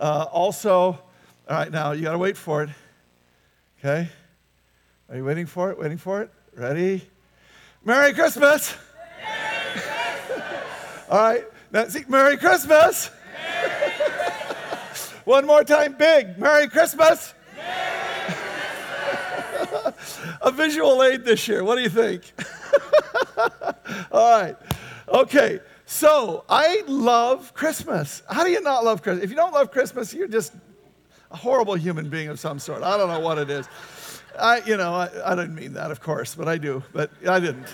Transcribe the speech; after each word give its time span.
Uh, 0.00 0.26
also, 0.32 0.72
all 0.72 0.98
right, 1.50 1.70
now 1.70 1.92
you 1.92 2.02
got 2.02 2.12
to 2.12 2.18
wait 2.18 2.38
for 2.38 2.62
it. 2.62 2.70
Okay? 3.78 4.08
Are 5.10 5.16
you 5.16 5.24
waiting 5.24 5.44
for 5.44 5.70
it? 5.70 5.78
Waiting 5.78 5.98
for 5.98 6.22
it? 6.22 6.30
Ready? 6.56 7.06
Merry 7.84 8.14
Christmas! 8.14 8.74
Merry 9.22 9.70
Christmas. 9.72 10.54
all 11.10 11.18
right, 11.18 11.44
now 11.70 11.86
see, 11.88 12.04
Merry 12.08 12.38
Christmas! 12.38 13.10
Merry 13.34 13.90
Christmas. 13.90 15.10
One 15.26 15.46
more 15.46 15.64
time, 15.64 15.96
big. 15.98 16.38
Merry 16.38 16.66
Christmas! 16.68 17.34
Merry 17.54 18.34
Christmas. 19.66 20.20
A 20.40 20.50
visual 20.50 21.02
aid 21.02 21.26
this 21.26 21.46
year. 21.46 21.62
What 21.62 21.76
do 21.76 21.82
you 21.82 21.90
think? 21.90 22.22
all 24.10 24.40
right. 24.40 24.56
Okay. 25.08 25.60
So 25.90 26.44
I 26.48 26.84
love 26.86 27.52
Christmas. 27.52 28.22
How 28.30 28.44
do 28.44 28.50
you 28.50 28.60
not 28.60 28.84
love 28.84 29.02
Christmas? 29.02 29.24
If 29.24 29.30
you 29.30 29.34
don't 29.34 29.52
love 29.52 29.72
Christmas, 29.72 30.14
you're 30.14 30.28
just 30.28 30.52
a 31.32 31.36
horrible 31.36 31.74
human 31.74 32.08
being 32.08 32.28
of 32.28 32.38
some 32.38 32.60
sort. 32.60 32.84
I 32.84 32.96
don't 32.96 33.08
know 33.08 33.18
what 33.18 33.38
it 33.38 33.50
is. 33.50 33.68
I, 34.38 34.60
you 34.60 34.76
know, 34.76 34.94
I, 34.94 35.10
I 35.26 35.34
didn't 35.34 35.56
mean 35.56 35.72
that, 35.72 35.90
of 35.90 36.00
course, 36.00 36.36
but 36.36 36.46
I 36.46 36.58
do, 36.58 36.84
but 36.92 37.10
I 37.28 37.40
didn't. 37.40 37.66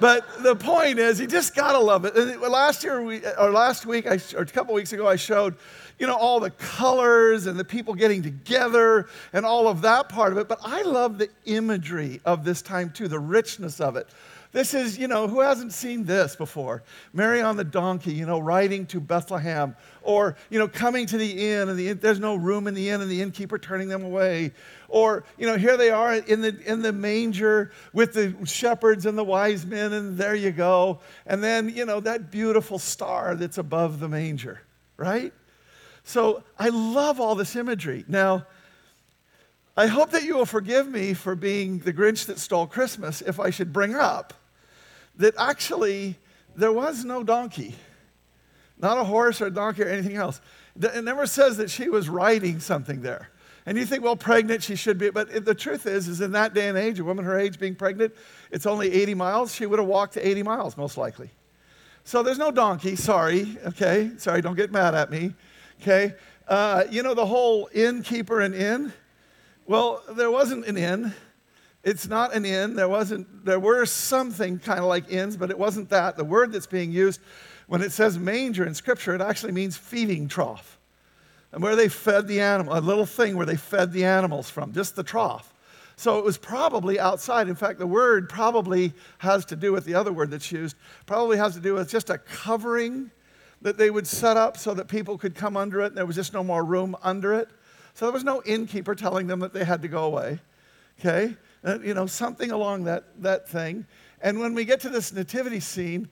But 0.00 0.42
the 0.42 0.56
point 0.56 0.98
is, 0.98 1.20
you 1.20 1.26
just 1.26 1.54
gotta 1.54 1.78
love 1.78 2.06
it. 2.06 2.16
Last 2.40 2.82
year, 2.82 3.02
we, 3.02 3.20
or 3.38 3.50
last 3.50 3.84
week, 3.84 4.06
I, 4.06 4.18
or 4.34 4.40
a 4.40 4.46
couple 4.46 4.72
weeks 4.72 4.94
ago, 4.94 5.06
I 5.06 5.16
showed, 5.16 5.54
you 5.98 6.06
know, 6.06 6.16
all 6.16 6.40
the 6.40 6.50
colors 6.50 7.46
and 7.46 7.60
the 7.60 7.64
people 7.64 7.92
getting 7.92 8.22
together 8.22 9.06
and 9.34 9.44
all 9.44 9.68
of 9.68 9.82
that 9.82 10.08
part 10.08 10.32
of 10.32 10.38
it. 10.38 10.48
But 10.48 10.60
I 10.64 10.80
love 10.80 11.18
the 11.18 11.28
imagery 11.44 12.22
of 12.24 12.42
this 12.42 12.62
time 12.62 12.90
too, 12.90 13.06
the 13.06 13.20
richness 13.20 13.82
of 13.82 13.96
it. 13.96 14.08
This 14.54 14.72
is, 14.72 14.96
you 14.96 15.08
know, 15.08 15.26
who 15.26 15.40
hasn't 15.40 15.72
seen 15.72 16.04
this 16.04 16.36
before? 16.36 16.84
Mary 17.12 17.42
on 17.42 17.56
the 17.56 17.64
donkey, 17.64 18.12
you 18.12 18.24
know, 18.24 18.38
riding 18.38 18.86
to 18.86 19.00
Bethlehem, 19.00 19.74
or, 20.00 20.36
you 20.48 20.60
know, 20.60 20.68
coming 20.68 21.06
to 21.06 21.18
the 21.18 21.50
inn, 21.50 21.68
and 21.68 21.76
the 21.76 21.88
inn, 21.88 21.98
there's 22.00 22.20
no 22.20 22.36
room 22.36 22.68
in 22.68 22.74
the 22.74 22.88
inn, 22.88 23.00
and 23.00 23.10
the 23.10 23.20
innkeeper 23.20 23.58
turning 23.58 23.88
them 23.88 24.04
away. 24.04 24.52
Or, 24.86 25.24
you 25.38 25.48
know, 25.48 25.56
here 25.56 25.76
they 25.76 25.90
are 25.90 26.14
in 26.14 26.40
the, 26.40 26.56
in 26.70 26.82
the 26.82 26.92
manger 26.92 27.72
with 27.92 28.12
the 28.12 28.32
shepherds 28.46 29.06
and 29.06 29.18
the 29.18 29.24
wise 29.24 29.66
men, 29.66 29.92
and 29.92 30.16
there 30.16 30.36
you 30.36 30.52
go. 30.52 31.00
And 31.26 31.42
then, 31.42 31.68
you 31.68 31.84
know, 31.84 31.98
that 31.98 32.30
beautiful 32.30 32.78
star 32.78 33.34
that's 33.34 33.58
above 33.58 33.98
the 33.98 34.08
manger, 34.08 34.60
right? 34.96 35.32
So 36.04 36.44
I 36.56 36.68
love 36.68 37.20
all 37.20 37.34
this 37.34 37.56
imagery. 37.56 38.04
Now, 38.06 38.46
I 39.76 39.88
hope 39.88 40.12
that 40.12 40.22
you 40.22 40.36
will 40.36 40.46
forgive 40.46 40.88
me 40.88 41.12
for 41.12 41.34
being 41.34 41.80
the 41.80 41.92
Grinch 41.92 42.26
that 42.26 42.38
stole 42.38 42.68
Christmas 42.68 43.20
if 43.20 43.40
I 43.40 43.50
should 43.50 43.72
bring 43.72 43.96
up 43.96 44.32
that 45.16 45.34
actually 45.38 46.16
there 46.56 46.72
was 46.72 47.04
no 47.04 47.22
donkey, 47.22 47.74
not 48.78 48.98
a 48.98 49.04
horse 49.04 49.40
or 49.40 49.46
a 49.46 49.50
donkey 49.50 49.82
or 49.82 49.88
anything 49.88 50.16
else. 50.16 50.40
It 50.80 51.04
never 51.04 51.26
says 51.26 51.56
that 51.58 51.70
she 51.70 51.88
was 51.88 52.08
riding 52.08 52.60
something 52.60 53.02
there. 53.02 53.30
And 53.66 53.78
you 53.78 53.86
think, 53.86 54.04
well, 54.04 54.16
pregnant, 54.16 54.62
she 54.62 54.76
should 54.76 54.98
be. 54.98 55.10
But 55.10 55.44
the 55.44 55.54
truth 55.54 55.86
is, 55.86 56.06
is 56.06 56.20
in 56.20 56.32
that 56.32 56.52
day 56.52 56.68
and 56.68 56.76
age, 56.76 56.98
a 56.98 57.04
woman 57.04 57.24
her 57.24 57.38
age 57.38 57.58
being 57.58 57.74
pregnant, 57.74 58.14
it's 58.50 58.66
only 58.66 58.92
80 58.92 59.14
miles. 59.14 59.54
She 59.54 59.64
would 59.64 59.78
have 59.78 59.88
walked 59.88 60.14
to 60.14 60.26
80 60.26 60.42
miles, 60.42 60.76
most 60.76 60.98
likely. 60.98 61.30
So 62.04 62.22
there's 62.22 62.38
no 62.38 62.50
donkey. 62.50 62.96
Sorry, 62.96 63.56
okay? 63.66 64.10
Sorry, 64.18 64.42
don't 64.42 64.56
get 64.56 64.70
mad 64.70 64.94
at 64.94 65.10
me, 65.10 65.32
okay? 65.80 66.14
Uh, 66.46 66.84
you 66.90 67.02
know 67.02 67.14
the 67.14 67.24
whole 67.24 67.70
innkeeper 67.72 68.40
and 68.40 68.54
inn? 68.54 68.92
Well, 69.66 70.02
there 70.10 70.30
wasn't 70.30 70.66
an 70.66 70.76
inn. 70.76 71.14
It's 71.84 72.08
not 72.08 72.34
an 72.34 72.44
inn. 72.44 72.74
There 72.74 72.88
wasn't. 72.88 73.44
There 73.44 73.60
were 73.60 73.84
something 73.86 74.58
kind 74.58 74.80
of 74.80 74.86
like 74.86 75.12
inns, 75.12 75.36
but 75.36 75.50
it 75.50 75.58
wasn't 75.58 75.90
that. 75.90 76.16
The 76.16 76.24
word 76.24 76.52
that's 76.52 76.66
being 76.66 76.90
used 76.90 77.20
when 77.66 77.82
it 77.82 77.92
says 77.92 78.18
manger 78.18 78.64
in 78.64 78.74
Scripture, 78.74 79.14
it 79.14 79.20
actually 79.20 79.52
means 79.52 79.76
feeding 79.76 80.28
trough, 80.28 80.78
and 81.52 81.62
where 81.62 81.76
they 81.76 81.88
fed 81.88 82.26
the 82.26 82.40
animal, 82.40 82.76
a 82.76 82.80
little 82.80 83.06
thing 83.06 83.36
where 83.36 83.46
they 83.46 83.56
fed 83.56 83.92
the 83.92 84.04
animals 84.04 84.50
from, 84.50 84.72
just 84.72 84.96
the 84.96 85.02
trough. 85.02 85.52
So 85.96 86.18
it 86.18 86.24
was 86.24 86.38
probably 86.38 86.98
outside. 86.98 87.48
In 87.48 87.54
fact, 87.54 87.78
the 87.78 87.86
word 87.86 88.28
probably 88.28 88.92
has 89.18 89.44
to 89.46 89.56
do 89.56 89.72
with 89.72 89.84
the 89.84 89.94
other 89.94 90.12
word 90.12 90.30
that's 90.30 90.50
used. 90.50 90.76
Probably 91.06 91.36
has 91.36 91.54
to 91.54 91.60
do 91.60 91.74
with 91.74 91.88
just 91.88 92.10
a 92.10 92.18
covering 92.18 93.10
that 93.62 93.78
they 93.78 93.90
would 93.90 94.06
set 94.06 94.36
up 94.36 94.56
so 94.56 94.74
that 94.74 94.88
people 94.88 95.16
could 95.16 95.34
come 95.34 95.56
under 95.56 95.80
it. 95.80 95.86
And 95.86 95.96
there 95.96 96.04
was 96.04 96.16
just 96.16 96.32
no 96.32 96.42
more 96.42 96.64
room 96.64 96.96
under 97.02 97.32
it. 97.32 97.48
So 97.94 98.06
there 98.06 98.12
was 98.12 98.24
no 98.24 98.42
innkeeper 98.44 98.96
telling 98.96 99.28
them 99.28 99.38
that 99.40 99.52
they 99.52 99.64
had 99.64 99.82
to 99.82 99.88
go 99.88 100.04
away. 100.04 100.40
Okay? 100.98 101.36
Uh, 101.64 101.78
you 101.80 101.94
know, 101.94 102.06
something 102.06 102.50
along 102.50 102.84
that, 102.84 103.04
that 103.22 103.48
thing. 103.48 103.86
And 104.20 104.38
when 104.38 104.54
we 104.54 104.64
get 104.64 104.80
to 104.80 104.90
this 104.90 105.12
nativity 105.12 105.60
scene, 105.60 106.08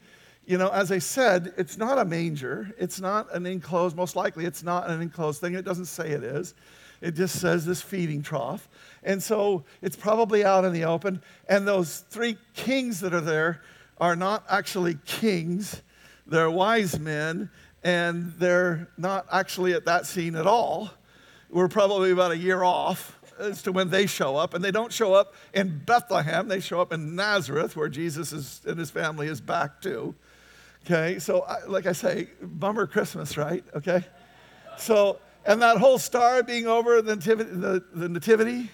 you 0.47 0.59
know, 0.59 0.71
as 0.71 0.91
I 0.91 0.99
said, 0.99 1.53
it's 1.57 1.77
not 1.77 1.99
a 1.99 2.05
manger. 2.05 2.73
It's 2.79 3.01
not 3.01 3.33
an 3.35 3.47
enclosed, 3.47 3.95
most 3.95 4.17
likely, 4.17 4.45
it's 4.45 4.63
not 4.63 4.89
an 4.89 5.03
enclosed 5.03 5.41
thing. 5.41 5.55
It 5.55 5.65
doesn't 5.65 5.87
say 5.87 6.11
it 6.11 6.25
is. 6.25 6.55
It 7.01 7.13
just 7.13 7.41
says 7.41 7.67
this 7.67 7.83
feeding 7.83 8.23
trough. 8.23 8.69
And 9.03 9.23
so 9.23 9.65
it's 9.83 9.97
probably 9.97 10.45
out 10.45 10.65
in 10.65 10.73
the 10.73 10.85
open. 10.85 11.23
And 11.49 11.67
those 11.67 11.99
three 12.09 12.39
kings 12.55 13.01
that 13.01 13.13
are 13.13 13.21
there 13.21 13.61
are 13.99 14.17
not 14.17 14.45
actually 14.49 14.97
kings, 15.05 15.83
they're 16.27 16.51
wise 16.51 16.99
men, 16.99 17.51
and 17.85 18.33
they're 18.39 18.89
not 18.97 19.27
actually 19.31 19.75
at 19.75 19.85
that 19.85 20.07
scene 20.07 20.35
at 20.35 20.47
all. 20.47 20.91
We're 21.51 21.69
probably 21.69 22.11
about 22.11 22.31
a 22.31 22.39
year 22.39 22.63
off 22.63 23.19
as 23.43 23.63
to 23.63 23.73
when 23.73 23.91
they 23.91 24.07
show 24.07 24.37
up. 24.37 24.55
And 24.55 24.65
they 24.65 24.71
don't 24.71 24.93
show 24.93 25.15
up 25.15 25.35
in 25.53 25.83
Bethlehem, 25.85 26.49
they 26.49 26.61
show 26.61 26.81
up 26.81 26.93
in 26.93 27.15
Nazareth, 27.15 27.77
where 27.77 27.89
Jesus 27.89 28.33
is, 28.33 28.61
and 28.67 28.79
his 28.79 28.91
family 28.91 29.27
is 29.27 29.41
back 29.41 29.81
to. 29.83 30.15
Okay, 30.85 31.19
so 31.19 31.43
I, 31.43 31.65
like 31.67 31.87
I 31.87 31.93
say, 31.93 32.29
bummer 32.41 32.87
Christmas, 32.87 33.37
right? 33.37 33.65
Okay, 33.75 34.05
so 34.79 35.19
and 35.45 35.61
that 35.63 35.79
whole 35.79 35.99
star 35.99 36.43
being 36.43 36.67
over 36.67 37.03
the 37.03 37.17
nativity, 37.17 37.51
the, 37.51 37.85
the 37.93 38.09
nativity, 38.09 38.71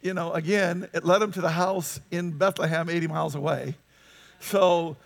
you 0.00 0.14
know, 0.14 0.32
again, 0.32 0.88
it 0.92 1.04
led 1.04 1.22
him 1.22 1.32
to 1.32 1.40
the 1.40 1.50
house 1.50 2.00
in 2.10 2.30
Bethlehem, 2.32 2.88
80 2.88 3.08
miles 3.08 3.34
away. 3.34 3.76
So, 4.38 4.96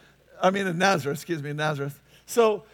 I 0.42 0.50
mean, 0.50 0.66
in 0.66 0.76
Nazareth, 0.76 1.18
excuse 1.18 1.42
me, 1.42 1.50
in 1.50 1.56
Nazareth. 1.56 1.98
So, 2.26 2.64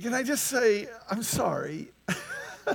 can 0.00 0.14
I 0.14 0.22
just 0.22 0.48
say, 0.48 0.88
I'm 1.10 1.22
sorry. 1.22 1.92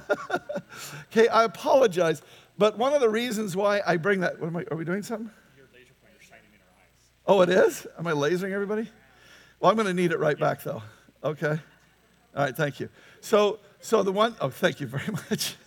okay, 1.12 1.28
I 1.28 1.44
apologize. 1.44 2.22
But 2.64 2.78
one 2.78 2.94
of 2.94 3.02
the 3.02 3.10
reasons 3.10 3.58
why 3.58 3.82
I 3.86 3.98
bring 3.98 4.22
that, 4.22 4.40
what 4.40 4.48
am 4.48 4.56
I, 4.56 4.64
are 4.72 4.78
we 4.78 4.86
doing 4.86 5.04
something? 5.04 5.30
Your 5.58 5.66
laser 5.74 5.92
pointer 6.02 6.24
shining 6.24 6.46
in 6.54 6.62
our 6.62 6.80
eyes. 6.80 6.88
Oh, 7.28 7.42
it 7.42 7.50
is? 7.50 7.86
Am 8.00 8.08
I 8.08 8.14
lasering 8.14 8.54
everybody? 8.54 8.88
Well, 9.60 9.70
I'm 9.70 9.76
going 9.76 9.88
to 9.88 9.94
need 9.94 10.14
it 10.14 10.18
right 10.18 10.40
back 10.40 10.64
though. 10.64 10.82
Okay. 11.26 11.60
All 12.34 12.44
right, 12.46 12.56
thank 12.56 12.80
you. 12.80 12.88
So, 13.20 13.60
so 13.82 14.02
the 14.02 14.14
one, 14.14 14.38
oh, 14.40 14.48
thank 14.48 14.80
you 14.80 14.88
very 14.88 15.12
much. 15.30 15.58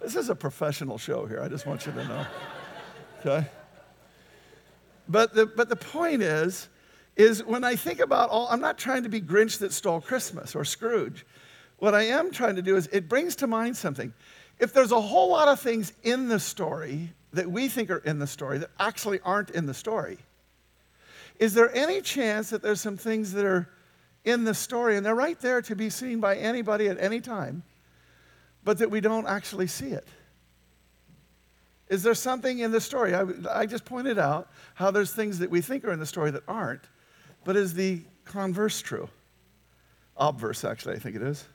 this 0.00 0.16
is 0.16 0.30
a 0.30 0.34
professional 0.34 0.96
show 0.96 1.26
here. 1.26 1.42
I 1.42 1.48
just 1.48 1.66
want 1.66 1.84
you 1.84 1.92
to 1.92 2.04
know. 2.08 2.26
Okay. 3.18 3.46
But 5.06 5.34
the, 5.34 5.44
but 5.44 5.68
the 5.68 5.76
point 5.76 6.22
is, 6.22 6.70
is 7.16 7.44
when 7.44 7.62
I 7.62 7.76
think 7.76 8.00
about 8.00 8.30
all, 8.30 8.48
I'm 8.48 8.62
not 8.62 8.78
trying 8.78 9.02
to 9.02 9.10
be 9.10 9.20
Grinch 9.20 9.58
that 9.58 9.74
stole 9.74 10.00
Christmas 10.00 10.54
or 10.54 10.64
Scrooge. 10.64 11.26
What 11.76 11.94
I 11.94 12.04
am 12.04 12.30
trying 12.30 12.56
to 12.56 12.62
do 12.62 12.76
is 12.76 12.86
it 12.90 13.06
brings 13.06 13.36
to 13.36 13.46
mind 13.46 13.76
something 13.76 14.14
if 14.60 14.74
there's 14.74 14.92
a 14.92 15.00
whole 15.00 15.30
lot 15.30 15.48
of 15.48 15.58
things 15.58 15.92
in 16.02 16.28
the 16.28 16.38
story 16.38 17.12
that 17.32 17.50
we 17.50 17.68
think 17.68 17.90
are 17.90 17.98
in 17.98 18.18
the 18.18 18.26
story 18.26 18.58
that 18.58 18.70
actually 18.78 19.18
aren't 19.24 19.50
in 19.50 19.66
the 19.66 19.74
story, 19.74 20.18
is 21.38 21.54
there 21.54 21.74
any 21.74 22.02
chance 22.02 22.50
that 22.50 22.62
there's 22.62 22.80
some 22.80 22.98
things 22.98 23.32
that 23.32 23.46
are 23.46 23.68
in 24.24 24.44
the 24.44 24.52
story 24.52 24.96
and 24.96 25.04
they're 25.04 25.14
right 25.14 25.40
there 25.40 25.62
to 25.62 25.74
be 25.74 25.88
seen 25.88 26.20
by 26.20 26.36
anybody 26.36 26.88
at 26.88 27.00
any 27.00 27.20
time, 27.20 27.62
but 28.62 28.78
that 28.78 28.90
we 28.90 29.00
don't 29.00 29.26
actually 29.26 29.66
see 29.66 29.88
it? 29.88 30.06
Is 31.88 32.02
there 32.02 32.14
something 32.14 32.58
in 32.58 32.70
the 32.70 32.80
story? 32.80 33.14
I, 33.14 33.24
I 33.50 33.66
just 33.66 33.86
pointed 33.86 34.18
out 34.18 34.50
how 34.74 34.90
there's 34.90 35.12
things 35.12 35.38
that 35.38 35.50
we 35.50 35.62
think 35.62 35.84
are 35.84 35.92
in 35.92 35.98
the 35.98 36.06
story 36.06 36.30
that 36.32 36.42
aren't, 36.46 36.82
but 37.44 37.56
is 37.56 37.72
the 37.72 38.02
converse 38.26 38.80
true? 38.82 39.08
Obverse, 40.18 40.64
actually, 40.64 40.96
I 40.96 40.98
think 40.98 41.16
it 41.16 41.22
is. 41.22 41.48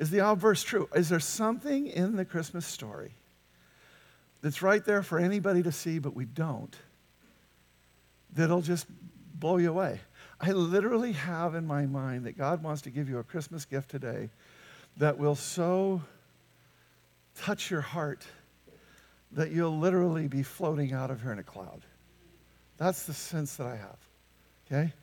Is 0.00 0.08
the 0.08 0.26
obverse 0.26 0.62
true? 0.62 0.88
Is 0.94 1.10
there 1.10 1.20
something 1.20 1.86
in 1.86 2.16
the 2.16 2.24
Christmas 2.24 2.66
story 2.66 3.12
that's 4.40 4.62
right 4.62 4.82
there 4.82 5.02
for 5.02 5.18
anybody 5.18 5.62
to 5.62 5.70
see, 5.70 5.98
but 5.98 6.16
we 6.16 6.24
don't, 6.24 6.74
that'll 8.34 8.62
just 8.62 8.86
blow 9.34 9.58
you 9.58 9.68
away? 9.68 10.00
I 10.40 10.52
literally 10.52 11.12
have 11.12 11.54
in 11.54 11.66
my 11.66 11.84
mind 11.84 12.24
that 12.24 12.38
God 12.38 12.62
wants 12.62 12.80
to 12.82 12.90
give 12.90 13.10
you 13.10 13.18
a 13.18 13.22
Christmas 13.22 13.66
gift 13.66 13.90
today 13.90 14.30
that 14.96 15.18
will 15.18 15.34
so 15.34 16.00
touch 17.36 17.70
your 17.70 17.82
heart 17.82 18.24
that 19.32 19.50
you'll 19.50 19.78
literally 19.78 20.28
be 20.28 20.42
floating 20.42 20.94
out 20.94 21.10
of 21.10 21.20
here 21.20 21.32
in 21.32 21.38
a 21.38 21.44
cloud. 21.44 21.82
That's 22.78 23.02
the 23.02 23.12
sense 23.12 23.56
that 23.56 23.66
I 23.66 23.76
have. 23.76 23.98
Okay? 24.66 24.94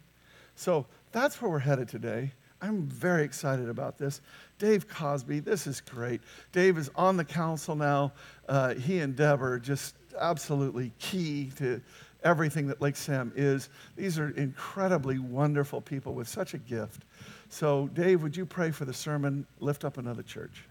So 0.55 0.87
that's 1.11 1.39
where 1.39 1.51
we're 1.51 1.59
headed 1.59 1.87
today. 1.87 2.31
I'm 2.61 2.83
very 2.87 3.23
excited 3.23 3.69
about 3.69 3.97
this. 3.97 4.21
Dave 4.57 4.87
Cosby, 4.87 5.39
this 5.39 5.67
is 5.67 5.79
great. 5.81 6.21
Dave 6.51 6.77
is 6.77 6.89
on 6.95 7.17
the 7.17 7.25
council 7.25 7.75
now. 7.75 8.13
Uh, 8.49 8.73
he 8.73 8.99
and 8.99 9.15
Deb 9.15 9.41
are 9.41 9.59
just 9.59 9.95
absolutely 10.19 10.91
key 10.97 11.51
to 11.57 11.79
everything 12.23 12.67
that 12.67 12.81
Lake 12.81 12.95
Sam 12.95 13.31
is. 13.35 13.69
These 13.95 14.17
are 14.17 14.29
incredibly 14.31 15.19
wonderful 15.19 15.81
people 15.81 16.13
with 16.13 16.27
such 16.27 16.55
a 16.55 16.57
gift. 16.57 17.03
So, 17.49 17.87
Dave, 17.93 18.23
would 18.23 18.35
you 18.35 18.45
pray 18.45 18.71
for 18.71 18.85
the 18.85 18.93
sermon, 18.93 19.45
Lift 19.59 19.85
Up 19.85 19.97
Another 19.97 20.23
Church? 20.23 20.65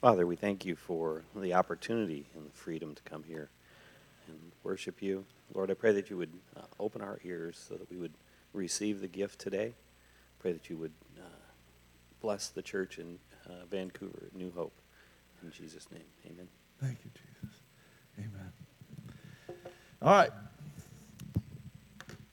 Father, 0.00 0.26
we 0.26 0.36
thank 0.36 0.64
you 0.64 0.76
for 0.76 1.22
the 1.36 1.54
opportunity 1.54 2.26
and 2.34 2.46
the 2.46 2.50
freedom 2.50 2.94
to 2.94 3.02
come 3.04 3.22
here 3.22 3.48
and 4.28 4.38
worship 4.62 5.00
you. 5.00 5.24
Lord, 5.54 5.70
I 5.70 5.74
pray 5.74 5.92
that 5.92 6.10
you 6.10 6.16
would 6.16 6.32
uh, 6.56 6.62
open 6.80 7.00
our 7.00 7.18
ears 7.24 7.64
so 7.68 7.74
that 7.76 7.90
we 7.90 7.96
would 7.96 8.12
receive 8.52 9.00
the 9.00 9.08
gift 9.08 9.38
today. 9.38 9.74
Pray 10.46 10.52
that 10.52 10.70
you 10.70 10.76
would 10.76 10.92
uh, 11.18 11.24
bless 12.20 12.50
the 12.50 12.62
church 12.62 13.00
in 13.00 13.18
uh, 13.48 13.66
Vancouver, 13.68 14.28
New 14.32 14.52
Hope. 14.52 14.80
In 15.42 15.50
Jesus' 15.50 15.88
name, 15.90 16.04
amen. 16.24 16.46
Thank 16.80 16.98
you, 17.04 17.10
Jesus. 17.10 17.58
Amen. 18.16 18.52
All 20.00 20.12
right. 20.12 20.30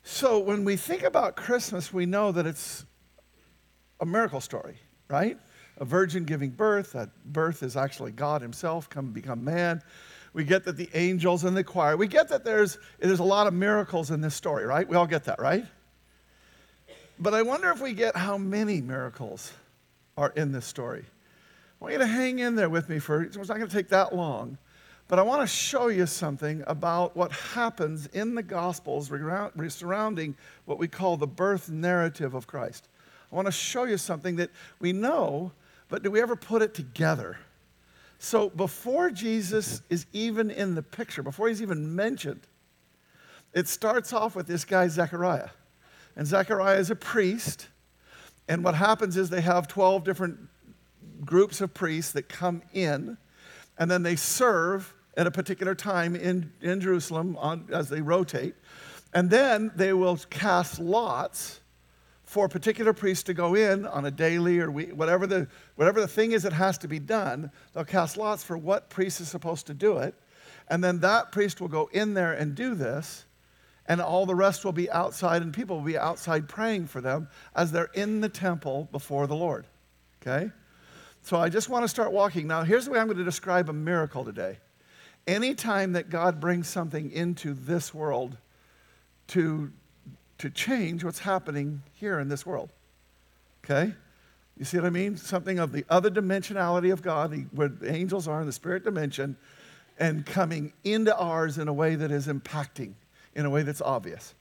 So 0.04 0.38
when 0.38 0.63
we 0.63 0.75
think 0.75 1.01
about 1.01 1.36
Christmas, 1.36 1.92
we 1.92 2.06
know 2.06 2.31
that 2.31 2.45
it's 2.45 2.86
a 4.00 4.06
miracle 4.06 4.42
story, 4.42 4.77
right? 5.10 5.39
A 5.77 5.86
virgin 5.86 6.24
giving 6.24 6.51
birth. 6.51 6.92
That 6.92 7.10
birth 7.25 7.63
is 7.63 7.75
actually 7.75 8.12
God 8.12 8.44
Himself 8.44 8.92
come 8.92 9.12
become 9.12 9.44
man. 9.44 9.81
We 10.33 10.44
get 10.44 10.65
that 10.65 10.77
the 10.77 10.92
angels 10.94 11.45
and 11.45 11.57
the 11.57 11.63
choir. 11.63 11.98
We 11.98 12.06
get 12.06 12.30
that 12.30 12.45
there's 12.45 12.77
there's 13.00 13.18
a 13.18 13.24
lot 13.24 13.48
of 13.48 13.56
miracles 13.56 14.12
in 14.12 14.21
this 14.21 14.36
story, 14.36 14.68
right? 14.68 14.88
We 14.88 14.98
all 14.98 15.07
get 15.07 15.24
that, 15.24 15.42
right? 15.42 15.65
But 17.24 17.34
I 17.34 17.42
wonder 17.42 17.72
if 17.72 17.80
we 17.80 17.94
get 17.94 18.18
how 18.18 18.38
many 18.38 18.81
miracles 18.81 19.54
are 20.18 20.34
in 20.36 20.52
this 20.52 20.66
story. 20.66 21.06
I 21.08 21.84
want 21.84 21.94
you 21.94 22.00
to 22.00 22.06
hang 22.06 22.40
in 22.40 22.56
there 22.58 22.70
with 22.70 22.90
me 22.90 23.00
for 23.00 23.24
it's 23.24 23.38
not 23.38 23.48
going 23.48 23.66
to 23.66 23.74
take 23.74 23.88
that 23.90 24.14
long. 24.14 24.58
But 25.08 25.20
I 25.20 25.22
want 25.22 25.40
to 25.40 25.48
show 25.48 25.88
you 25.88 26.06
something 26.06 26.66
about 26.68 27.16
what 27.16 27.31
happens 27.31 28.08
in 28.08 28.36
the 28.36 28.44
Gospels 28.44 29.08
surrounding 29.70 30.36
what 30.66 30.80
we 30.80 30.90
call 30.90 31.16
the 31.16 31.25
birth 31.25 31.70
narrative 31.70 32.34
of 32.34 32.46
Christ. 32.46 32.90
I 33.31 33.36
want 33.36 33.46
to 33.46 33.54
show 33.54 33.86
you 33.86 33.98
something 33.98 34.36
that 34.36 34.50
we 34.81 34.92
know, 34.92 35.54
but 35.88 36.04
do 36.04 36.12
we 36.12 36.22
ever 36.22 36.36
put 36.36 36.62
it 36.62 36.74
together? 36.74 37.38
So 38.20 38.50
before 38.50 39.10
Jesus 39.12 39.81
is 39.90 40.08
even 40.12 40.52
in 40.52 40.75
the 40.75 40.84
picture, 40.84 41.24
before 41.24 41.48
he's 41.48 41.62
even 41.62 41.96
mentioned, 41.96 42.42
it 43.54 43.70
starts 43.70 44.12
off 44.12 44.36
with 44.36 44.46
this 44.46 44.66
guy, 44.66 44.90
Zechariah. 44.90 45.52
And 46.15 46.27
Zechariah 46.27 46.80
is 46.80 46.89
a 46.89 46.95
priest. 46.95 47.68
And 48.48 48.63
what 48.63 48.75
happens 48.75 49.18
is 49.18 49.30
they 49.30 49.42
have 49.42 49.68
12 49.68 50.04
different 50.04 50.38
groups 51.25 51.62
of 51.62 51.74
priests 51.74 52.12
that 52.13 52.27
come 52.30 52.62
in, 52.74 53.18
and 53.77 53.89
then 53.89 54.04
they 54.04 54.15
serve 54.15 54.94
at 55.15 55.27
a 55.27 55.31
particular 55.31 55.75
time 55.75 56.15
in, 56.15 56.51
in 56.62 56.81
Jerusalem 56.81 57.38
on, 57.38 57.68
as 57.71 57.89
they 57.89 58.01
rotate. 58.01 58.56
And 59.13 59.30
then 59.30 59.71
they 59.75 59.94
will 59.94 60.18
cast 60.30 60.80
lots 60.80 61.62
for 62.24 62.45
a 62.45 62.50
particular 62.50 62.94
priest 62.94 63.27
to 63.27 63.33
go 63.33 63.54
in 63.54 63.86
on 63.86 64.06
a 64.06 64.12
daily 64.12 64.60
or 64.60 64.71
week, 64.71 64.92
whatever 64.94 65.27
the, 65.27 65.48
whatever 65.75 66.01
the 66.01 66.07
thing 66.07 66.31
is 66.31 66.42
that 66.44 66.54
has 66.54 66.80
to 66.80 66.88
be 66.88 66.98
done, 66.98 67.51
they'll 67.74 67.86
cast 67.86 68.18
lots 68.18 68.44
for 68.44 68.57
what 68.57 68.89
priest 68.89 69.21
is 69.21 69.27
supposed 69.27 69.68
to 69.68 69.74
do 69.74 70.00
it. 70.00 70.15
And 70.68 70.83
then 70.83 71.00
that 71.01 71.31
priest 71.31 71.62
will 71.62 71.68
go 71.68 71.89
in 71.94 72.15
there 72.15 72.33
and 72.33 72.56
do 72.56 72.74
this, 72.74 73.25
and 73.88 74.01
all 74.01 74.25
the 74.25 74.35
rest 74.35 74.63
will 74.63 74.71
be 74.71 74.89
outside, 74.91 75.41
and 75.41 75.53
people 75.53 75.77
will 75.77 75.85
be 75.85 75.97
outside 75.97 76.47
praying 76.47 76.88
for 76.88 77.01
them 77.01 77.27
as 77.56 77.71
they're 77.71 77.89
in 77.94 78.21
the 78.21 78.30
temple 78.30 78.88
before 78.91 79.27
the 79.27 79.35
Lord. 79.35 79.65
Okay? 80.21 80.51
So 81.21 81.38
I 81.38 81.50
just 81.50 81.69
want 81.69 81.83
to 81.83 81.89
start 81.89 82.12
walking. 82.12 82.47
Now, 82.47 82.63
here's 82.63 82.85
the 82.85 82.91
way 82.91 83.00
I'm 83.00 83.07
going 83.07 83.18
to 83.18 83.24
describe 83.24 83.69
a 83.69 83.74
miracle 83.74 84.24
today. 84.25 84.57
Anytime 85.27 85.94
that 85.94 86.09
God 86.09 86.39
brings 86.39 86.68
something 86.68 87.12
into 87.12 87.53
this 87.53 87.94
world 87.94 88.38
to 89.27 89.71
to 90.44 90.50
change 90.50 91.06
what's 91.06 91.19
happening 91.19 91.81
here 91.94 92.19
in 92.19 92.27
this 92.27 92.45
world. 92.45 92.69
Okay? 93.63 93.94
You 94.57 94.65
see 94.65 94.75
what 94.77 94.86
I 94.86 94.89
mean? 94.89 95.15
Something 95.15 95.57
of 95.57 95.71
the 95.71 95.86
other 95.89 96.09
dimensionality 96.09 96.91
of 96.91 97.01
God, 97.01 97.47
where 97.53 97.69
the 97.69 97.89
angels 97.89 98.27
are 98.27 98.41
in 98.41 98.45
the 98.45 98.51
spirit 98.51 98.83
dimension, 98.83 99.38
and 99.97 100.25
coming 100.25 100.74
into 100.83 101.15
ours 101.15 101.57
in 101.57 101.69
a 101.69 101.74
way 101.74 101.95
that 101.95 102.12
is 102.12 102.27
impacting, 102.27 102.94
in 103.35 103.45
a 103.45 103.50
way 103.50 103.63
that's 103.63 103.81
obvious. 103.81 104.35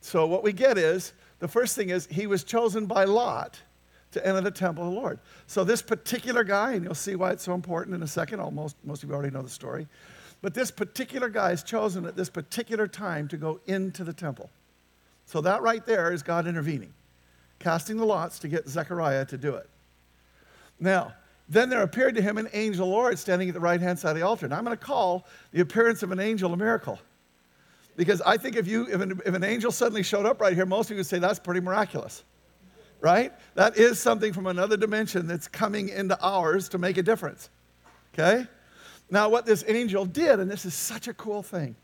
So, 0.00 0.26
what 0.26 0.42
we 0.42 0.52
get 0.52 0.78
is 0.78 1.12
the 1.38 1.48
first 1.48 1.74
thing 1.76 1.90
is 1.90 2.06
he 2.06 2.26
was 2.26 2.44
chosen 2.44 2.86
by 2.86 3.04
Lot 3.04 3.60
to 4.12 4.26
enter 4.26 4.40
the 4.40 4.50
temple 4.50 4.86
of 4.86 4.94
the 4.94 5.00
Lord. 5.00 5.18
So, 5.46 5.64
this 5.64 5.82
particular 5.82 6.44
guy, 6.44 6.72
and 6.72 6.84
you'll 6.84 6.94
see 6.94 7.16
why 7.16 7.32
it's 7.32 7.42
so 7.42 7.54
important 7.54 7.94
in 7.94 8.02
a 8.02 8.06
second, 8.08 8.40
almost 8.40 8.76
most 8.84 9.02
of 9.02 9.08
you 9.08 9.14
already 9.14 9.34
know 9.34 9.42
the 9.42 9.48
story, 9.48 9.86
but 10.40 10.54
this 10.54 10.70
particular 10.70 11.28
guy 11.28 11.50
is 11.50 11.62
chosen 11.62 12.06
at 12.06 12.16
this 12.16 12.30
particular 12.30 12.86
time 12.86 13.26
to 13.28 13.36
go 13.36 13.60
into 13.66 14.04
the 14.04 14.12
temple. 14.12 14.50
So 15.26 15.40
that 15.42 15.62
right 15.62 15.84
there 15.84 16.12
is 16.12 16.22
God 16.22 16.46
intervening, 16.46 16.94
casting 17.58 17.96
the 17.96 18.06
lots 18.06 18.38
to 18.40 18.48
get 18.48 18.68
Zechariah 18.68 19.26
to 19.26 19.36
do 19.36 19.54
it. 19.56 19.68
Now, 20.80 21.12
then 21.48 21.70
there 21.70 21.82
appeared 21.82 22.14
to 22.14 22.22
him 22.22 22.38
an 22.38 22.48
angel 22.52 22.88
Lord 22.88 23.18
standing 23.18 23.48
at 23.48 23.54
the 23.54 23.60
right 23.60 23.80
hand 23.80 23.98
side 23.98 24.10
of 24.10 24.16
the 24.16 24.22
altar. 24.22 24.46
Now 24.48 24.58
I'm 24.58 24.64
going 24.64 24.76
to 24.76 24.84
call 24.84 25.26
the 25.50 25.60
appearance 25.60 26.02
of 26.02 26.12
an 26.12 26.20
angel 26.20 26.52
a 26.52 26.56
miracle. 26.56 26.98
Because 27.98 28.22
I 28.22 28.36
think 28.36 28.54
if, 28.54 28.68
you, 28.68 28.86
if, 28.86 29.00
an, 29.00 29.20
if 29.26 29.34
an 29.34 29.42
angel 29.42 29.72
suddenly 29.72 30.04
showed 30.04 30.24
up 30.24 30.40
right 30.40 30.54
here, 30.54 30.64
most 30.64 30.86
of 30.86 30.92
you 30.92 30.98
would 30.98 31.06
say 31.06 31.18
that's 31.18 31.40
pretty 31.40 31.60
miraculous. 31.60 32.22
Right? 33.00 33.32
That 33.56 33.76
is 33.76 33.98
something 33.98 34.32
from 34.32 34.46
another 34.46 34.76
dimension 34.76 35.26
that's 35.26 35.48
coming 35.48 35.88
into 35.88 36.16
ours 36.20 36.68
to 36.70 36.78
make 36.78 36.96
a 36.96 37.02
difference. 37.02 37.50
Okay? 38.14 38.46
Now, 39.10 39.28
what 39.28 39.46
this 39.46 39.64
angel 39.66 40.04
did, 40.04 40.38
and 40.38 40.48
this 40.48 40.64
is 40.64 40.74
such 40.74 41.08
a 41.08 41.14
cool 41.14 41.42
thing. 41.42 41.74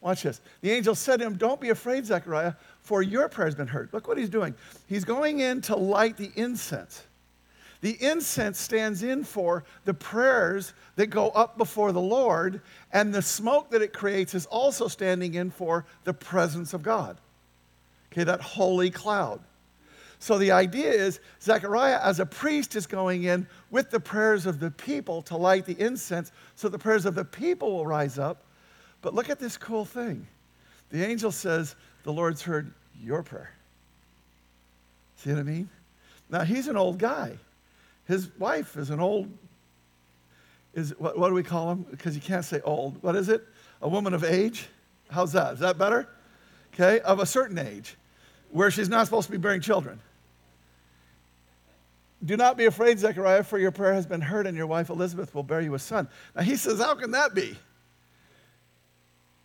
Watch 0.00 0.24
this. 0.24 0.40
The 0.60 0.72
angel 0.72 0.96
said 0.96 1.20
to 1.20 1.26
him, 1.26 1.36
Don't 1.36 1.60
be 1.60 1.68
afraid, 1.68 2.04
Zechariah, 2.04 2.54
for 2.80 3.00
your 3.00 3.28
prayer 3.28 3.46
has 3.46 3.54
been 3.54 3.68
heard. 3.68 3.90
Look 3.92 4.08
what 4.08 4.18
he's 4.18 4.28
doing. 4.28 4.56
He's 4.88 5.04
going 5.04 5.38
in 5.38 5.60
to 5.62 5.76
light 5.76 6.16
the 6.16 6.32
incense. 6.34 7.04
The 7.84 8.02
incense 8.02 8.58
stands 8.58 9.02
in 9.02 9.24
for 9.24 9.62
the 9.84 9.92
prayers 9.92 10.72
that 10.96 11.08
go 11.08 11.28
up 11.28 11.58
before 11.58 11.92
the 11.92 12.00
Lord, 12.00 12.62
and 12.94 13.12
the 13.12 13.20
smoke 13.20 13.68
that 13.72 13.82
it 13.82 13.92
creates 13.92 14.32
is 14.32 14.46
also 14.46 14.88
standing 14.88 15.34
in 15.34 15.50
for 15.50 15.84
the 16.04 16.14
presence 16.14 16.72
of 16.72 16.82
God. 16.82 17.18
Okay, 18.10 18.24
that 18.24 18.40
holy 18.40 18.90
cloud. 18.90 19.38
So 20.18 20.38
the 20.38 20.50
idea 20.50 20.92
is 20.92 21.20
Zechariah, 21.42 22.00
as 22.02 22.20
a 22.20 22.24
priest, 22.24 22.74
is 22.74 22.86
going 22.86 23.24
in 23.24 23.46
with 23.70 23.90
the 23.90 24.00
prayers 24.00 24.46
of 24.46 24.60
the 24.60 24.70
people 24.70 25.20
to 25.20 25.36
light 25.36 25.66
the 25.66 25.78
incense, 25.78 26.32
so 26.56 26.70
the 26.70 26.78
prayers 26.78 27.04
of 27.04 27.14
the 27.14 27.26
people 27.26 27.70
will 27.70 27.86
rise 27.86 28.18
up. 28.18 28.44
But 29.02 29.12
look 29.12 29.28
at 29.28 29.38
this 29.38 29.58
cool 29.58 29.84
thing. 29.84 30.26
The 30.88 31.04
angel 31.04 31.32
says, 31.32 31.76
the 32.02 32.14
Lord's 32.14 32.40
heard 32.40 32.72
your 32.98 33.22
prayer. 33.22 33.52
See 35.16 35.28
what 35.28 35.38
I 35.38 35.42
mean? 35.42 35.68
Now, 36.30 36.44
he's 36.44 36.66
an 36.66 36.78
old 36.78 36.96
guy. 36.96 37.36
His 38.06 38.30
wife 38.38 38.76
is 38.76 38.90
an 38.90 39.00
old, 39.00 39.30
is 40.74 40.94
what, 40.98 41.18
what 41.18 41.28
do 41.28 41.34
we 41.34 41.42
call 41.42 41.70
him? 41.70 41.86
Because 41.90 42.14
you 42.14 42.20
can't 42.20 42.44
say 42.44 42.60
old. 42.62 43.02
What 43.02 43.16
is 43.16 43.28
it? 43.28 43.44
A 43.80 43.88
woman 43.88 44.12
of 44.14 44.24
age? 44.24 44.68
How's 45.10 45.32
that? 45.32 45.54
Is 45.54 45.60
that 45.60 45.78
better? 45.78 46.08
Okay, 46.74 47.00
of 47.00 47.20
a 47.20 47.26
certain 47.26 47.58
age, 47.58 47.96
where 48.50 48.70
she's 48.70 48.88
not 48.88 49.06
supposed 49.06 49.26
to 49.26 49.32
be 49.32 49.38
bearing 49.38 49.60
children. 49.60 50.00
Do 52.24 52.36
not 52.36 52.56
be 52.56 52.64
afraid, 52.64 52.98
Zechariah, 52.98 53.44
for 53.44 53.58
your 53.58 53.70
prayer 53.70 53.94
has 53.94 54.06
been 54.06 54.20
heard, 54.20 54.46
and 54.46 54.56
your 54.56 54.66
wife 54.66 54.88
Elizabeth 54.88 55.34
will 55.34 55.42
bear 55.42 55.60
you 55.60 55.74
a 55.74 55.78
son. 55.78 56.08
Now 56.34 56.42
he 56.42 56.56
says, 56.56 56.80
How 56.80 56.94
can 56.94 57.12
that 57.12 57.34
be? 57.34 57.56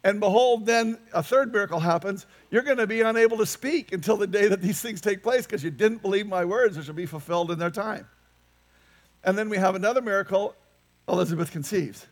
And 0.03 0.19
behold, 0.19 0.65
then 0.65 0.97
a 1.13 1.21
third 1.21 1.51
miracle 1.51 1.79
happens. 1.79 2.25
You're 2.51 2.61
going 2.61 2.77
to 2.77 2.87
be 2.87 3.01
unable 3.01 3.37
to 3.37 3.45
speak 3.45 3.91
until 3.91 4.15
the 4.15 4.27
day 4.27 4.47
that 4.47 4.61
these 4.61 4.81
things 4.81 5.01
take 5.01 5.21
place 5.21 5.45
because 5.45 5.61
you 5.61 5.71
didn't 5.71 6.01
believe 6.01 6.25
my 6.25 6.45
words, 6.45 6.77
which 6.77 6.87
will 6.87 6.93
be 6.93 7.05
fulfilled 7.05 7.51
in 7.51 7.59
their 7.59 7.69
time. 7.69 8.07
And 9.23 9.37
then 9.37 9.49
we 9.49 9.57
have 9.57 9.75
another 9.75 10.01
miracle 10.01 10.55
Elizabeth 11.07 11.51
conceives. 11.51 12.07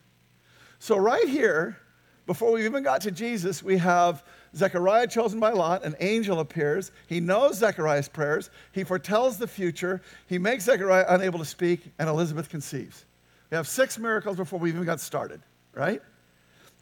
So, 0.79 0.97
right 0.97 1.27
here, 1.27 1.77
before 2.25 2.51
we 2.51 2.65
even 2.65 2.83
got 2.83 3.01
to 3.01 3.11
Jesus, 3.11 3.63
we 3.63 3.77
have 3.77 4.23
Zechariah 4.55 5.07
chosen 5.07 5.39
by 5.39 5.51
Lot. 5.51 5.85
An 5.85 5.95
angel 5.99 6.39
appears. 6.39 6.91
He 7.07 7.19
knows 7.19 7.57
Zechariah's 7.57 8.09
prayers. 8.09 8.49
He 8.73 8.83
foretells 8.83 9.37
the 9.37 9.47
future. 9.47 10.01
He 10.27 10.37
makes 10.37 10.65
Zechariah 10.65 11.05
unable 11.09 11.39
to 11.39 11.45
speak, 11.45 11.91
and 11.97 12.09
Elizabeth 12.09 12.49
conceives. 12.49 13.05
We 13.49 13.55
have 13.55 13.67
six 13.67 13.97
miracles 13.97 14.35
before 14.35 14.59
we 14.59 14.69
even 14.69 14.83
got 14.83 14.99
started, 14.99 15.41
right? 15.73 16.01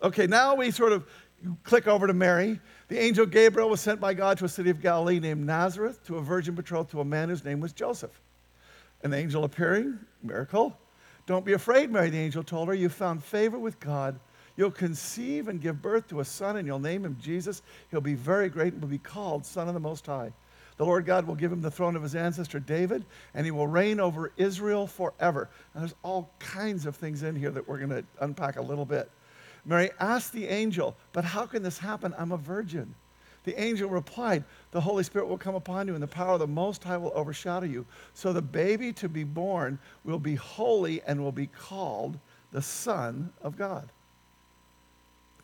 Okay, 0.01 0.25
now 0.25 0.55
we 0.55 0.71
sort 0.71 0.93
of 0.93 1.07
click 1.63 1.87
over 1.87 2.07
to 2.07 2.13
Mary. 2.13 2.59
The 2.87 2.99
angel 2.99 3.25
Gabriel 3.25 3.69
was 3.69 3.81
sent 3.81 3.99
by 3.99 4.13
God 4.15 4.37
to 4.39 4.45
a 4.45 4.49
city 4.49 4.71
of 4.71 4.81
Galilee 4.81 5.19
named 5.19 5.45
Nazareth 5.45 6.03
to 6.05 6.17
a 6.17 6.21
virgin 6.21 6.55
betrothed 6.55 6.89
to 6.91 7.01
a 7.01 7.05
man 7.05 7.29
whose 7.29 7.45
name 7.45 7.59
was 7.59 7.71
Joseph. 7.71 8.19
An 9.05 9.13
angel 9.13 9.43
appearing, 9.43 9.99
miracle. 10.23 10.75
Don't 11.27 11.45
be 11.45 11.53
afraid, 11.53 11.91
Mary, 11.91 12.09
the 12.09 12.17
angel 12.17 12.41
told 12.41 12.69
her. 12.69 12.73
You 12.73 12.89
found 12.89 13.23
favor 13.23 13.59
with 13.59 13.79
God. 13.79 14.19
You'll 14.57 14.71
conceive 14.71 15.47
and 15.47 15.61
give 15.61 15.79
birth 15.79 16.07
to 16.07 16.21
a 16.21 16.25
son, 16.25 16.57
and 16.57 16.65
you'll 16.65 16.79
name 16.79 17.05
him 17.05 17.15
Jesus. 17.21 17.61
He'll 17.91 18.01
be 18.01 18.15
very 18.15 18.49
great 18.49 18.73
and 18.73 18.81
will 18.81 18.89
be 18.89 18.97
called 18.97 19.45
Son 19.45 19.67
of 19.67 19.75
the 19.75 19.79
Most 19.79 20.07
High. 20.07 20.33
The 20.77 20.85
Lord 20.85 21.05
God 21.05 21.27
will 21.27 21.35
give 21.35 21.51
him 21.51 21.61
the 21.61 21.69
throne 21.69 21.95
of 21.95 22.01
his 22.01 22.15
ancestor 22.15 22.59
David, 22.59 23.05
and 23.35 23.45
he 23.45 23.51
will 23.51 23.67
reign 23.67 23.99
over 23.99 24.31
Israel 24.37 24.87
forever. 24.87 25.49
And 25.75 25.83
there's 25.83 25.95
all 26.01 26.31
kinds 26.39 26.87
of 26.87 26.95
things 26.95 27.21
in 27.21 27.35
here 27.35 27.51
that 27.51 27.67
we're 27.67 27.77
going 27.77 27.91
to 27.91 28.03
unpack 28.21 28.57
a 28.57 28.61
little 28.63 28.85
bit. 28.85 29.11
Mary 29.65 29.91
asked 29.99 30.33
the 30.33 30.47
angel, 30.47 30.95
But 31.13 31.25
how 31.25 31.45
can 31.45 31.61
this 31.61 31.77
happen? 31.77 32.15
I'm 32.17 32.31
a 32.31 32.37
virgin. 32.37 32.95
The 33.43 33.61
angel 33.61 33.87
replied, 33.87 34.43
The 34.75 34.81
Holy 34.81 35.03
Spirit 35.03 35.29
will 35.29 35.37
come 35.37 35.55
upon 35.55 35.87
you, 35.87 35.93
and 35.93 36.03
the 36.03 36.07
power 36.07 36.33
of 36.33 36.39
the 36.39 36.47
Most 36.47 36.83
High 36.83 36.97
will 36.97 37.13
overshadow 37.15 37.65
you. 37.65 37.85
So 38.13 38.33
the 38.33 38.41
baby 38.41 38.91
to 38.91 39.07
be 39.07 39.23
born 39.23 39.79
will 40.03 40.19
be 40.19 40.35
holy 40.35 41.01
and 41.03 41.23
will 41.23 41.31
be 41.31 41.47
called 41.47 42.19
the 42.51 42.61
Son 42.61 43.31
of 43.41 43.57
God. 43.57 43.89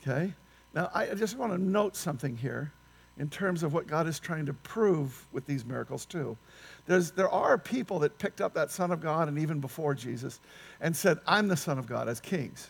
Okay? 0.02 0.34
Now, 0.74 0.92
I 0.94 1.06
just 1.16 1.38
want 1.38 1.54
to 1.54 1.58
note 1.58 1.96
something 1.96 2.36
here 2.36 2.74
in 3.18 3.30
terms 3.30 3.64
of 3.64 3.74
what 3.74 3.88
God 3.88 4.06
is 4.06 4.20
trying 4.20 4.48
to 4.48 4.54
prove 4.54 5.26
with 5.32 5.46
these 5.46 5.64
miracles, 5.64 6.06
too. 6.06 6.38
There's, 6.86 7.12
there 7.12 7.30
are 7.30 7.58
people 7.58 8.00
that 8.00 8.18
picked 8.18 8.42
up 8.42 8.54
that 8.56 8.70
Son 8.70 8.92
of 8.92 9.00
God 9.00 9.30
and 9.30 9.40
even 9.40 9.62
before 9.62 9.96
Jesus 9.96 10.42
and 10.82 10.94
said, 10.94 11.20
I'm 11.26 11.48
the 11.48 11.56
Son 11.56 11.80
of 11.80 11.88
God 11.88 12.10
as 12.10 12.20
kings. 12.20 12.70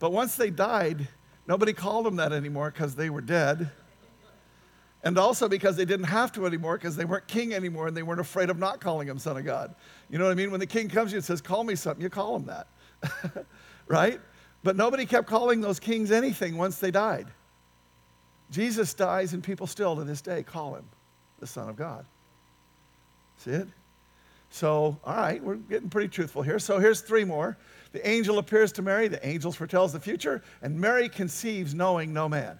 But 0.00 0.10
once 0.10 0.34
they 0.34 0.50
died, 0.50 1.06
nobody 1.46 1.72
called 1.72 2.06
them 2.06 2.16
that 2.16 2.32
anymore 2.32 2.72
because 2.72 2.96
they 2.96 3.08
were 3.08 3.20
dead. 3.20 3.70
And 5.04 5.18
also 5.18 5.48
because 5.48 5.76
they 5.76 5.84
didn't 5.84 6.06
have 6.06 6.30
to 6.32 6.46
anymore 6.46 6.76
because 6.76 6.94
they 6.94 7.04
weren't 7.04 7.26
king 7.26 7.52
anymore 7.52 7.88
and 7.88 7.96
they 7.96 8.04
weren't 8.04 8.20
afraid 8.20 8.50
of 8.50 8.58
not 8.58 8.80
calling 8.80 9.08
him 9.08 9.18
Son 9.18 9.36
of 9.36 9.44
God. 9.44 9.74
You 10.08 10.18
know 10.18 10.24
what 10.24 10.30
I 10.30 10.34
mean? 10.34 10.50
When 10.50 10.60
the 10.60 10.66
king 10.66 10.88
comes 10.88 11.10
to 11.10 11.14
you 11.14 11.18
and 11.18 11.24
says, 11.24 11.40
Call 11.40 11.64
me 11.64 11.74
something, 11.74 12.02
you 12.02 12.08
call 12.08 12.36
him 12.36 12.46
that. 12.46 12.68
right? 13.88 14.20
But 14.62 14.76
nobody 14.76 15.06
kept 15.06 15.26
calling 15.26 15.60
those 15.60 15.80
kings 15.80 16.12
anything 16.12 16.56
once 16.56 16.78
they 16.78 16.92
died. 16.92 17.26
Jesus 18.50 18.94
dies, 18.94 19.32
and 19.32 19.42
people 19.42 19.66
still 19.66 19.96
to 19.96 20.04
this 20.04 20.20
day 20.20 20.42
call 20.42 20.74
him 20.76 20.84
the 21.40 21.46
Son 21.46 21.68
of 21.68 21.76
God. 21.76 22.04
See 23.38 23.50
it? 23.50 23.68
So, 24.50 24.98
all 25.04 25.16
right, 25.16 25.42
we're 25.42 25.56
getting 25.56 25.88
pretty 25.88 26.08
truthful 26.08 26.42
here. 26.42 26.58
So 26.58 26.78
here's 26.78 27.00
three 27.00 27.24
more. 27.24 27.56
The 27.92 28.06
angel 28.06 28.38
appears 28.38 28.70
to 28.72 28.82
Mary, 28.82 29.08
the 29.08 29.26
angel 29.26 29.50
foretells 29.50 29.94
the 29.94 30.00
future, 30.00 30.42
and 30.60 30.78
Mary 30.78 31.08
conceives 31.08 31.74
knowing 31.74 32.12
no 32.12 32.28
man. 32.28 32.58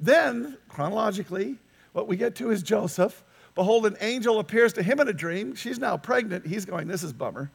Then, 0.00 0.58
chronologically, 0.68 1.58
what 1.92 2.08
we 2.08 2.16
get 2.16 2.34
to 2.36 2.50
is 2.50 2.62
Joseph. 2.62 3.24
Behold, 3.54 3.86
an 3.86 3.96
angel 4.00 4.38
appears 4.38 4.72
to 4.74 4.82
him 4.82 5.00
in 5.00 5.08
a 5.08 5.12
dream. 5.12 5.54
She's 5.54 5.78
now 5.78 5.96
pregnant. 5.96 6.46
He's 6.46 6.64
going, 6.64 6.88
This 6.88 7.02
is 7.02 7.12
bummer. 7.12 7.50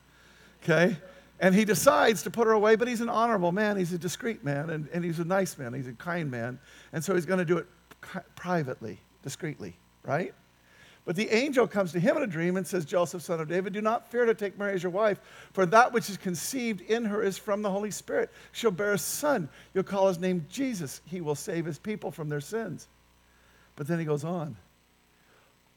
Okay? 0.64 0.98
And 1.40 1.54
he 1.54 1.66
decides 1.66 2.24
to 2.24 2.32
put 2.32 2.48
her 2.48 2.54
away, 2.54 2.76
but 2.76 2.88
he's 2.88 3.02
an 3.02 3.10
honorable 3.10 3.52
man. 3.52 3.78
He's 3.78 3.94
a 3.94 3.98
discreet 3.98 4.44
man, 4.44 4.72
and, 4.72 4.88
and 4.92 5.06
he's 5.06 5.20
a 5.20 5.26
nice 5.26 5.58
man. 5.58 5.74
He's 5.74 5.88
a 5.88 5.94
kind 5.94 6.32
man. 6.32 6.60
And 6.94 7.04
so 7.04 7.14
he's 7.14 7.28
going 7.28 7.40
to 7.40 7.46
do 7.46 7.58
it 7.58 7.68
privately, 8.36 9.00
discreetly, 9.22 9.78
right? 10.04 10.34
But 11.08 11.16
the 11.16 11.30
angel 11.30 11.68
comes 11.68 11.94
to 11.94 12.02
him 12.02 12.18
in 12.18 12.24
a 12.24 12.28
dream 12.28 12.58
and 12.58 12.68
says, 12.68 12.84
Joseph, 12.84 13.22
son 13.22 13.40
of 13.40 13.48
David, 13.48 13.72
do 13.72 13.80
not 13.80 14.12
fear 14.12 14.26
to 14.26 14.34
take 14.34 14.60
Mary 14.60 14.74
as 14.74 14.84
your 14.84 14.92
wife, 14.92 15.22
for 15.54 15.66
that 15.68 15.94
which 15.94 16.10
is 16.10 16.18
conceived 16.18 16.82
in 16.82 17.06
her 17.06 17.24
is 17.24 17.38
from 17.38 17.62
the 17.62 17.72
Holy 17.72 17.92
Spirit. 17.92 18.30
She'll 18.52 18.72
bear 18.72 18.92
a 18.92 18.98
son. 18.98 19.48
You'll 19.74 19.86
call 19.86 20.10
his 20.10 20.20
name 20.20 20.46
Jesus. 20.52 21.00
He 21.06 21.22
will 21.22 21.34
save 21.34 21.64
his 21.64 21.80
people 21.80 22.12
from 22.12 22.28
their 22.28 22.42
sins. 22.42 22.90
But 23.78 23.88
then 23.88 24.00
he 24.00 24.06
goes 24.06 24.26
on. 24.26 24.58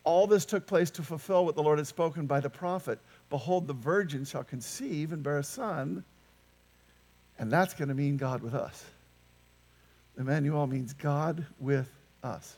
All 0.03 0.27
this 0.27 0.45
took 0.45 0.67
place 0.67 0.91
to 0.91 1.03
fulfill 1.05 1.45
what 1.45 1.55
the 1.55 1.63
Lord 1.63 1.79
had 1.79 1.87
spoken 1.87 2.27
by 2.27 2.41
the 2.41 2.51
prophet. 2.51 2.99
Behold, 3.29 3.69
the 3.69 3.73
virgin 3.73 4.25
shall 4.25 4.43
conceive 4.43 5.13
and 5.13 5.23
bear 5.23 5.39
a 5.39 5.45
son, 5.45 6.03
and 7.39 7.53
that's 7.53 7.75
going 7.75 7.89
to 7.89 7.95
mean 7.95 8.17
God 8.17 8.43
with 8.43 8.55
us. 8.55 8.85
Emmanuel 10.19 10.67
means 10.67 10.93
God 10.93 11.47
with 11.61 11.89
us. 12.25 12.57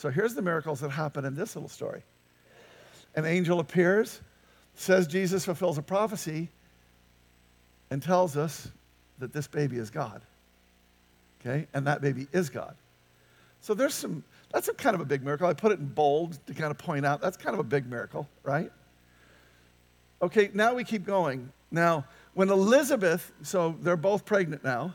So 0.00 0.08
here's 0.08 0.34
the 0.34 0.40
miracles 0.40 0.80
that 0.80 0.88
happen 0.88 1.26
in 1.26 1.34
this 1.34 1.54
little 1.54 1.68
story. 1.68 2.02
An 3.16 3.26
angel 3.26 3.60
appears, 3.60 4.22
says 4.74 5.06
Jesus 5.06 5.44
fulfills 5.44 5.76
a 5.76 5.82
prophecy, 5.82 6.48
and 7.90 8.02
tells 8.02 8.34
us 8.34 8.70
that 9.18 9.34
this 9.34 9.46
baby 9.46 9.76
is 9.76 9.90
God. 9.90 10.22
Okay? 11.40 11.66
And 11.74 11.86
that 11.86 12.00
baby 12.00 12.28
is 12.32 12.48
God. 12.48 12.76
So 13.60 13.74
there's 13.74 13.92
some, 13.92 14.24
that's 14.50 14.68
a 14.68 14.72
kind 14.72 14.94
of 14.94 15.02
a 15.02 15.04
big 15.04 15.22
miracle. 15.22 15.46
I 15.46 15.52
put 15.52 15.70
it 15.70 15.80
in 15.80 15.88
bold 15.88 16.38
to 16.46 16.54
kind 16.54 16.70
of 16.70 16.78
point 16.78 17.04
out 17.04 17.20
that's 17.20 17.36
kind 17.36 17.52
of 17.52 17.60
a 17.60 17.68
big 17.68 17.86
miracle, 17.86 18.26
right? 18.42 18.72
Okay, 20.22 20.48
now 20.54 20.72
we 20.72 20.82
keep 20.82 21.04
going. 21.04 21.52
Now, 21.70 22.06
when 22.32 22.48
Elizabeth, 22.48 23.30
so 23.42 23.76
they're 23.82 23.98
both 23.98 24.24
pregnant 24.24 24.64
now, 24.64 24.94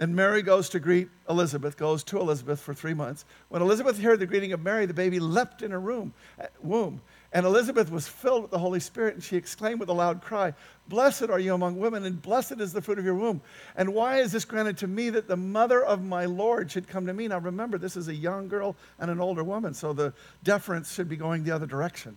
and 0.00 0.14
Mary 0.14 0.42
goes 0.42 0.68
to 0.70 0.80
greet 0.80 1.08
Elizabeth, 1.28 1.76
goes 1.76 2.04
to 2.04 2.20
Elizabeth 2.20 2.60
for 2.60 2.72
three 2.72 2.94
months. 2.94 3.24
When 3.48 3.62
Elizabeth 3.62 4.00
heard 4.00 4.20
the 4.20 4.26
greeting 4.26 4.52
of 4.52 4.62
Mary, 4.62 4.86
the 4.86 4.94
baby 4.94 5.18
leapt 5.18 5.62
in 5.62 5.72
her 5.72 5.80
room, 5.80 6.14
uh, 6.40 6.46
womb. 6.62 7.00
And 7.32 7.44
Elizabeth 7.44 7.90
was 7.90 8.08
filled 8.08 8.42
with 8.42 8.50
the 8.50 8.58
Holy 8.58 8.80
Spirit, 8.80 9.14
and 9.14 9.22
she 9.22 9.36
exclaimed 9.36 9.80
with 9.80 9.88
a 9.88 9.92
loud 9.94 10.22
cry, 10.22 10.54
Blessed 10.88 11.30
are 11.30 11.38
you 11.38 11.52
among 11.52 11.78
women, 11.78 12.04
and 12.04 12.22
blessed 12.22 12.60
is 12.60 12.72
the 12.72 12.80
fruit 12.80 12.98
of 12.98 13.04
your 13.04 13.16
womb. 13.16 13.42
And 13.76 13.92
why 13.92 14.20
is 14.20 14.32
this 14.32 14.44
granted 14.44 14.78
to 14.78 14.86
me 14.86 15.10
that 15.10 15.28
the 15.28 15.36
mother 15.36 15.84
of 15.84 16.02
my 16.02 16.24
Lord 16.24 16.70
should 16.70 16.88
come 16.88 17.06
to 17.06 17.12
me? 17.12 17.28
Now 17.28 17.38
remember, 17.38 17.76
this 17.76 17.96
is 17.96 18.08
a 18.08 18.14
young 18.14 18.48
girl 18.48 18.76
and 18.98 19.10
an 19.10 19.20
older 19.20 19.44
woman, 19.44 19.74
so 19.74 19.92
the 19.92 20.14
deference 20.42 20.94
should 20.94 21.08
be 21.08 21.16
going 21.16 21.44
the 21.44 21.50
other 21.50 21.66
direction. 21.66 22.16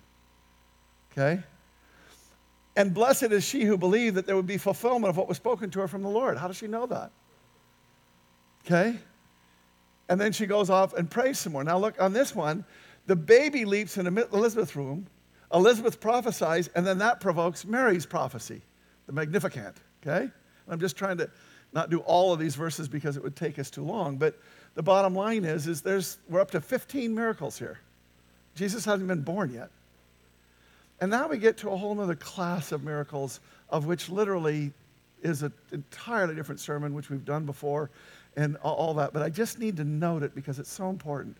Okay? 1.11 1.43
And 2.75 2.93
blessed 2.93 3.23
is 3.23 3.43
she 3.43 3.63
who 3.63 3.77
believed 3.77 4.15
that 4.15 4.25
there 4.25 4.35
would 4.35 4.47
be 4.47 4.57
fulfillment 4.57 5.09
of 5.09 5.17
what 5.17 5.27
was 5.27 5.35
spoken 5.35 5.69
to 5.71 5.79
her 5.81 5.87
from 5.87 6.03
the 6.03 6.09
Lord. 6.09 6.37
How 6.37 6.47
does 6.47 6.55
she 6.57 6.67
know 6.67 6.85
that? 6.85 7.11
Okay? 8.65 8.97
And 10.09 10.19
then 10.19 10.31
she 10.31 10.45
goes 10.45 10.69
off 10.69 10.93
and 10.93 11.09
prays 11.09 11.39
some 11.39 11.53
more. 11.53 11.63
Now, 11.63 11.77
look, 11.77 12.01
on 12.01 12.13
this 12.13 12.35
one, 12.35 12.65
the 13.07 13.15
baby 13.15 13.65
leaps 13.65 13.97
in 13.97 14.07
Elizabeth's 14.07 14.75
room. 14.75 15.07
Elizabeth 15.53 15.99
prophesies, 15.99 16.69
and 16.75 16.85
then 16.85 16.97
that 16.99 17.19
provokes 17.19 17.65
Mary's 17.65 18.05
prophecy, 18.05 18.61
the 19.07 19.13
Magnificat. 19.13 19.75
Okay? 20.01 20.29
I'm 20.67 20.79
just 20.79 20.95
trying 20.95 21.17
to 21.17 21.29
not 21.73 21.89
do 21.89 21.99
all 21.99 22.33
of 22.33 22.39
these 22.39 22.55
verses 22.55 22.87
because 22.87 23.17
it 23.17 23.23
would 23.23 23.35
take 23.35 23.59
us 23.59 23.69
too 23.69 23.83
long, 23.83 24.17
but 24.17 24.37
the 24.75 24.83
bottom 24.83 25.15
line 25.15 25.43
is, 25.43 25.67
is 25.67 25.81
there's, 25.81 26.17
we're 26.29 26.39
up 26.39 26.51
to 26.51 26.61
15 26.61 27.13
miracles 27.13 27.57
here. 27.57 27.79
Jesus 28.55 28.85
hasn't 28.85 29.07
been 29.07 29.21
born 29.21 29.53
yet. 29.53 29.69
And 30.99 31.09
now 31.09 31.27
we 31.27 31.37
get 31.37 31.57
to 31.57 31.69
a 31.69 31.77
whole 31.77 31.99
other 31.99 32.15
class 32.15 32.71
of 32.71 32.83
miracles, 32.83 33.39
of 33.69 33.85
which 33.85 34.09
literally 34.09 34.71
is 35.23 35.43
an 35.43 35.53
entirely 35.71 36.35
different 36.35 36.59
sermon, 36.59 36.93
which 36.93 37.09
we've 37.09 37.25
done 37.25 37.45
before, 37.45 37.89
and 38.35 38.57
all 38.57 38.93
that. 38.95 39.13
But 39.13 39.21
I 39.21 39.29
just 39.29 39.59
need 39.59 39.77
to 39.77 39.83
note 39.83 40.23
it 40.23 40.33
because 40.35 40.59
it's 40.59 40.71
so 40.71 40.89
important. 40.89 41.37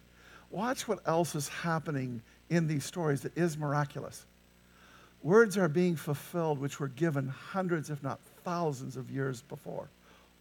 Watch 0.50 0.88
what 0.88 1.00
else 1.06 1.36
is 1.36 1.48
happening 1.48 2.22
in 2.50 2.68
these 2.68 2.84
stories 2.84 3.22
that 3.22 3.38
is 3.38 3.58
miraculous. 3.58 4.26
Words 5.24 5.58
are 5.58 5.70
being 5.70 5.96
fulfilled 5.96 6.60
which 6.60 6.80
were 6.80 6.90
given 6.90 7.28
hundreds, 7.28 7.90
if 7.90 8.02
not 8.04 8.20
thousands, 8.44 8.98
of 8.98 9.10
years 9.12 9.44
before, 9.44 9.88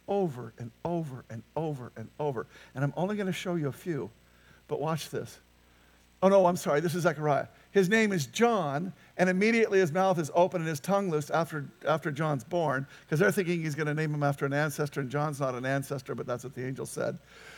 over 0.07 0.53
and 0.57 0.71
over 0.83 1.23
and 1.29 1.43
over 1.55 1.91
and 1.95 2.09
over. 2.19 2.47
And 2.75 2.83
I'm 2.83 2.93
only 2.97 3.15
going 3.15 3.27
to 3.27 3.33
show 3.33 3.55
you 3.55 3.67
a 3.67 3.73
few, 3.73 4.09
but 4.67 4.81
watch 4.81 5.09
this. 5.09 5.39
Oh, 6.23 6.29
no, 6.29 6.45
I'm 6.45 6.55
sorry. 6.55 6.81
This 6.81 6.93
is 6.93 7.03
Zechariah. 7.03 7.47
His 7.71 7.89
name 7.89 8.11
is 8.11 8.27
John, 8.27 8.93
and 9.17 9.29
immediately 9.29 9.79
his 9.79 9.91
mouth 9.91 10.19
is 10.19 10.29
open 10.35 10.61
and 10.61 10.69
his 10.69 10.79
tongue 10.79 11.09
loosed 11.09 11.31
after, 11.31 11.65
after 11.87 12.11
John's 12.11 12.43
born, 12.43 12.85
because 13.01 13.19
they're 13.19 13.31
thinking 13.31 13.63
he's 13.63 13.75
going 13.75 13.87
to 13.87 13.93
name 13.93 14.13
him 14.13 14.21
after 14.21 14.45
an 14.45 14.53
ancestor, 14.53 15.01
and 15.01 15.09
John's 15.09 15.39
not 15.39 15.55
an 15.55 15.65
ancestor, 15.65 16.13
but 16.13 16.27
that's 16.27 16.43
what 16.43 16.53
the 16.53 16.65
angel 16.65 16.85
said. 16.85 17.17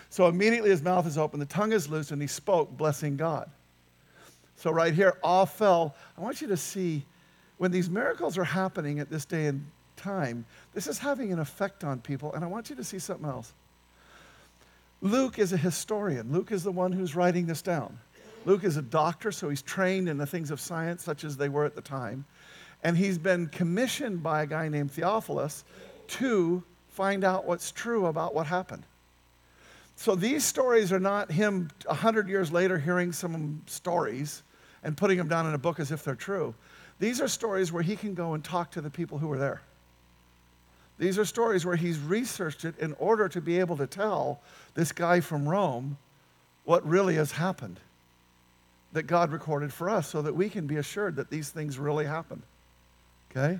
So 0.10 0.28
immediately 0.28 0.70
his 0.70 0.84
mouth 0.84 1.08
is 1.08 1.18
open, 1.18 1.40
the 1.40 1.46
tongue 1.48 1.74
is 1.74 1.90
loose, 1.90 2.12
and 2.12 2.22
he 2.22 2.28
spoke, 2.28 2.78
blessing 2.78 3.18
God. 3.18 3.50
So 4.56 4.72
right 4.72 4.94
here, 4.94 5.18
awe 5.24 5.46
fell. 5.46 5.96
I 6.18 6.22
want 6.22 6.40
you 6.40 6.48
to 6.50 6.58
see 6.58 7.04
when 7.58 7.72
these 7.72 7.90
miracles 7.90 8.38
are 8.38 8.44
happening 8.44 9.00
at 9.00 9.10
this 9.10 9.26
day 9.26 9.48
and 9.48 9.66
time, 9.96 10.46
this 10.74 10.88
is 10.88 11.00
having 11.00 11.34
an 11.34 11.40
effect 11.40 11.84
on 11.84 12.00
people, 12.00 12.34
and 12.34 12.44
I 12.44 12.48
want 12.48 12.70
you 12.70 12.76
to 12.76 12.84
see 12.84 13.00
something 13.00 13.28
else. 13.28 13.52
Luke 15.02 15.38
is 15.38 15.52
a 15.52 15.58
historian. 15.58 16.32
Luke 16.32 16.52
is 16.52 16.64
the 16.64 16.72
one 16.72 16.92
who's 16.92 17.16
writing 17.16 17.46
this 17.46 17.62
down. 17.62 17.98
Luke 18.46 18.64
is 18.64 18.78
a 18.78 18.82
doctor, 18.82 19.32
so 19.32 19.50
he's 19.50 19.62
trained 19.62 20.10
in 20.10 20.18
the 20.18 20.26
things 20.26 20.52
of 20.52 20.60
science, 20.60 21.04
such 21.04 21.24
as 21.24 21.38
they 21.38 21.50
were 21.50 21.66
at 21.66 21.76
the 21.76 21.82
time. 21.82 22.26
And 22.84 22.98
he's 22.98 23.18
been 23.18 23.48
commissioned 23.48 24.22
by 24.22 24.44
a 24.44 24.46
guy 24.46 24.68
named 24.68 24.92
Theophilus 24.92 25.64
to 26.08 26.64
find 26.90 27.24
out 27.24 27.46
what's 27.46 27.72
true 27.72 28.08
about 28.08 28.36
what 28.36 28.46
happened. 28.48 28.84
So 29.96 30.16
these 30.16 30.44
stories 30.44 30.92
are 30.92 31.00
not 31.00 31.32
him 31.32 31.70
100 31.86 32.28
years 32.28 32.52
later 32.52 32.78
hearing 32.78 33.14
some 33.14 33.62
stories 33.68 34.44
and 34.84 34.98
putting 34.98 35.18
them 35.18 35.30
down 35.30 35.48
in 35.48 35.54
a 35.54 35.58
book 35.58 35.80
as 35.80 35.92
if 35.92 36.04
they're 36.04 36.16
true. 36.16 36.54
These 37.00 37.22
are 37.22 37.28
stories 37.28 37.72
where 37.72 37.84
he 37.84 37.96
can 37.96 38.14
go 38.14 38.34
and 38.34 38.44
talk 38.44 38.72
to 38.72 38.82
the 38.82 38.90
people 38.90 39.18
who 39.18 39.28
were 39.28 39.38
there. 39.38 39.62
These 41.00 41.18
are 41.18 41.26
stories 41.26 41.66
where 41.66 41.76
he's 41.76 42.00
researched 42.00 42.66
it 42.66 42.78
in 42.80 42.94
order 43.00 43.30
to 43.30 43.42
be 43.42 43.60
able 43.60 43.78
to 43.78 43.88
tell 43.88 44.42
this 44.74 44.92
guy 44.92 45.22
from 45.22 45.48
Rome 45.48 45.98
what 46.66 46.86
really 46.88 47.16
has 47.16 47.32
happened 47.32 47.80
that 48.94 49.04
God 49.04 49.32
recorded 49.32 49.74
for 49.74 49.90
us 49.90 50.08
so 50.08 50.22
that 50.22 50.36
we 50.36 50.50
can 50.50 50.68
be 50.68 50.78
assured 50.78 51.18
that 51.18 51.30
these 51.30 51.50
things 51.50 51.78
really 51.78 52.06
happened. 52.06 52.44
Okay? 53.32 53.60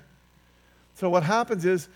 So 0.94 1.10
what 1.10 1.24
happens 1.24 1.64
is 1.64 1.88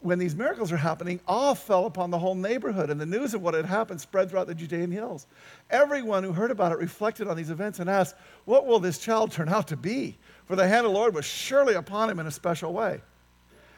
when 0.00 0.18
these 0.18 0.34
miracles 0.34 0.72
are 0.72 0.76
happening, 0.76 1.20
awe 1.28 1.54
fell 1.54 1.86
upon 1.86 2.10
the 2.10 2.18
whole 2.18 2.34
neighborhood, 2.34 2.90
and 2.90 3.00
the 3.00 3.06
news 3.06 3.34
of 3.34 3.42
what 3.42 3.54
had 3.54 3.66
happened 3.66 4.00
spread 4.00 4.30
throughout 4.30 4.46
the 4.46 4.54
Judean 4.54 4.90
hills. 4.90 5.26
Everyone 5.70 6.24
who 6.24 6.32
heard 6.32 6.50
about 6.50 6.72
it 6.72 6.78
reflected 6.78 7.28
on 7.28 7.36
these 7.36 7.50
events 7.50 7.78
and 7.78 7.88
asked, 7.90 8.16
What 8.46 8.66
will 8.66 8.80
this 8.80 8.98
child 8.98 9.30
turn 9.30 9.48
out 9.48 9.68
to 9.68 9.76
be? 9.76 10.16
For 10.46 10.56
the 10.56 10.66
hand 10.66 10.86
of 10.86 10.92
the 10.92 10.98
Lord 10.98 11.14
was 11.14 11.26
surely 11.26 11.74
upon 11.74 12.08
him 12.10 12.18
in 12.18 12.26
a 12.26 12.30
special 12.30 12.72
way. 12.72 13.02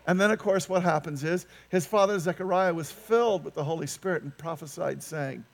And 0.07 0.21
then, 0.21 0.31
of 0.31 0.38
course, 0.38 0.69
what 0.69 0.83
happens 0.83 1.23
is 1.23 1.47
his 1.69 1.87
father 1.87 2.19
Zechariah 2.19 2.75
was 2.75 2.90
filled 2.90 3.45
with 3.45 3.54
the 3.54 3.64
Holy 3.64 3.87
Spirit 3.87 4.23
and 4.23 4.37
prophesied, 4.37 5.02
saying, 5.02 5.45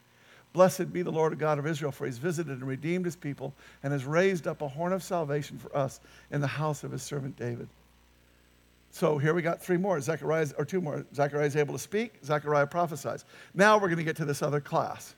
Blessed 0.52 0.92
be 0.92 1.02
the 1.02 1.12
Lord 1.12 1.38
God 1.38 1.58
of 1.58 1.66
Israel, 1.66 1.92
for 1.92 2.06
he's 2.06 2.18
visited 2.18 2.58
and 2.58 2.66
redeemed 2.66 3.04
his 3.04 3.16
people 3.16 3.54
and 3.82 3.92
has 3.92 4.04
raised 4.04 4.46
up 4.46 4.62
a 4.62 4.68
horn 4.68 4.92
of 4.92 5.02
salvation 5.02 5.58
for 5.58 5.74
us 5.76 6.00
in 6.30 6.40
the 6.40 6.46
house 6.46 6.84
of 6.84 6.90
his 6.90 7.02
servant 7.02 7.36
David. 7.36 7.68
So 8.90 9.18
here 9.18 9.34
we 9.34 9.42
got 9.42 9.62
three 9.62 9.76
more. 9.76 10.00
Zechariah, 10.00 10.48
or 10.56 10.64
two 10.64 10.80
more. 10.80 11.04
Zechariah 11.14 11.46
is 11.46 11.56
able 11.56 11.74
to 11.74 11.78
speak. 11.78 12.14
Zechariah 12.24 12.66
prophesies. 12.66 13.24
Now 13.54 13.76
we're 13.76 13.88
going 13.88 13.98
to 13.98 14.04
get 14.04 14.16
to 14.16 14.24
this 14.24 14.42
other 14.42 14.60
class. 14.60 15.14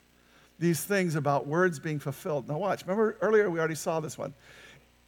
These 0.58 0.84
things 0.84 1.14
about 1.14 1.46
words 1.46 1.78
being 1.78 1.98
fulfilled. 1.98 2.48
Now 2.48 2.58
watch. 2.58 2.82
Remember 2.82 3.16
earlier 3.20 3.48
we 3.48 3.58
already 3.58 3.76
saw 3.76 4.00
this 4.00 4.18
one. 4.18 4.34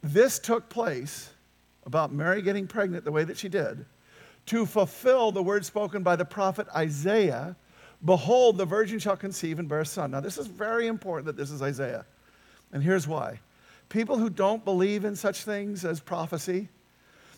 This 0.01 0.39
took 0.39 0.69
place 0.69 1.29
about 1.85 2.11
Mary 2.11 2.41
getting 2.41 2.65
pregnant 2.65 3.03
the 3.03 3.11
way 3.11 3.23
that 3.23 3.37
she 3.37 3.49
did 3.49 3.85
to 4.45 4.65
fulfill 4.65 5.31
the 5.31 5.43
word 5.43 5.65
spoken 5.65 6.03
by 6.03 6.15
the 6.15 6.25
prophet 6.25 6.67
Isaiah 6.75 7.55
Behold, 8.05 8.57
the 8.57 8.65
virgin 8.65 8.99
shall 8.99 9.15
conceive 9.15 9.59
and 9.59 9.69
bear 9.69 9.81
a 9.81 9.85
son. 9.85 10.11
Now, 10.11 10.19
this 10.19 10.37
is 10.37 10.47
very 10.47 10.87
important 10.87 11.25
that 11.27 11.37
this 11.37 11.51
is 11.51 11.61
Isaiah. 11.61 12.05
And 12.71 12.83
here's 12.83 13.07
why. 13.07 13.39
People 13.89 14.17
who 14.17 14.29
don't 14.29 14.65
believe 14.65 15.05
in 15.05 15.15
such 15.15 15.43
things 15.43 15.85
as 15.85 15.99
prophecy 15.99 16.69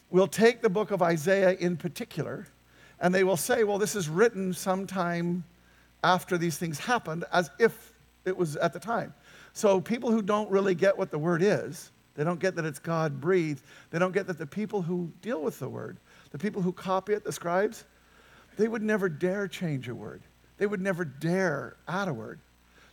will 0.09 0.27
take 0.27 0.61
the 0.61 0.69
book 0.69 0.91
of 0.91 1.01
Isaiah 1.01 1.51
in 1.51 1.77
particular 1.77 2.47
and 2.99 3.13
they 3.13 3.23
will 3.23 3.37
say, 3.37 3.63
well, 3.63 3.77
this 3.77 3.95
is 3.95 4.07
written 4.07 4.53
sometime 4.53 5.43
after 6.03 6.37
these 6.37 6.57
things 6.57 6.79
happened, 6.79 7.25
as 7.33 7.49
if 7.59 7.93
it 8.23 8.37
was 8.37 8.55
at 8.55 8.71
the 8.71 8.79
time. 8.79 9.13
So, 9.53 9.81
people 9.81 10.11
who 10.11 10.21
don't 10.21 10.49
really 10.49 10.75
get 10.75 10.97
what 10.97 11.11
the 11.11 11.17
word 11.17 11.41
is, 11.43 11.91
they 12.15 12.23
don't 12.23 12.39
get 12.39 12.55
that 12.55 12.63
it's 12.63 12.79
God 12.79 13.19
breathed, 13.19 13.63
they 13.91 13.99
don't 13.99 14.13
get 14.13 14.27
that 14.27 14.37
the 14.37 14.45
people 14.45 14.81
who 14.81 15.11
deal 15.21 15.41
with 15.41 15.59
the 15.59 15.67
word 15.67 15.97
the 16.35 16.39
people 16.39 16.61
who 16.61 16.73
copy 16.73 17.13
it, 17.13 17.23
the 17.23 17.31
scribes, 17.31 17.85
they 18.57 18.67
would 18.67 18.81
never 18.81 19.07
dare 19.07 19.47
change 19.47 19.87
a 19.87 19.95
word. 19.95 20.21
They 20.57 20.65
would 20.65 20.81
never 20.81 21.05
dare 21.05 21.75
add 21.87 22.07
a 22.07 22.13
word. 22.13 22.39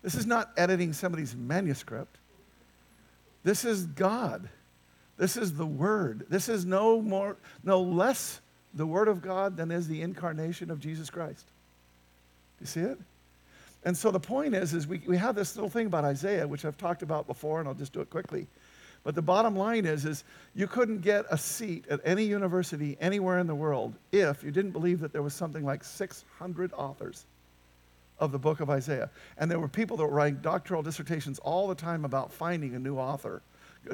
This 0.03 0.15
is 0.15 0.27
not 0.27 0.51
editing 0.57 0.93
somebody's 0.93 1.35
manuscript. 1.35 2.19
This 3.45 3.65
is 3.65 3.87
God. 3.87 4.49
This 5.17 5.37
is 5.37 5.55
the 5.55 5.67
Word. 5.67 6.27
This 6.29 6.49
is 6.49 6.65
no 6.65 7.01
more, 7.01 7.37
no 7.63 7.81
less 7.81 8.41
the 8.75 8.87
Word 8.87 9.09
of 9.09 9.23
God 9.23 9.57
than 9.57 9.71
is 9.71 9.87
the 9.87 10.03
incarnation 10.03 10.71
of 10.71 10.81
Jesus 10.81 11.11
Christ. 11.11 11.47
Do 12.59 12.63
you 12.63 12.67
see 12.67 12.81
it? 12.81 12.99
And 13.85 13.97
so 13.97 14.11
the 14.11 14.21
point 14.21 14.55
is, 14.55 14.75
is 14.75 14.87
we, 14.87 15.03
we 15.07 15.17
have 15.17 15.35
this 15.35 15.57
little 15.57 15.71
thing 15.71 15.87
about 15.87 16.05
Isaiah, 16.05 16.47
which 16.47 16.65
I've 16.65 16.79
talked 16.79 17.03
about 17.03 17.27
before, 17.27 17.59
and 17.59 17.69
I'll 17.69 17.75
just 17.75 17.93
do 17.93 18.01
it 18.01 18.11
quickly. 18.11 18.47
But 19.05 19.17
the 19.17 19.23
bottom 19.23 19.57
line 19.57 19.85
is, 19.85 20.05
is 20.05 20.23
you 20.55 20.69
couldn't 20.69 21.01
get 21.01 21.25
a 21.29 21.37
seat 21.37 21.85
at 21.91 22.01
any 22.05 22.25
university 22.25 22.97
anywhere 23.01 23.41
in 23.41 23.49
the 23.49 23.55
world 23.55 23.95
if 24.13 24.45
you 24.45 24.53
didn't 24.53 24.71
believe 24.71 25.01
that 25.01 25.13
there 25.13 25.23
was 25.23 25.35
something 25.35 25.65
like 25.65 25.83
600 25.83 26.73
authors 26.73 27.27
of 28.23 28.33
the 28.33 28.39
book 28.39 28.61
of 28.61 28.71
Isaiah. 28.71 29.11
And 29.37 29.51
there 29.51 29.59
were 29.59 29.69
people 29.69 29.97
that 29.99 30.05
were 30.05 30.15
writing 30.15 30.39
doctoral 30.41 30.83
dissertations 30.83 31.39
all 31.41 31.69
the 31.69 31.75
time 31.75 32.05
about 32.05 32.33
finding 32.33 32.75
a 32.75 32.79
new 32.79 32.97
author. 32.97 33.43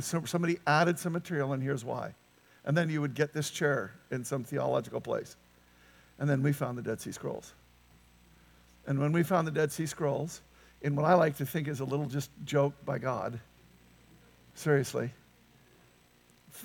So 0.00 0.22
somebody 0.24 0.58
added 0.66 0.98
some 0.98 1.12
material, 1.12 1.52
and 1.52 1.62
here's 1.62 1.84
why. 1.84 2.14
And 2.64 2.76
then 2.76 2.90
you 2.90 3.00
would 3.00 3.14
get 3.14 3.32
this 3.32 3.50
chair 3.50 3.92
in 4.10 4.24
some 4.24 4.44
theological 4.44 5.00
place. 5.00 5.36
And 6.18 6.28
then 6.28 6.42
we 6.42 6.52
found 6.52 6.78
the 6.78 6.82
Dead 6.82 7.00
Sea 7.00 7.12
Scrolls. 7.12 7.54
And 8.86 8.98
when 8.98 9.12
we 9.12 9.22
found 9.22 9.46
the 9.46 9.52
Dead 9.52 9.72
Sea 9.72 9.86
Scrolls, 9.86 10.42
in 10.82 10.94
what 10.94 11.04
I 11.04 11.14
like 11.14 11.36
to 11.38 11.46
think 11.46 11.66
is 11.66 11.80
a 11.80 11.84
little 11.84 12.06
just 12.06 12.30
joke 12.44 12.74
by 12.84 12.98
God, 12.98 13.40
Seriously. 14.58 15.12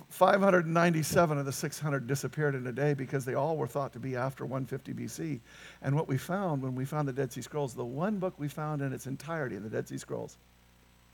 597 0.09 1.37
of 1.37 1.45
the 1.45 1.51
600 1.51 2.07
disappeared 2.07 2.55
in 2.55 2.65
a 2.67 2.71
day 2.71 2.93
because 2.93 3.25
they 3.25 3.35
all 3.35 3.57
were 3.57 3.67
thought 3.67 3.93
to 3.93 3.99
be 3.99 4.15
after 4.15 4.45
150 4.45 4.93
BC. 4.93 5.39
And 5.81 5.95
what 5.95 6.07
we 6.07 6.17
found 6.17 6.61
when 6.61 6.75
we 6.75 6.85
found 6.85 7.07
the 7.07 7.13
Dead 7.13 7.31
Sea 7.31 7.41
Scrolls, 7.41 7.73
the 7.73 7.85
one 7.85 8.17
book 8.17 8.33
we 8.37 8.47
found 8.47 8.81
in 8.81 8.93
its 8.93 9.05
entirety 9.05 9.55
in 9.55 9.63
the 9.63 9.69
Dead 9.69 9.87
Sea 9.87 9.97
Scrolls 9.97 10.37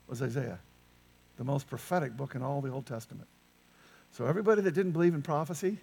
was 0.08 0.22
Isaiah, 0.22 0.60
the 1.38 1.44
most 1.44 1.68
prophetic 1.68 2.16
book 2.16 2.36
in 2.36 2.42
all 2.42 2.62
the 2.62 2.72
Old 2.72 2.86
Testament. 2.86 3.28
So, 4.12 4.26
everybody 4.26 4.62
that 4.62 4.72
didn't 4.74 4.94
believe 4.94 5.14
in 5.14 5.22
prophecy, 5.22 5.78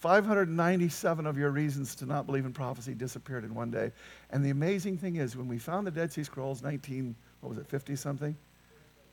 597 0.00 1.26
of 1.26 1.36
your 1.36 1.50
reasons 1.50 1.94
to 1.96 2.06
not 2.06 2.26
believe 2.26 2.46
in 2.46 2.52
prophecy 2.52 2.94
disappeared 2.94 3.44
in 3.44 3.54
one 3.54 3.70
day. 3.70 3.92
And 4.30 4.44
the 4.44 4.50
amazing 4.50 4.98
thing 4.98 5.16
is, 5.16 5.36
when 5.36 5.48
we 5.48 5.58
found 5.58 5.86
the 5.86 5.90
Dead 5.90 6.12
Sea 6.12 6.24
Scrolls, 6.24 6.62
19, 6.62 7.14
what 7.40 7.50
was 7.50 7.58
it, 7.58 7.66
50 7.68 7.94
something? 7.96 8.36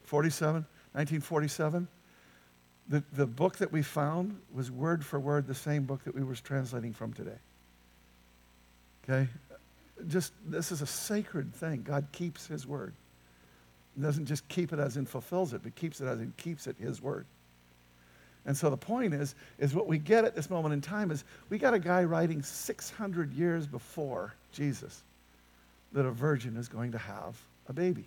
47, 0.04 0.66
1947. 0.94 1.88
The, 2.88 3.04
the 3.14 3.26
book 3.26 3.58
that 3.58 3.72
we 3.72 3.82
found 3.82 4.40
was 4.54 4.70
word 4.70 5.04
for 5.04 5.20
word 5.20 5.48
the 5.48 5.56
same 5.56 5.86
book 5.86 6.04
that 6.04 6.14
we 6.14 6.24
were 6.24 6.36
translating 6.36 6.94
from 6.94 7.14
today. 7.14 7.38
Okay? 9.04 9.28
Just, 10.08 10.34
this 10.46 10.72
is 10.72 10.82
a 10.82 10.88
sacred 10.88 11.54
thing. 11.54 11.82
God 11.84 12.06
keeps 12.12 12.46
his 12.46 12.68
word. 12.68 12.94
He 13.96 14.02
doesn't 14.02 14.26
just 14.26 14.48
keep 14.50 14.74
it 14.74 14.80
as 14.80 14.98
in 14.98 15.06
fulfills 15.06 15.54
it, 15.54 15.64
but 15.64 15.74
keeps 15.76 16.02
it 16.02 16.06
as 16.06 16.20
in 16.20 16.34
keeps 16.38 16.68
it 16.68 16.76
his 16.78 17.02
word. 17.02 17.26
And 18.46 18.56
so 18.56 18.70
the 18.70 18.78
point 18.78 19.14
is, 19.14 19.34
is 19.58 19.74
what 19.74 19.88
we 19.88 19.98
get 19.98 20.24
at 20.24 20.36
this 20.36 20.50
moment 20.50 20.74
in 20.74 20.82
time 20.82 21.10
is 21.10 21.24
we 21.50 21.58
got 21.58 21.74
a 21.74 21.80
guy 21.80 22.04
writing 22.04 22.44
600 22.44 23.34
years 23.34 23.66
before 23.66 24.34
Jesus 24.52 25.02
that 25.94 26.06
a 26.06 26.12
virgin 26.12 26.58
is 26.58 26.68
going 26.68 26.92
to 26.92 26.98
have 26.98 27.36
a 27.68 27.74
baby. 27.74 28.06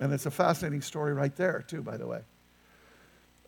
And 0.00 0.12
it's 0.12 0.26
a 0.26 0.30
fascinating 0.30 0.82
story 0.82 1.14
right 1.14 1.34
there, 1.36 1.64
too, 1.66 1.80
by 1.80 1.96
the 1.96 2.06
way. 2.06 2.20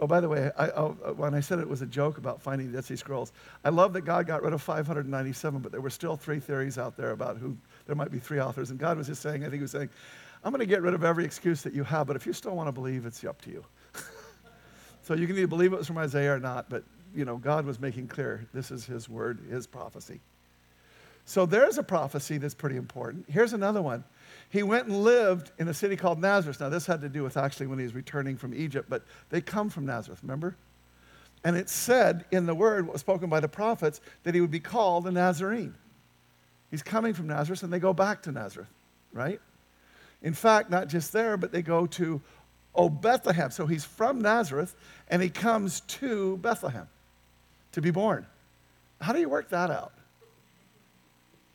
Oh, 0.00 0.07
by 0.09 0.20
the 0.20 0.28
way, 0.28 0.50
I, 0.59 0.68
oh, 0.70 0.96
uh, 1.04 1.12
when 1.12 1.35
I 1.35 1.40
said 1.40 1.61
it 1.61 1.68
was 1.68 1.80
a 1.80 1.87
joke 1.87 2.18
about 2.18 2.42
finding 2.42 2.66
the 2.66 2.78
Dead 2.78 2.85
Sea 2.85 2.96
Scrolls, 2.96 3.33
I 3.64 3.68
love 3.68 3.92
that 3.92 4.02
God 4.02 4.26
got 4.26 4.42
rid 4.42 4.52
of 4.52 4.61
597, 4.61 5.61
but 5.61 5.70
there 5.70 5.80
were 5.80 5.90
still 5.90 6.16
three 6.16 6.40
theories 6.40 6.78
out 6.78 6.96
there 6.96 7.12
about 7.12 7.37
who 7.37 7.57
there 7.87 7.94
might 7.94 8.11
be 8.11 8.18
three 8.18 8.40
authors. 8.40 8.70
And 8.70 8.78
God 8.78 8.98
was 8.98 9.07
just 9.07 9.22
saying, 9.22 9.42
I 9.42 9.44
think 9.44 9.54
he 9.54 9.62
was 9.62 9.70
saying, 9.70 9.88
I'm 10.42 10.50
going 10.50 10.61
to 10.61 10.66
get 10.66 10.83
rid 10.83 10.94
of 10.94 11.04
every 11.04 11.24
excuse 11.24 11.62
that 11.62 11.74
you 11.74 11.85
have, 11.85 12.09
but 12.09 12.16
if 12.16 12.26
you 12.26 12.33
still 12.33 12.57
want 12.57 12.66
to 12.68 12.72
believe, 12.72 13.07
it's 13.07 13.24
up 13.24 13.40
to 13.42 13.50
you. 13.50 13.64
so 15.02 15.14
you 15.14 15.26
can 15.28 15.37
either 15.37 15.46
believe 15.46 15.72
it 15.72 15.78
was 15.78 15.87
from 15.87 15.98
Isaiah 15.98 16.35
or 16.35 16.40
not, 16.40 16.68
but 16.68 16.83
you 17.14 17.24
know, 17.24 17.37
God 17.37 17.64
was 17.64 17.78
making 17.78 18.09
clear 18.09 18.46
this 18.52 18.72
is 18.72 18.85
his 18.85 19.09
word, 19.09 19.38
his 19.48 19.66
prophecy. 19.66 20.20
So 21.24 21.46
there's 21.46 21.78
a 21.78 21.83
prophecy 21.83 22.38
that's 22.38 22.54
pretty 22.54 22.76
important. 22.76 23.26
Here's 23.28 23.52
another 23.52 23.80
one 23.80 24.04
he 24.50 24.62
went 24.62 24.87
and 24.87 25.02
lived 25.02 25.50
in 25.59 25.68
a 25.68 25.74
city 25.74 25.96
called 25.96 26.20
Nazareth. 26.20 26.61
Now, 26.61 26.68
this 26.68 26.87
had 26.87 27.00
to 27.00 27.09
do 27.09 27.22
with 27.22 27.37
actually 27.37 27.66
when 27.66 27.78
he 27.78 27.85
was 27.85 27.94
returning 27.94 28.37
from 28.37 28.54
Egypt, 28.54 28.88
but 28.88 29.02
they 29.30 29.40
come 29.40 29.68
from 29.68 29.87
Nazareth, 29.87 30.20
remember? 30.22 30.57
And 31.44 31.57
it 31.57 31.68
said 31.68 32.24
in 32.30 32.46
the 32.46 32.54
word 32.54 32.88
spoken 32.98 33.28
by 33.28 33.40
the 33.40 33.48
prophets 33.48 34.00
that 34.22 34.35
he 34.35 34.40
would 34.40 34.50
be 34.50 34.61
called 34.61 35.07
a 35.07 35.11
Nazarene. 35.11 35.74
He's 36.70 36.83
coming 36.83 37.14
from 37.14 37.26
Nazareth, 37.26 37.62
and 37.62 37.72
they 37.72 37.78
go 37.78 37.92
back 37.92 38.22
to 38.22 38.33
Nazareth, 38.33 38.68
right? 39.12 39.40
In 40.22 40.33
fact, 40.33 40.70
not 40.70 40.88
just 40.88 41.12
there, 41.12 41.37
but 41.37 41.52
they 41.52 41.62
go 41.62 41.87
to 41.87 42.20
oh 42.74 42.88
Bethlehem. 42.88 43.50
So 43.50 43.66
he's 43.66 43.85
from 43.85 44.22
Nazareth, 44.22 44.74
and 45.09 45.22
he 45.22 45.28
comes 45.28 45.80
to 45.83 46.38
Bethlehem 46.38 46.88
to 47.72 47.83
be 47.83 47.90
born. 47.90 48.26
How 49.00 49.12
do 49.12 49.20
you 49.20 49.28
work 49.28 49.50
that 49.50 49.70
out? 49.70 49.92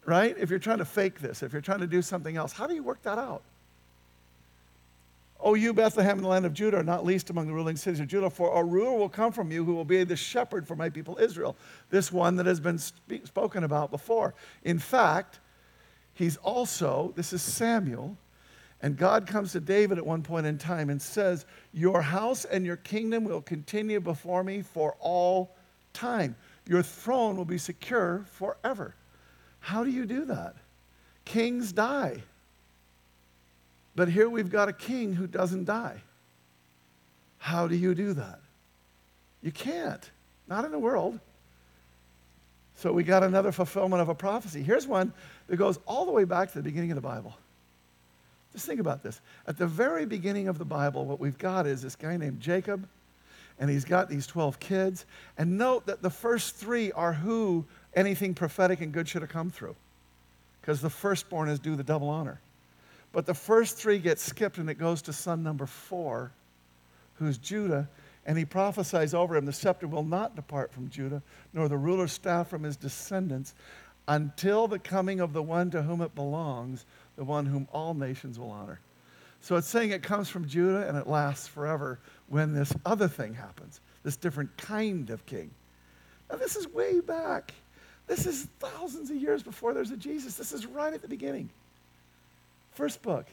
Right? 0.06 0.36
If 0.38 0.50
you're 0.50 0.60
trying 0.60 0.80
to 0.80 0.86
fake 0.86 1.20
this, 1.20 1.44
if 1.44 1.54
you're 1.54 1.62
trying 1.62 1.80
to 1.80 1.88
do 1.88 2.02
something 2.02 2.38
else, 2.38 2.52
how 2.52 2.68
do 2.68 2.74
you 2.74 2.84
work 2.84 3.02
that 3.04 3.18
out? 3.18 3.44
O 5.42 5.54
you, 5.54 5.74
Bethlehem, 5.74 6.18
in 6.18 6.24
the 6.24 6.30
land 6.30 6.46
of 6.46 6.54
Judah, 6.54 6.78
are 6.78 6.84
not 6.84 7.06
least 7.06 7.30
among 7.30 7.48
the 7.48 7.54
ruling 7.54 7.78
cities 7.78 8.02
of 8.02 8.08
Judah, 8.08 8.30
for 8.30 8.60
a 8.60 8.64
ruler 8.64 8.98
will 8.98 9.08
come 9.08 9.32
from 9.32 9.52
you 9.52 9.64
who 9.64 9.74
will 9.74 9.86
be 9.86 10.04
the 10.04 10.16
shepherd 10.16 10.68
for 10.68 10.76
my 10.76 10.90
people 10.90 11.18
Israel. 11.18 11.56
This 11.90 12.12
one 12.12 12.36
that 12.36 12.46
has 12.46 12.60
been 12.60 12.78
spoken 12.78 13.64
about 13.64 13.90
before. 13.90 14.34
In 14.64 14.80
fact, 14.80 15.40
he's 16.14 16.36
also, 16.38 17.14
this 17.16 17.32
is 17.32 17.42
Samuel, 17.42 18.18
and 18.82 18.98
God 18.98 19.28
comes 19.28 19.54
to 19.54 19.62
David 19.62 19.98
at 19.98 20.06
one 20.06 20.24
point 20.24 20.46
in 20.46 20.58
time 20.58 20.90
and 20.90 21.02
says, 21.02 21.46
Your 21.74 22.02
house 22.02 22.44
and 22.46 22.66
your 22.66 22.78
kingdom 22.78 23.24
will 23.24 23.42
continue 23.42 24.02
before 24.02 24.44
me 24.44 24.62
for 24.62 24.96
all 25.00 25.56
time. 25.94 26.36
Your 26.68 26.84
throne 26.84 27.38
will 27.38 27.46
be 27.46 27.58
secure 27.58 28.26
forever. 28.32 28.96
How 29.60 29.84
do 29.84 29.90
you 29.90 30.06
do 30.06 30.26
that? 30.26 30.56
Kings 31.26 31.72
die. 31.72 32.24
But 33.96 34.10
here 34.10 34.30
we've 34.30 34.50
got 34.50 34.70
a 34.70 34.74
king 34.74 35.14
who 35.14 35.28
doesn't 35.28 35.66
die. 35.66 36.02
How 37.38 37.68
do 37.68 37.76
you 37.76 37.94
do 37.94 38.14
that? 38.14 38.40
You 39.42 39.52
can't. 39.52 40.10
Not 40.48 40.66
in 40.66 40.72
the 40.72 40.80
world. 40.80 41.20
So 42.76 42.94
we 42.94 43.04
got 43.04 43.24
another 43.24 43.52
fulfillment 43.52 44.02
of 44.02 44.10
a 44.10 44.16
prophecy. 44.16 44.64
Here's 44.64 44.88
one 44.88 45.12
that 45.48 45.58
goes 45.58 45.80
all 45.86 46.06
the 46.06 46.12
way 46.12 46.24
back 46.24 46.50
to 46.52 46.58
the 46.58 46.64
beginning 46.64 46.92
of 46.92 46.96
the 46.96 47.02
Bible. 47.02 47.36
Just 48.54 48.66
think 48.66 48.80
about 48.80 49.04
this. 49.04 49.20
At 49.48 49.58
the 49.58 49.68
very 49.68 50.06
beginning 50.06 50.48
of 50.48 50.58
the 50.58 50.66
Bible, 50.66 51.06
what 51.06 51.20
we've 51.20 51.38
got 51.38 51.68
is 51.68 51.82
this 51.82 51.96
guy 51.96 52.18
named 52.18 52.40
Jacob, 52.40 52.88
and 53.60 53.70
he's 53.70 53.86
got 53.86 54.10
these 54.10 54.26
12 54.26 54.60
kids. 54.60 55.06
And 55.38 55.58
note 55.58 55.86
that 55.86 56.02
the 56.02 56.10
first 56.10 56.56
three 56.56 56.92
are 56.94 57.14
who 57.14 57.66
anything 57.94 58.34
prophetic 58.34 58.82
and 58.82 58.92
good 58.92 59.08
should 59.08 59.22
have 59.22 59.32
come 59.32 59.50
through. 59.50 59.76
Because 60.62 60.82
the 60.82 60.90
firstborn 60.90 61.50
is 61.50 61.60
due 61.60 61.76
the 61.76 61.84
double 61.84 62.10
honor. 62.10 62.40
But 63.12 63.26
the 63.26 63.34
first 63.34 63.78
three 63.78 63.98
get 63.98 64.20
skipped 64.20 64.58
and 64.58 64.70
it 64.70 64.76
goes 64.76 65.02
to 65.04 65.14
son 65.14 65.42
number 65.42 65.66
four, 65.66 66.32
who's 67.16 67.38
Judah. 67.38 67.90
And 68.26 68.38
he 68.38 68.46
prophesies 68.46 69.14
over 69.14 69.36
him 69.36 69.46
the 69.46 69.54
scepter 69.54 69.88
will 69.88 70.04
not 70.04 70.36
depart 70.36 70.72
from 70.72 70.90
Judah, 70.90 71.24
nor 71.54 71.68
the 71.68 71.78
ruler's 71.78 72.12
staff 72.12 72.50
from 72.50 72.64
his 72.64 72.78
descendants, 72.78 73.56
until 74.08 74.68
the 74.68 74.80
coming 74.80 75.20
of 75.20 75.34
the 75.34 75.42
one 75.42 75.72
to 75.72 75.82
whom 75.82 76.02
it 76.02 76.14
belongs, 76.14 76.86
the 77.16 77.24
one 77.24 77.46
whom 77.46 77.68
all 77.72 77.94
nations 77.94 78.38
will 78.38 78.52
honor. 78.52 78.80
So 79.42 79.56
it's 79.56 79.68
saying 79.68 79.92
it 79.92 80.04
comes 80.04 80.30
from 80.30 80.48
Judah 80.48 80.88
and 80.88 80.98
it 80.98 81.08
lasts 81.08 81.48
forever 81.48 82.00
when 82.28 82.54
this 82.54 82.74
other 82.86 83.08
thing 83.08 83.34
happens, 83.34 83.80
this 84.04 84.18
different 84.18 84.56
kind 84.58 85.10
of 85.10 85.26
king. 85.26 85.50
Now, 86.30 86.38
this 86.38 86.56
is 86.56 86.68
way 86.68 87.00
back. 87.00 87.54
This 88.10 88.26
is 88.26 88.48
thousands 88.60 89.12
of 89.12 89.16
years 89.16 89.44
before 89.44 89.74
there's 89.74 89.92
a 89.92 89.98
Jesus. 89.98 90.34
This 90.36 90.52
is 90.52 90.66
right 90.66 90.92
at 90.92 91.02
the 91.02 91.08
beginning. 91.08 91.50
First 92.72 93.02
book. 93.04 93.28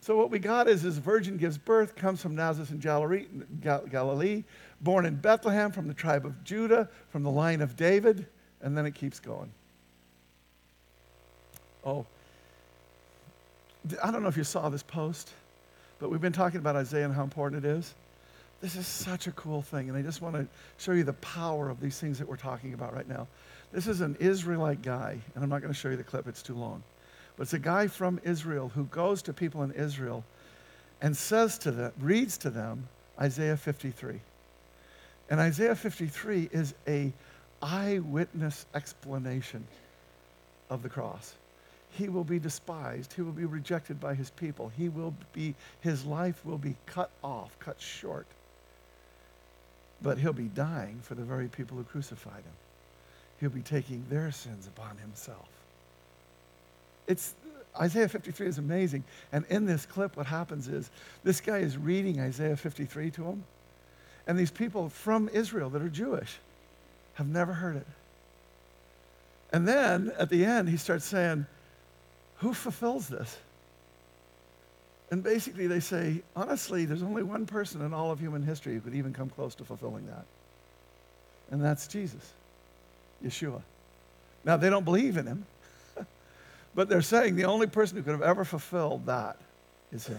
So 0.00 0.16
what 0.16 0.30
we 0.30 0.38
got 0.38 0.68
is 0.68 0.82
this 0.82 0.96
virgin 0.96 1.38
gives 1.38 1.56
birth, 1.56 1.94
comes 1.94 2.20
from 2.20 2.34
Nazareth 2.34 2.72
in 2.72 2.78
Galilee, 2.80 4.44
born 4.80 5.06
in 5.06 5.14
Bethlehem 5.14 5.70
from 5.70 5.88
the 5.88 5.94
tribe 5.94 6.26
of 6.26 6.44
Judah, 6.44 6.90
from 7.08 7.22
the 7.22 7.30
line 7.30 7.62
of 7.62 7.76
David, 7.76 8.26
and 8.60 8.76
then 8.76 8.84
it 8.84 8.94
keeps 8.94 9.20
going. 9.20 9.50
Oh, 11.86 12.04
I 14.02 14.10
don't 14.10 14.22
know 14.22 14.28
if 14.28 14.36
you 14.36 14.44
saw 14.44 14.68
this 14.68 14.82
post, 14.82 15.30
but 16.00 16.10
we've 16.10 16.20
been 16.20 16.32
talking 16.32 16.58
about 16.58 16.74
Isaiah 16.74 17.04
and 17.04 17.14
how 17.14 17.22
important 17.22 17.64
it 17.64 17.68
is. 17.68 17.94
This 18.60 18.76
is 18.76 18.86
such 18.86 19.26
a 19.26 19.32
cool 19.32 19.62
thing, 19.62 19.88
and 19.88 19.98
I 19.98 20.02
just 20.02 20.22
want 20.22 20.36
to 20.36 20.46
show 20.78 20.92
you 20.92 21.04
the 21.04 21.12
power 21.14 21.68
of 21.68 21.80
these 21.80 21.98
things 21.98 22.18
that 22.18 22.28
we're 22.28 22.36
talking 22.36 22.72
about 22.72 22.94
right 22.94 23.08
now. 23.08 23.26
This 23.72 23.86
is 23.86 24.00
an 24.00 24.16
Israelite 24.20 24.82
guy, 24.82 25.18
and 25.34 25.44
I'm 25.44 25.50
not 25.50 25.60
going 25.60 25.72
to 25.72 25.78
show 25.78 25.90
you 25.90 25.96
the 25.96 26.04
clip, 26.04 26.26
it's 26.28 26.42
too 26.42 26.54
long. 26.54 26.82
But 27.36 27.42
it's 27.42 27.52
a 27.52 27.58
guy 27.58 27.88
from 27.88 28.20
Israel 28.24 28.70
who 28.74 28.84
goes 28.84 29.22
to 29.22 29.32
people 29.32 29.62
in 29.64 29.72
Israel 29.72 30.24
and 31.02 31.16
says 31.16 31.58
to 31.58 31.72
them, 31.72 31.92
reads 32.00 32.38
to 32.38 32.50
them 32.50 32.88
Isaiah 33.20 33.56
53. 33.56 34.20
And 35.30 35.40
Isaiah 35.40 35.74
53 35.74 36.48
is 36.52 36.74
a 36.86 37.12
eyewitness 37.60 38.66
explanation 38.74 39.66
of 40.70 40.82
the 40.82 40.88
cross. 40.88 41.34
He 41.90 42.08
will 42.08 42.24
be 42.24 42.38
despised. 42.38 43.12
He 43.12 43.22
will 43.22 43.32
be 43.32 43.44
rejected 43.44 44.00
by 44.00 44.14
his 44.14 44.30
people. 44.30 44.70
He 44.76 44.88
will 44.88 45.14
be, 45.32 45.54
his 45.80 46.04
life 46.04 46.44
will 46.44 46.58
be 46.58 46.76
cut 46.86 47.10
off, 47.22 47.58
cut 47.58 47.80
short 47.80 48.26
but 50.02 50.18
he'll 50.18 50.32
be 50.32 50.48
dying 50.48 51.00
for 51.02 51.14
the 51.14 51.22
very 51.22 51.48
people 51.48 51.76
who 51.76 51.84
crucified 51.84 52.42
him. 52.42 52.52
He'll 53.40 53.50
be 53.50 53.62
taking 53.62 54.04
their 54.08 54.30
sins 54.30 54.66
upon 54.66 54.96
himself. 54.98 55.48
It's 57.06 57.34
Isaiah 57.80 58.08
53 58.08 58.46
is 58.46 58.58
amazing. 58.58 59.04
And 59.32 59.44
in 59.48 59.66
this 59.66 59.84
clip, 59.84 60.16
what 60.16 60.26
happens 60.26 60.68
is 60.68 60.90
this 61.24 61.40
guy 61.40 61.58
is 61.58 61.76
reading 61.76 62.20
Isaiah 62.20 62.56
53 62.56 63.10
to 63.12 63.24
him. 63.24 63.44
And 64.26 64.38
these 64.38 64.50
people 64.50 64.88
from 64.88 65.28
Israel 65.28 65.70
that 65.70 65.82
are 65.82 65.88
Jewish 65.88 66.38
have 67.14 67.26
never 67.26 67.52
heard 67.52 67.76
it. 67.76 67.86
And 69.52 69.68
then 69.68 70.12
at 70.18 70.30
the 70.30 70.44
end, 70.44 70.68
he 70.68 70.76
starts 70.76 71.04
saying, 71.04 71.46
Who 72.36 72.54
fulfills 72.54 73.08
this? 73.08 73.36
And 75.14 75.22
basically, 75.22 75.68
they 75.68 75.78
say, 75.78 76.22
honestly, 76.34 76.86
there's 76.86 77.04
only 77.04 77.22
one 77.22 77.46
person 77.46 77.82
in 77.82 77.94
all 77.94 78.10
of 78.10 78.18
human 78.18 78.42
history 78.42 78.74
who 78.74 78.80
could 78.80 78.96
even 78.96 79.12
come 79.12 79.30
close 79.30 79.54
to 79.54 79.64
fulfilling 79.64 80.08
that. 80.08 80.24
And 81.52 81.62
that's 81.62 81.86
Jesus, 81.86 82.32
Yeshua. 83.24 83.62
Now, 84.44 84.56
they 84.56 84.68
don't 84.68 84.84
believe 84.84 85.16
in 85.16 85.24
him, 85.24 85.46
but 86.74 86.88
they're 86.88 87.00
saying 87.00 87.36
the 87.36 87.44
only 87.44 87.68
person 87.68 87.96
who 87.96 88.02
could 88.02 88.10
have 88.10 88.22
ever 88.22 88.44
fulfilled 88.44 89.06
that 89.06 89.36
is 89.92 90.04
him. 90.08 90.18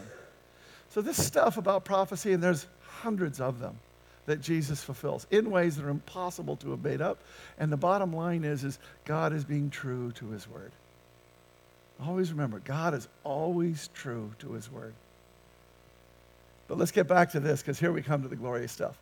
So, 0.92 1.02
this 1.02 1.22
stuff 1.22 1.58
about 1.58 1.84
prophecy, 1.84 2.32
and 2.32 2.42
there's 2.42 2.66
hundreds 2.88 3.42
of 3.42 3.60
them 3.60 3.78
that 4.28 4.40
Jesus 4.40 4.82
fulfills 4.82 5.28
in 5.30 5.52
ways 5.52 5.76
that 5.76 5.84
are 5.84 5.90
impossible 5.90 6.56
to 6.56 6.72
have 6.72 6.82
made 6.82 7.02
up. 7.02 7.18
And 7.60 7.70
the 7.70 7.76
bottom 7.76 8.14
line 8.14 8.46
is, 8.46 8.64
is 8.64 8.80
God 9.04 9.34
is 9.34 9.44
being 9.44 9.70
true 9.70 10.14
to 10.14 10.30
his 10.30 10.48
word. 10.48 10.72
Always 12.04 12.32
remember, 12.32 12.60
God 12.60 12.94
is 12.94 13.08
always 13.24 13.90
true 13.94 14.32
to 14.40 14.54
his 14.54 14.70
word. 14.70 14.94
But 16.68 16.78
let's 16.78 16.92
get 16.92 17.08
back 17.08 17.32
to 17.32 17.40
this 17.40 17.62
because 17.62 17.80
here 17.80 17.92
we 17.92 18.02
come 18.02 18.22
to 18.24 18.28
the 18.28 18.36
glorious 18.36 18.72
stuff. 18.72 18.98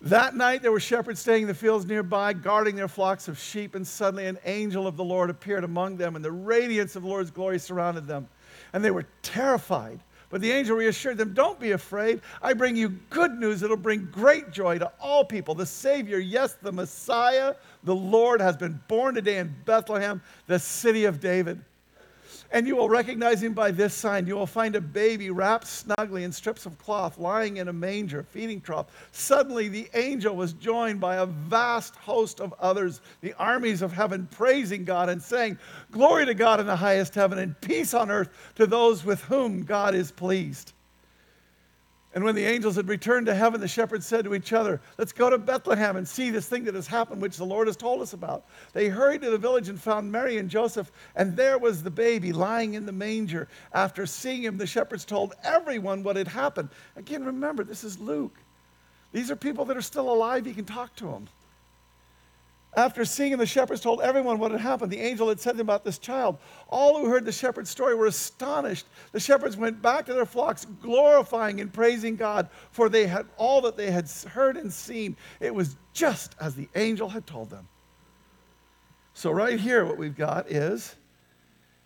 That 0.00 0.36
night 0.36 0.60
there 0.60 0.72
were 0.72 0.80
shepherds 0.80 1.20
staying 1.20 1.42
in 1.42 1.48
the 1.48 1.54
fields 1.54 1.86
nearby, 1.86 2.32
guarding 2.32 2.76
their 2.76 2.88
flocks 2.88 3.28
of 3.28 3.38
sheep, 3.38 3.74
and 3.74 3.86
suddenly 3.86 4.26
an 4.26 4.38
angel 4.44 4.86
of 4.86 4.96
the 4.96 5.04
Lord 5.04 5.30
appeared 5.30 5.64
among 5.64 5.96
them, 5.96 6.16
and 6.16 6.24
the 6.24 6.32
radiance 6.32 6.96
of 6.96 7.02
the 7.02 7.08
Lord's 7.08 7.30
glory 7.30 7.58
surrounded 7.58 8.06
them. 8.06 8.28
And 8.72 8.84
they 8.84 8.90
were 8.90 9.06
terrified. 9.22 10.00
But 10.28 10.40
the 10.40 10.50
angel 10.50 10.76
reassured 10.76 11.16
them, 11.16 11.32
Don't 11.32 11.60
be 11.60 11.70
afraid. 11.70 12.20
I 12.42 12.54
bring 12.54 12.76
you 12.76 12.88
good 13.08 13.38
news 13.38 13.60
that'll 13.60 13.76
bring 13.76 14.08
great 14.10 14.50
joy 14.50 14.78
to 14.78 14.90
all 15.00 15.24
people. 15.24 15.54
The 15.54 15.64
Savior, 15.64 16.18
yes, 16.18 16.54
the 16.54 16.72
Messiah, 16.72 17.54
the 17.84 17.94
Lord, 17.94 18.40
has 18.40 18.56
been 18.56 18.80
born 18.88 19.14
today 19.14 19.38
in 19.38 19.54
Bethlehem, 19.64 20.20
the 20.48 20.58
city 20.58 21.04
of 21.04 21.20
David. 21.20 21.62
And 22.50 22.66
you 22.66 22.76
will 22.76 22.88
recognize 22.88 23.42
him 23.42 23.52
by 23.52 23.70
this 23.70 23.94
sign. 23.94 24.26
You 24.26 24.36
will 24.36 24.46
find 24.46 24.76
a 24.76 24.80
baby 24.80 25.30
wrapped 25.30 25.66
snugly 25.66 26.24
in 26.24 26.30
strips 26.30 26.66
of 26.66 26.78
cloth, 26.78 27.18
lying 27.18 27.56
in 27.56 27.68
a 27.68 27.72
manger, 27.72 28.22
feeding 28.22 28.60
trough. 28.60 28.86
Suddenly, 29.10 29.68
the 29.68 29.88
angel 29.94 30.36
was 30.36 30.52
joined 30.52 31.00
by 31.00 31.16
a 31.16 31.26
vast 31.26 31.96
host 31.96 32.40
of 32.40 32.54
others, 32.60 33.00
the 33.22 33.34
armies 33.34 33.82
of 33.82 33.92
heaven, 33.92 34.28
praising 34.30 34.84
God 34.84 35.08
and 35.08 35.20
saying, 35.20 35.58
Glory 35.90 36.26
to 36.26 36.34
God 36.34 36.60
in 36.60 36.66
the 36.66 36.76
highest 36.76 37.14
heaven, 37.14 37.38
and 37.38 37.60
peace 37.60 37.94
on 37.94 38.10
earth 38.10 38.28
to 38.54 38.66
those 38.66 39.04
with 39.04 39.22
whom 39.22 39.62
God 39.64 39.94
is 39.94 40.12
pleased. 40.12 40.73
And 42.14 42.22
when 42.22 42.36
the 42.36 42.44
angels 42.44 42.76
had 42.76 42.88
returned 42.88 43.26
to 43.26 43.34
heaven, 43.34 43.60
the 43.60 43.66
shepherds 43.66 44.06
said 44.06 44.24
to 44.24 44.36
each 44.36 44.52
other, 44.52 44.80
Let's 44.98 45.12
go 45.12 45.28
to 45.28 45.36
Bethlehem 45.36 45.96
and 45.96 46.06
see 46.06 46.30
this 46.30 46.48
thing 46.48 46.62
that 46.64 46.74
has 46.76 46.86
happened, 46.86 47.20
which 47.20 47.36
the 47.36 47.44
Lord 47.44 47.66
has 47.66 47.76
told 47.76 48.00
us 48.02 48.12
about. 48.12 48.44
They 48.72 48.88
hurried 48.88 49.22
to 49.22 49.30
the 49.30 49.38
village 49.38 49.68
and 49.68 49.80
found 49.80 50.12
Mary 50.12 50.38
and 50.38 50.48
Joseph, 50.48 50.92
and 51.16 51.36
there 51.36 51.58
was 51.58 51.82
the 51.82 51.90
baby 51.90 52.32
lying 52.32 52.74
in 52.74 52.86
the 52.86 52.92
manger. 52.92 53.48
After 53.72 54.06
seeing 54.06 54.44
him, 54.44 54.56
the 54.56 54.66
shepherds 54.66 55.04
told 55.04 55.34
everyone 55.42 56.04
what 56.04 56.14
had 56.14 56.28
happened. 56.28 56.68
Again, 56.94 57.24
remember, 57.24 57.64
this 57.64 57.82
is 57.82 57.98
Luke. 57.98 58.38
These 59.10 59.32
are 59.32 59.36
people 59.36 59.64
that 59.64 59.76
are 59.76 59.82
still 59.82 60.08
alive. 60.08 60.46
You 60.46 60.54
can 60.54 60.64
talk 60.64 60.94
to 60.96 61.06
them. 61.06 61.28
After 62.76 63.04
seeing 63.04 63.32
him, 63.32 63.38
the 63.38 63.46
shepherds 63.46 63.80
told 63.80 64.00
everyone 64.00 64.38
what 64.38 64.50
had 64.50 64.60
happened. 64.60 64.90
The 64.90 65.00
angel 65.00 65.28
had 65.28 65.38
said 65.38 65.52
to 65.52 65.58
them 65.58 65.66
about 65.66 65.84
this 65.84 65.98
child. 65.98 66.38
All 66.68 66.98
who 66.98 67.08
heard 67.08 67.24
the 67.24 67.30
shepherd's 67.30 67.70
story 67.70 67.94
were 67.94 68.06
astonished. 68.06 68.86
The 69.12 69.20
shepherds 69.20 69.56
went 69.56 69.80
back 69.80 70.06
to 70.06 70.14
their 70.14 70.26
flocks, 70.26 70.64
glorifying 70.82 71.60
and 71.60 71.72
praising 71.72 72.16
God, 72.16 72.48
for 72.72 72.88
they 72.88 73.06
had 73.06 73.26
all 73.36 73.60
that 73.62 73.76
they 73.76 73.92
had 73.92 74.10
heard 74.28 74.56
and 74.56 74.72
seen. 74.72 75.16
It 75.38 75.54
was 75.54 75.76
just 75.92 76.34
as 76.40 76.56
the 76.56 76.68
angel 76.74 77.08
had 77.08 77.26
told 77.26 77.50
them. 77.50 77.68
So, 79.12 79.30
right 79.30 79.60
here, 79.60 79.84
what 79.84 79.96
we've 79.96 80.16
got 80.16 80.50
is 80.50 80.96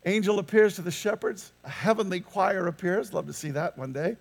angel 0.07 0.39
appears 0.39 0.77
to 0.77 0.83
the 0.83 0.91
shepherds, 0.91 1.53
a 1.65 1.69
heavenly 1.69 2.21
choir 2.21 2.67
appears. 2.67 3.13
Love 3.13 3.27
to 3.27 3.35
see 3.35 3.51
that 3.51 3.77
one 3.77 3.93
day. 3.93 4.17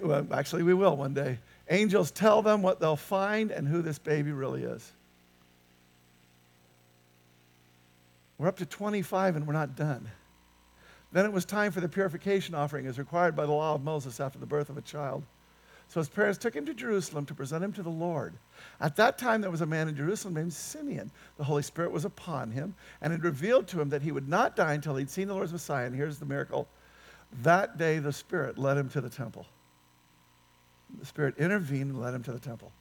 Well, 0.00 0.28
actually, 0.30 0.62
we 0.62 0.74
will 0.74 0.96
one 0.96 1.14
day. 1.14 1.40
Angels 1.68 2.12
tell 2.12 2.40
them 2.40 2.62
what 2.62 2.78
they'll 2.78 2.94
find 2.94 3.50
and 3.50 3.66
who 3.66 3.82
this 3.82 3.98
baby 3.98 4.30
really 4.30 4.62
is. 4.62 4.92
We're 8.38 8.48
up 8.48 8.56
to 8.58 8.66
25 8.66 9.36
and 9.36 9.46
we're 9.46 9.52
not 9.52 9.76
done. 9.76 10.08
Then 11.12 11.26
it 11.26 11.32
was 11.32 11.44
time 11.44 11.72
for 11.72 11.80
the 11.80 11.88
purification 11.88 12.54
offering 12.54 12.86
as 12.86 12.98
required 12.98 13.36
by 13.36 13.46
the 13.46 13.52
law 13.52 13.74
of 13.74 13.84
Moses 13.84 14.18
after 14.18 14.38
the 14.38 14.46
birth 14.46 14.70
of 14.70 14.78
a 14.78 14.82
child. 14.82 15.24
So 15.88 16.00
his 16.00 16.08
parents 16.08 16.38
took 16.38 16.56
him 16.56 16.64
to 16.64 16.72
Jerusalem 16.72 17.26
to 17.26 17.34
present 17.34 17.62
him 17.62 17.72
to 17.74 17.82
the 17.82 17.90
Lord. 17.90 18.32
At 18.80 18.96
that 18.96 19.18
time, 19.18 19.42
there 19.42 19.50
was 19.50 19.60
a 19.60 19.66
man 19.66 19.88
in 19.88 19.96
Jerusalem 19.96 20.32
named 20.32 20.54
Simeon. 20.54 21.10
The 21.36 21.44
Holy 21.44 21.62
Spirit 21.62 21.92
was 21.92 22.06
upon 22.06 22.50
him 22.50 22.74
and 23.02 23.12
had 23.12 23.22
revealed 23.22 23.68
to 23.68 23.80
him 23.80 23.90
that 23.90 24.00
he 24.00 24.10
would 24.10 24.26
not 24.26 24.56
die 24.56 24.72
until 24.72 24.96
he'd 24.96 25.10
seen 25.10 25.28
the 25.28 25.34
Lord's 25.34 25.52
Messiah. 25.52 25.84
And 25.84 25.94
here's 25.94 26.18
the 26.18 26.24
miracle 26.24 26.66
that 27.42 27.78
day, 27.78 27.98
the 27.98 28.12
Spirit 28.12 28.58
led 28.58 28.76
him 28.76 28.88
to 28.90 29.00
the 29.00 29.08
temple. 29.08 29.46
The 30.98 31.06
Spirit 31.06 31.36
intervened 31.38 31.90
and 31.90 32.00
led 32.00 32.14
him 32.14 32.22
to 32.24 32.32
the 32.32 32.38
temple. 32.38 32.72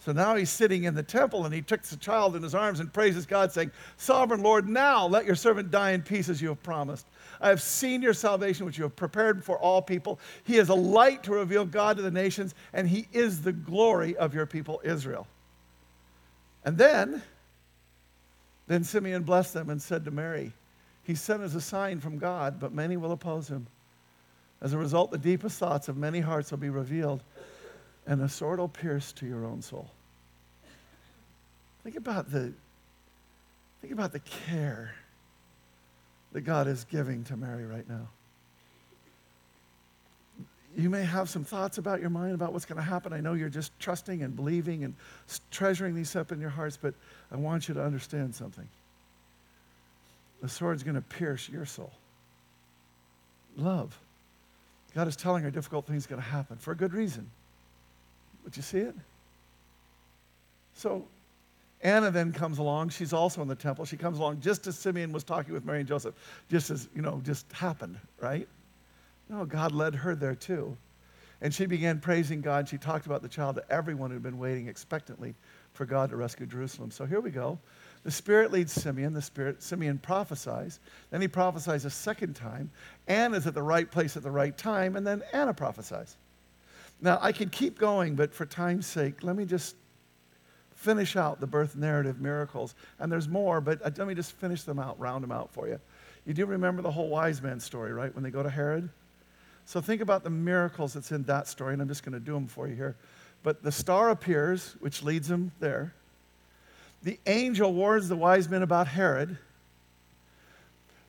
So 0.00 0.12
now 0.12 0.36
he's 0.36 0.50
sitting 0.50 0.84
in 0.84 0.94
the 0.94 1.02
temple 1.02 1.44
and 1.44 1.52
he 1.52 1.60
takes 1.60 1.90
the 1.90 1.96
child 1.96 2.36
in 2.36 2.42
his 2.42 2.54
arms 2.54 2.80
and 2.80 2.92
praises 2.92 3.26
God, 3.26 3.50
saying, 3.52 3.72
Sovereign 3.96 4.42
Lord, 4.42 4.68
now 4.68 5.06
let 5.06 5.26
your 5.26 5.34
servant 5.34 5.70
die 5.70 5.90
in 5.90 6.02
peace 6.02 6.28
as 6.28 6.40
you 6.40 6.48
have 6.48 6.62
promised. 6.62 7.06
I 7.40 7.48
have 7.48 7.60
seen 7.60 8.00
your 8.00 8.14
salvation, 8.14 8.64
which 8.64 8.78
you 8.78 8.84
have 8.84 8.96
prepared 8.96 9.44
for 9.44 9.58
all 9.58 9.82
people. 9.82 10.20
He 10.44 10.56
is 10.56 10.68
a 10.68 10.74
light 10.74 11.24
to 11.24 11.32
reveal 11.32 11.64
God 11.64 11.96
to 11.96 12.02
the 12.02 12.10
nations, 12.10 12.54
and 12.72 12.88
he 12.88 13.08
is 13.12 13.42
the 13.42 13.52
glory 13.52 14.16
of 14.16 14.34
your 14.34 14.46
people, 14.46 14.80
Israel. 14.84 15.26
And 16.64 16.78
then, 16.78 17.22
then 18.66 18.84
Simeon 18.84 19.24
blessed 19.24 19.54
them 19.54 19.70
and 19.70 19.80
said 19.80 20.04
to 20.04 20.10
Mary, 20.10 20.52
He 21.02 21.14
sent 21.14 21.42
as 21.42 21.54
a 21.54 21.60
sign 21.60 22.00
from 22.00 22.18
God, 22.18 22.60
but 22.60 22.72
many 22.72 22.96
will 22.96 23.12
oppose 23.12 23.48
him. 23.48 23.66
As 24.60 24.72
a 24.72 24.78
result, 24.78 25.10
the 25.10 25.18
deepest 25.18 25.58
thoughts 25.58 25.88
of 25.88 25.96
many 25.96 26.20
hearts 26.20 26.50
will 26.50 26.58
be 26.58 26.70
revealed 26.70 27.22
and 28.08 28.20
the 28.20 28.28
sword 28.28 28.58
will 28.58 28.68
pierce 28.68 29.12
to 29.12 29.26
your 29.26 29.44
own 29.44 29.60
soul. 29.62 29.88
Think 31.84 31.96
about 31.96 32.32
the, 32.32 32.52
think 33.82 33.92
about 33.92 34.12
the 34.12 34.20
care 34.46 34.94
that 36.32 36.40
God 36.40 36.66
is 36.66 36.84
giving 36.84 37.22
to 37.24 37.36
Mary 37.36 37.66
right 37.66 37.88
now. 37.88 38.08
you 40.76 40.88
may 40.88 41.02
have 41.02 41.28
some 41.28 41.44
thoughts 41.44 41.78
about 41.78 42.00
your 42.00 42.10
mind 42.10 42.34
about 42.34 42.52
what's 42.52 42.64
going 42.64 42.76
to 42.76 42.82
happen. 42.82 43.12
I 43.12 43.20
know 43.20 43.34
you're 43.34 43.48
just 43.48 43.78
trusting 43.78 44.22
and 44.22 44.34
believing 44.34 44.84
and 44.84 44.94
treasuring 45.50 45.94
these 45.94 46.14
up 46.16 46.32
in 46.32 46.40
your 46.40 46.50
hearts, 46.50 46.78
but 46.80 46.94
I 47.30 47.36
want 47.36 47.68
you 47.68 47.74
to 47.74 47.82
understand 47.82 48.34
something. 48.34 48.68
The 50.40 50.48
sword's 50.48 50.82
going 50.82 50.94
to 50.94 51.02
pierce 51.02 51.48
your 51.48 51.66
soul. 51.66 51.92
Love. 53.56 53.98
God 54.94 55.08
is 55.08 55.16
telling 55.16 55.42
her 55.42 55.50
difficult 55.50 55.86
things 55.86 56.06
are 56.06 56.10
going 56.10 56.22
to 56.22 56.28
happen 56.28 56.56
for 56.58 56.72
a 56.72 56.76
good 56.76 56.94
reason. 56.94 57.30
Would 58.48 58.56
you 58.56 58.62
see 58.62 58.78
it? 58.78 58.94
So 60.72 61.04
Anna 61.82 62.10
then 62.10 62.32
comes 62.32 62.56
along. 62.56 62.88
She's 62.88 63.12
also 63.12 63.42
in 63.42 63.48
the 63.48 63.54
temple. 63.54 63.84
She 63.84 63.98
comes 63.98 64.18
along 64.18 64.40
just 64.40 64.66
as 64.66 64.78
Simeon 64.78 65.12
was 65.12 65.22
talking 65.22 65.52
with 65.52 65.66
Mary 65.66 65.80
and 65.80 65.86
Joseph, 65.86 66.14
just 66.50 66.70
as, 66.70 66.88
you 66.96 67.02
know, 67.02 67.20
just 67.22 67.52
happened, 67.52 67.98
right? 68.18 68.48
No, 69.28 69.44
God 69.44 69.72
led 69.72 69.94
her 69.96 70.14
there 70.14 70.34
too. 70.34 70.78
And 71.42 71.52
she 71.52 71.66
began 71.66 72.00
praising 72.00 72.40
God. 72.40 72.66
She 72.66 72.78
talked 72.78 73.04
about 73.04 73.20
the 73.20 73.28
child 73.28 73.56
to 73.56 73.70
everyone 73.70 74.10
who'd 74.10 74.22
been 74.22 74.38
waiting 74.38 74.66
expectantly 74.66 75.34
for 75.74 75.84
God 75.84 76.08
to 76.08 76.16
rescue 76.16 76.46
Jerusalem. 76.46 76.90
So 76.90 77.04
here 77.04 77.20
we 77.20 77.30
go. 77.30 77.58
The 78.02 78.10
Spirit 78.10 78.50
leads 78.50 78.72
Simeon. 78.72 79.12
The 79.12 79.20
Spirit, 79.20 79.62
Simeon 79.62 79.98
prophesies. 79.98 80.80
Then 81.10 81.20
he 81.20 81.28
prophesies 81.28 81.84
a 81.84 81.90
second 81.90 82.34
time. 82.34 82.70
Anna's 83.08 83.46
at 83.46 83.52
the 83.52 83.62
right 83.62 83.90
place 83.90 84.16
at 84.16 84.22
the 84.22 84.30
right 84.30 84.56
time. 84.56 84.96
And 84.96 85.06
then 85.06 85.22
Anna 85.34 85.52
prophesies. 85.52 86.16
Now, 87.00 87.18
I 87.20 87.32
could 87.32 87.52
keep 87.52 87.78
going, 87.78 88.14
but 88.16 88.34
for 88.34 88.44
time's 88.44 88.86
sake, 88.86 89.22
let 89.22 89.36
me 89.36 89.44
just 89.44 89.76
finish 90.74 91.16
out 91.16 91.40
the 91.40 91.46
birth 91.46 91.76
narrative 91.76 92.20
miracles. 92.20 92.74
And 92.98 93.10
there's 93.10 93.28
more, 93.28 93.60
but 93.60 93.80
uh, 93.82 93.90
let 93.96 94.06
me 94.06 94.14
just 94.14 94.32
finish 94.32 94.62
them 94.62 94.78
out, 94.78 94.98
round 94.98 95.24
them 95.24 95.32
out 95.32 95.52
for 95.52 95.68
you. 95.68 95.80
You 96.24 96.34
do 96.34 96.46
remember 96.46 96.82
the 96.82 96.90
whole 96.90 97.08
wise 97.08 97.42
man 97.42 97.60
story, 97.60 97.92
right? 97.92 98.14
When 98.14 98.22
they 98.22 98.30
go 98.30 98.42
to 98.42 98.50
Herod? 98.50 98.88
So 99.64 99.80
think 99.80 100.00
about 100.00 100.24
the 100.24 100.30
miracles 100.30 100.94
that's 100.94 101.12
in 101.12 101.24
that 101.24 101.46
story, 101.46 101.72
and 101.72 101.82
I'm 101.82 101.88
just 101.88 102.02
going 102.02 102.14
to 102.14 102.20
do 102.20 102.32
them 102.32 102.46
for 102.46 102.68
you 102.68 102.74
here. 102.74 102.96
But 103.42 103.62
the 103.62 103.72
star 103.72 104.10
appears, 104.10 104.76
which 104.80 105.02
leads 105.02 105.28
them 105.28 105.52
there. 105.60 105.94
The 107.02 107.18
angel 107.26 107.72
warns 107.72 108.08
the 108.08 108.16
wise 108.16 108.48
men 108.48 108.62
about 108.62 108.88
Herod. 108.88 109.38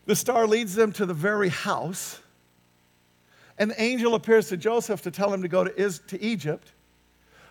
The 0.05 0.15
star 0.15 0.47
leads 0.47 0.75
them 0.75 0.91
to 0.93 1.05
the 1.05 1.13
very 1.13 1.49
house. 1.49 2.19
An 3.59 3.73
angel 3.77 4.15
appears 4.15 4.47
to 4.49 4.57
Joseph 4.57 5.01
to 5.01 5.11
tell 5.11 5.33
him 5.33 5.41
to 5.41 5.49
go 5.49 5.65
to, 5.65 5.91
to 6.07 6.21
Egypt. 6.23 6.71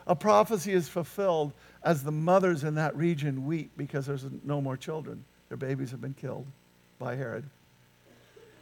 A 0.07 0.17
prophecy 0.17 0.73
is 0.73 0.89
fulfilled 0.89 1.53
as 1.85 2.03
the 2.03 2.11
mothers 2.11 2.65
in 2.65 2.75
that 2.77 2.97
region 2.97 3.45
weep 3.45 3.71
because 3.77 4.07
there's 4.07 4.25
no 4.43 4.63
more 4.63 4.77
children. 4.77 5.23
Their 5.49 5.59
babies 5.59 5.91
have 5.91 6.01
been 6.01 6.15
killed 6.15 6.47
by 6.99 7.15
Herod. 7.15 7.45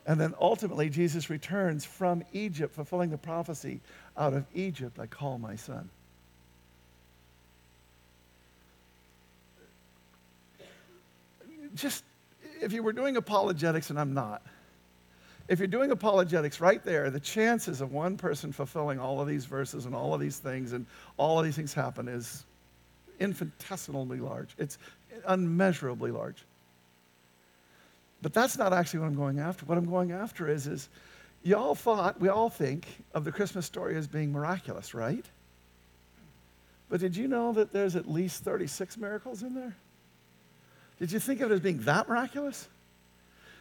And 0.07 0.21
then 0.21 0.35
ultimately, 0.41 0.89
Jesus 0.89 1.31
returns 1.31 1.85
from 1.85 2.25
Egypt, 2.33 2.75
fulfilling 2.75 3.11
the 3.11 3.19
prophecy 3.19 3.81
out 4.17 4.35
of 4.35 4.45
Egypt, 4.55 4.99
I 4.99 5.07
call 5.07 5.39
my 5.39 5.57
son. 5.57 5.89
Just 11.75 12.05
if 12.61 12.73
you 12.73 12.83
were 12.83 12.93
doing 12.93 13.17
apologetics, 13.17 13.91
and 13.91 13.99
I'm 13.99 14.15
not, 14.15 14.43
if 15.49 15.59
you're 15.59 15.69
doing 15.69 15.91
apologetics 15.91 16.61
right 16.61 16.83
there, 16.83 17.11
the 17.11 17.21
chances 17.21 17.81
of 17.81 17.93
one 17.93 18.17
person 18.17 18.53
fulfilling 18.53 18.99
all 18.99 19.21
of 19.21 19.29
these 19.29 19.45
verses 19.45 19.87
and 19.87 19.95
all 19.95 20.13
of 20.13 20.21
these 20.21 20.39
things 20.39 20.73
and 20.73 20.87
all 21.17 21.39
of 21.39 21.45
these 21.45 21.57
things 21.57 21.73
happen 21.73 22.09
is 22.09 22.45
infinitesimally 23.21 24.19
large. 24.19 24.51
It's 24.59 24.79
unmeasurably 25.27 26.11
large. 26.11 26.45
But 28.23 28.35
that's 28.35 28.59
not 28.59 28.73
actually 28.73 29.01
what 29.01 29.07
I'm 29.07 29.15
going 29.15 29.39
after. 29.39 29.65
What 29.67 29.79
I'm 29.79 29.89
going 29.89 30.11
after 30.11 30.49
is, 30.49 30.67
is 30.67 30.89
y'all 31.43 31.75
thought, 31.75 32.21
we 32.21 32.29
all 32.29 32.51
think 32.51 32.87
of 33.15 33.25
the 33.25 33.33
Christmas 33.33 33.67
story 33.67 33.97
as 33.97 34.07
being 34.07 34.33
miraculous, 34.33 34.95
right? 34.95 35.25
But 36.89 37.01
did 37.01 37.17
you 37.17 37.29
know 37.29 37.53
that 37.53 37.73
there's 37.73 37.95
at 37.97 38.11
least 38.11 38.43
36 38.43 38.97
miracles 38.97 39.43
in 39.43 39.55
there? 39.55 39.77
Did 40.99 41.13
you 41.13 41.21
think 41.21 41.41
of 41.41 41.51
it 41.51 41.55
as 41.55 41.61
being 41.61 41.81
that 41.83 42.09
miraculous? 42.09 42.69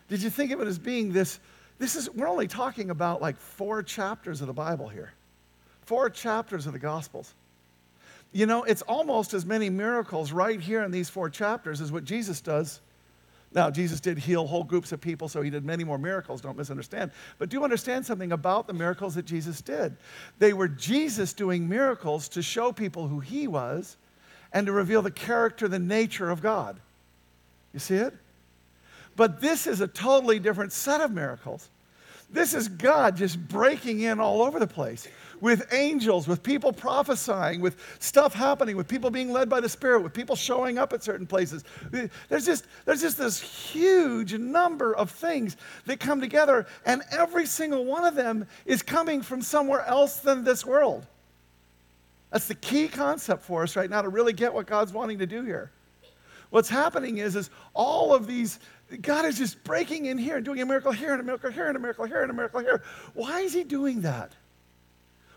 Did 0.08 0.22
you 0.22 0.30
think 0.30 0.52
of 0.52 0.62
it 0.62 0.68
as 0.68 0.78
being 0.78 1.12
this? 1.12 1.40
This 1.78 1.96
is, 1.96 2.10
we're 2.10 2.28
only 2.28 2.48
talking 2.48 2.90
about 2.90 3.22
like 3.22 3.38
four 3.38 3.84
chapters 3.84 4.42
of 4.42 4.48
the 4.48 4.54
Bible 4.54 4.88
here, 4.88 5.12
four 5.82 6.10
chapters 6.10 6.68
of 6.68 6.74
the 6.74 6.80
Gospels. 6.80 7.34
You 8.32 8.46
know, 8.46 8.64
it's 8.64 8.82
almost 8.82 9.34
as 9.34 9.46
many 9.46 9.70
miracles 9.70 10.32
right 10.32 10.60
here 10.60 10.84
in 10.84 10.92
these 10.92 11.10
four 11.10 11.30
chapters 11.30 11.82
as 11.82 11.92
what 11.92 12.04
Jesus 12.04 12.42
does. 12.42 12.82
Now, 13.54 13.70
Jesus 13.70 14.02
did 14.02 14.18
heal 14.18 14.46
whole 14.46 14.66
groups 14.66 14.92
of 14.92 15.00
people, 15.00 15.30
so 15.30 15.42
he 15.42 15.50
did 15.50 15.64
many 15.64 15.86
more 15.86 15.98
miracles, 15.98 16.42
don't 16.42 16.58
misunderstand. 16.58 17.12
But 17.40 17.48
do 17.48 17.64
understand 17.64 18.06
something 18.06 18.34
about 18.34 18.68
the 18.68 18.74
miracles 18.74 19.16
that 19.16 19.26
Jesus 19.26 19.62
did. 19.62 19.96
They 20.40 20.52
were 20.52 20.68
Jesus 20.68 21.32
doing 21.32 21.70
miracles 21.70 22.28
to 22.30 22.42
show 22.42 22.74
people 22.74 23.08
who 23.08 23.22
he 23.22 23.48
was 23.48 23.96
and 24.52 24.68
to 24.68 24.74
reveal 24.74 25.02
the 25.02 25.12
character, 25.12 25.70
the 25.70 25.80
nature 25.80 26.30
of 26.30 26.42
God. 26.42 26.78
You 27.74 27.80
see 27.80 27.96
it? 27.96 28.14
But 29.16 29.40
this 29.42 29.68
is 29.68 29.82
a 29.82 29.88
totally 29.88 30.40
different 30.40 30.74
set 30.74 31.02
of 31.02 31.12
miracles. 31.12 31.70
This 32.30 32.54
is 32.54 32.68
God 32.68 33.16
just 33.16 33.40
breaking 33.48 34.02
in 34.02 34.20
all 34.20 34.42
over 34.42 34.60
the 34.60 34.68
place 34.68 35.08
with 35.42 35.72
angels, 35.74 36.28
with 36.28 36.42
people 36.42 36.74
prophesying, 36.74 37.62
with 37.62 37.78
stuff 38.00 38.34
happening, 38.34 38.76
with 38.76 38.88
people 38.88 39.10
being 39.10 39.32
led 39.32 39.50
by 39.50 39.60
the 39.60 39.70
Spirit, 39.70 40.02
with 40.02 40.14
people 40.14 40.36
showing 40.36 40.78
up 40.78 40.94
at 40.94 41.04
certain 41.04 41.28
places. 41.28 41.64
There's 42.30 42.46
just, 42.46 42.66
there's 42.86 43.02
just 43.02 43.18
this 43.18 43.40
huge 43.40 44.34
number 44.34 44.96
of 44.96 45.12
things 45.12 45.58
that 45.86 46.00
come 46.00 46.20
together, 46.20 46.66
and 46.86 47.04
every 47.12 47.46
single 47.46 47.86
one 47.86 48.06
of 48.06 48.16
them 48.16 48.48
is 48.66 48.82
coming 48.82 49.22
from 49.22 49.42
somewhere 49.42 49.86
else 49.86 50.18
than 50.18 50.44
this 50.44 50.66
world. 50.66 51.06
That's 52.32 52.48
the 52.48 52.56
key 52.56 52.88
concept 52.88 53.44
for 53.44 53.64
us 53.64 53.76
right 53.76 53.90
now 53.90 54.02
to 54.02 54.10
really 54.10 54.34
get 54.34 54.54
what 54.54 54.66
God's 54.66 54.94
wanting 54.94 55.20
to 55.20 55.28
do 55.28 55.44
here. 55.44 55.72
What's 56.50 56.70
happening 56.70 57.18
is, 57.18 57.36
is 57.36 57.50
all 57.74 58.14
of 58.14 58.28
these, 58.28 58.60
God 59.02 59.26
is 59.26 59.38
just 59.38 59.64
breaking 59.64 60.06
in 60.06 60.18
here 60.18 60.38
and 60.38 60.46
doing 60.46 60.62
a 60.62 60.66
miracle 60.66 60.92
here 60.92 61.12
and 61.12 61.22
a 61.22 61.24
miracle 61.24 61.52
here 61.52 61.68
and 61.68 61.76
a 61.76 61.80
miracle 61.80 62.06
here 62.06 62.22
and 62.22 62.32
a 62.32 62.34
miracle 62.34 62.60
here. 62.60 62.84
Why 63.14 63.42
is 63.42 63.54
He 63.54 63.64
doing 63.64 64.02
that? 64.02 64.32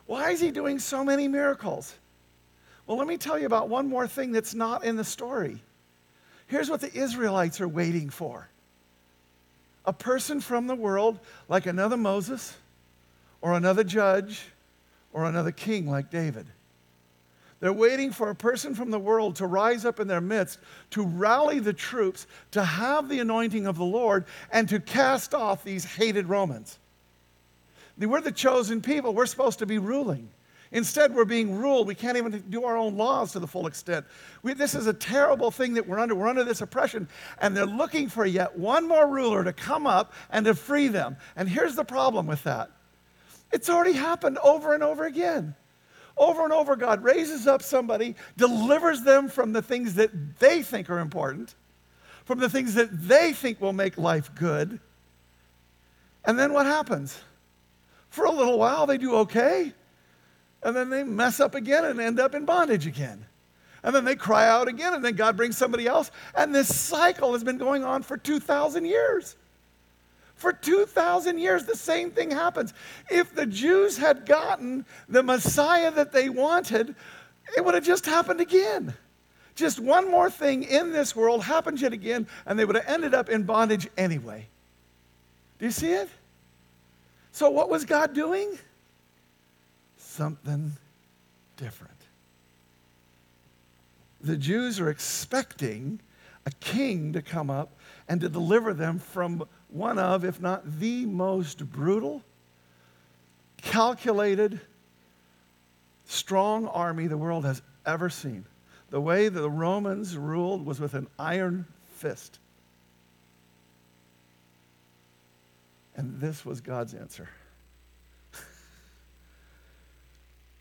Why 0.08 0.30
is 0.30 0.40
he 0.40 0.50
doing 0.50 0.78
so 0.78 1.04
many 1.04 1.28
miracles? 1.28 1.94
Well, 2.86 2.96
let 2.96 3.06
me 3.06 3.18
tell 3.18 3.38
you 3.38 3.44
about 3.44 3.68
one 3.68 3.90
more 3.90 4.08
thing 4.08 4.32
that's 4.32 4.54
not 4.54 4.82
in 4.82 4.96
the 4.96 5.04
story. 5.04 5.62
Here's 6.46 6.70
what 6.70 6.80
the 6.80 6.92
Israelites 6.94 7.60
are 7.60 7.68
waiting 7.68 8.08
for 8.08 8.48
a 9.84 9.92
person 9.92 10.40
from 10.40 10.66
the 10.66 10.74
world, 10.74 11.18
like 11.46 11.66
another 11.66 11.98
Moses, 11.98 12.56
or 13.42 13.52
another 13.52 13.84
judge, 13.84 14.46
or 15.12 15.26
another 15.26 15.52
king 15.52 15.88
like 15.88 16.10
David. 16.10 16.46
They're 17.60 17.72
waiting 17.72 18.12
for 18.12 18.30
a 18.30 18.34
person 18.34 18.74
from 18.74 18.90
the 18.90 18.98
world 18.98 19.36
to 19.36 19.46
rise 19.46 19.84
up 19.84 19.98
in 19.98 20.06
their 20.06 20.20
midst, 20.20 20.60
to 20.90 21.04
rally 21.04 21.58
the 21.58 21.72
troops, 21.72 22.26
to 22.52 22.62
have 22.62 23.08
the 23.08 23.18
anointing 23.18 23.66
of 23.66 23.76
the 23.76 23.84
Lord, 23.84 24.26
and 24.52 24.68
to 24.68 24.78
cast 24.78 25.34
off 25.34 25.64
these 25.64 25.84
hated 25.84 26.28
Romans. 26.28 26.78
We're 27.98 28.20
the 28.20 28.30
chosen 28.30 28.80
people. 28.80 29.12
We're 29.12 29.26
supposed 29.26 29.58
to 29.58 29.66
be 29.66 29.78
ruling. 29.78 30.28
Instead, 30.70 31.14
we're 31.14 31.24
being 31.24 31.56
ruled. 31.56 31.86
We 31.86 31.94
can't 31.94 32.16
even 32.16 32.44
do 32.50 32.64
our 32.64 32.76
own 32.76 32.96
laws 32.96 33.32
to 33.32 33.40
the 33.40 33.46
full 33.46 33.66
extent. 33.66 34.04
We, 34.42 34.52
this 34.52 34.74
is 34.74 34.86
a 34.86 34.92
terrible 34.92 35.50
thing 35.50 35.74
that 35.74 35.88
we're 35.88 35.98
under. 35.98 36.14
We're 36.14 36.28
under 36.28 36.44
this 36.44 36.60
oppression, 36.60 37.08
and 37.40 37.56
they're 37.56 37.66
looking 37.66 38.08
for 38.08 38.26
yet 38.26 38.56
one 38.56 38.86
more 38.86 39.08
ruler 39.08 39.42
to 39.44 39.52
come 39.52 39.86
up 39.86 40.12
and 40.30 40.44
to 40.46 40.54
free 40.54 40.88
them. 40.88 41.16
And 41.36 41.48
here's 41.48 41.74
the 41.74 41.84
problem 41.84 42.26
with 42.26 42.44
that 42.44 42.70
it's 43.50 43.70
already 43.70 43.94
happened 43.94 44.38
over 44.44 44.74
and 44.74 44.82
over 44.82 45.06
again. 45.06 45.54
Over 46.18 46.44
and 46.44 46.52
over, 46.52 46.76
God 46.76 47.02
raises 47.02 47.46
up 47.46 47.62
somebody, 47.62 48.16
delivers 48.36 49.02
them 49.02 49.28
from 49.28 49.52
the 49.52 49.62
things 49.62 49.94
that 49.94 50.38
they 50.38 50.62
think 50.62 50.90
are 50.90 50.98
important, 50.98 51.54
from 52.24 52.40
the 52.40 52.50
things 52.50 52.74
that 52.74 52.88
they 53.08 53.32
think 53.32 53.60
will 53.60 53.72
make 53.72 53.96
life 53.96 54.34
good. 54.34 54.80
And 56.24 56.38
then 56.38 56.52
what 56.52 56.66
happens? 56.66 57.18
For 58.10 58.24
a 58.24 58.32
little 58.32 58.58
while, 58.58 58.86
they 58.86 58.98
do 58.98 59.14
okay. 59.16 59.72
And 60.62 60.74
then 60.74 60.90
they 60.90 61.04
mess 61.04 61.40
up 61.40 61.54
again 61.54 61.84
and 61.84 62.00
end 62.00 62.18
up 62.18 62.34
in 62.34 62.44
bondage 62.44 62.86
again. 62.86 63.24
And 63.84 63.94
then 63.94 64.04
they 64.04 64.16
cry 64.16 64.48
out 64.48 64.66
again, 64.66 64.94
and 64.94 65.04
then 65.04 65.14
God 65.14 65.36
brings 65.36 65.56
somebody 65.56 65.86
else. 65.86 66.10
And 66.34 66.52
this 66.52 66.74
cycle 66.74 67.32
has 67.32 67.44
been 67.44 67.58
going 67.58 67.84
on 67.84 68.02
for 68.02 68.16
2,000 68.16 68.84
years. 68.84 69.36
For 70.38 70.52
2,000 70.52 71.38
years, 71.38 71.64
the 71.64 71.76
same 71.76 72.12
thing 72.12 72.30
happens. 72.30 72.72
If 73.10 73.34
the 73.34 73.44
Jews 73.44 73.98
had 73.98 74.24
gotten 74.24 74.86
the 75.08 75.24
Messiah 75.24 75.90
that 75.90 76.12
they 76.12 76.28
wanted, 76.28 76.94
it 77.56 77.64
would 77.64 77.74
have 77.74 77.84
just 77.84 78.06
happened 78.06 78.40
again. 78.40 78.94
Just 79.56 79.80
one 79.80 80.08
more 80.08 80.30
thing 80.30 80.62
in 80.62 80.92
this 80.92 81.16
world 81.16 81.42
happened 81.42 81.80
yet 81.80 81.92
again, 81.92 82.28
and 82.46 82.56
they 82.56 82.64
would 82.64 82.76
have 82.76 82.86
ended 82.86 83.14
up 83.14 83.28
in 83.28 83.42
bondage 83.42 83.88
anyway. 83.98 84.46
Do 85.58 85.64
you 85.64 85.72
see 85.72 85.90
it? 85.90 86.08
So, 87.32 87.50
what 87.50 87.68
was 87.68 87.84
God 87.84 88.14
doing? 88.14 88.56
Something 89.96 90.70
different. 91.56 91.94
The 94.20 94.36
Jews 94.36 94.78
are 94.78 94.88
expecting 94.88 95.98
a 96.46 96.52
king 96.60 97.12
to 97.14 97.22
come 97.22 97.50
up 97.50 97.70
and 98.08 98.20
to 98.20 98.28
deliver 98.28 98.72
them 98.72 99.00
from 99.00 99.48
one 99.68 99.98
of, 99.98 100.24
if 100.24 100.40
not 100.40 100.80
the 100.80 101.06
most 101.06 101.70
brutal, 101.70 102.22
calculated, 103.62 104.60
strong 106.06 106.66
army 106.66 107.06
the 107.06 107.16
world 107.16 107.44
has 107.44 107.62
ever 107.84 108.08
seen. 108.08 108.44
The 108.90 109.00
way 109.00 109.28
the 109.28 109.50
Romans 109.50 110.16
ruled 110.16 110.64
was 110.64 110.80
with 110.80 110.94
an 110.94 111.08
iron 111.18 111.66
fist. 111.96 112.38
And 115.94 116.20
this 116.20 116.46
was 116.46 116.60
God's 116.60 116.94
answer. 116.94 117.28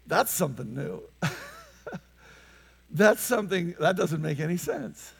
That's 0.07 0.31
something 0.31 0.73
new. 0.73 1.03
That's 2.89 3.21
something 3.21 3.75
that 3.79 3.95
doesn't 3.95 4.21
make 4.21 4.39
any 4.39 4.57
sense. 4.57 5.13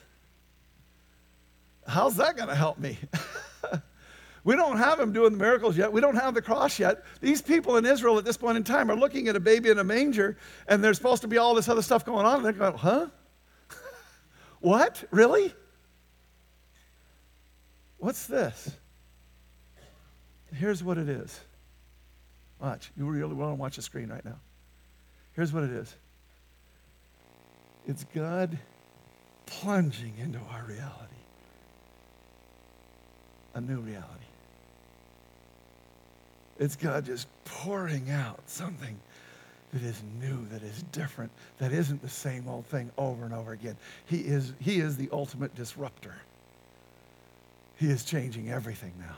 How's 1.86 2.16
that 2.16 2.36
going 2.36 2.48
to 2.48 2.54
help 2.54 2.78
me? 2.78 2.98
we 4.48 4.56
don't 4.56 4.78
have 4.78 4.98
him 4.98 5.12
doing 5.12 5.32
the 5.32 5.36
miracles 5.36 5.76
yet. 5.76 5.92
We 5.92 6.00
don't 6.00 6.14
have 6.14 6.32
the 6.32 6.40
cross 6.40 6.78
yet. 6.78 7.04
These 7.20 7.42
people 7.42 7.76
in 7.76 7.84
Israel 7.84 8.16
at 8.16 8.24
this 8.24 8.38
point 8.38 8.56
in 8.56 8.64
time 8.64 8.90
are 8.90 8.96
looking 8.96 9.28
at 9.28 9.36
a 9.36 9.40
baby 9.40 9.68
in 9.68 9.78
a 9.78 9.84
manger, 9.84 10.38
and 10.66 10.82
there's 10.82 10.96
supposed 10.96 11.20
to 11.20 11.28
be 11.28 11.36
all 11.36 11.54
this 11.54 11.68
other 11.68 11.82
stuff 11.82 12.02
going 12.02 12.24
on. 12.24 12.36
And 12.36 12.44
they're 12.46 12.52
going, 12.54 12.72
huh? 12.72 13.08
what? 14.60 15.04
Really? 15.10 15.52
What's 17.98 18.26
this? 18.26 18.70
Here's 20.54 20.82
what 20.82 20.96
it 20.96 21.10
is. 21.10 21.38
Watch. 22.58 22.90
You 22.96 23.04
really 23.04 23.34
want 23.34 23.50
to 23.50 23.54
watch 23.56 23.76
the 23.76 23.82
screen 23.82 24.08
right 24.08 24.24
now. 24.24 24.40
Here's 25.34 25.52
what 25.52 25.62
it 25.62 25.72
is 25.72 25.94
it's 27.86 28.04
God 28.14 28.58
plunging 29.44 30.14
into 30.16 30.38
our 30.38 30.64
reality, 30.64 31.20
a 33.52 33.60
new 33.60 33.80
reality. 33.80 34.27
It's 36.58 36.76
God 36.76 37.04
just 37.04 37.28
pouring 37.44 38.10
out 38.10 38.40
something 38.46 38.98
that 39.72 39.82
is 39.82 40.02
new, 40.20 40.46
that 40.48 40.62
is 40.62 40.82
different, 40.92 41.30
that 41.58 41.72
isn't 41.72 42.02
the 42.02 42.08
same 42.08 42.48
old 42.48 42.66
thing 42.66 42.90
over 42.96 43.24
and 43.24 43.34
over 43.34 43.52
again. 43.52 43.76
He 44.06 44.18
is, 44.18 44.54
he 44.58 44.80
is 44.80 44.96
the 44.96 45.08
ultimate 45.12 45.54
disruptor. 45.54 46.14
He 47.76 47.90
is 47.90 48.04
changing 48.04 48.50
everything 48.50 48.92
now. 48.98 49.16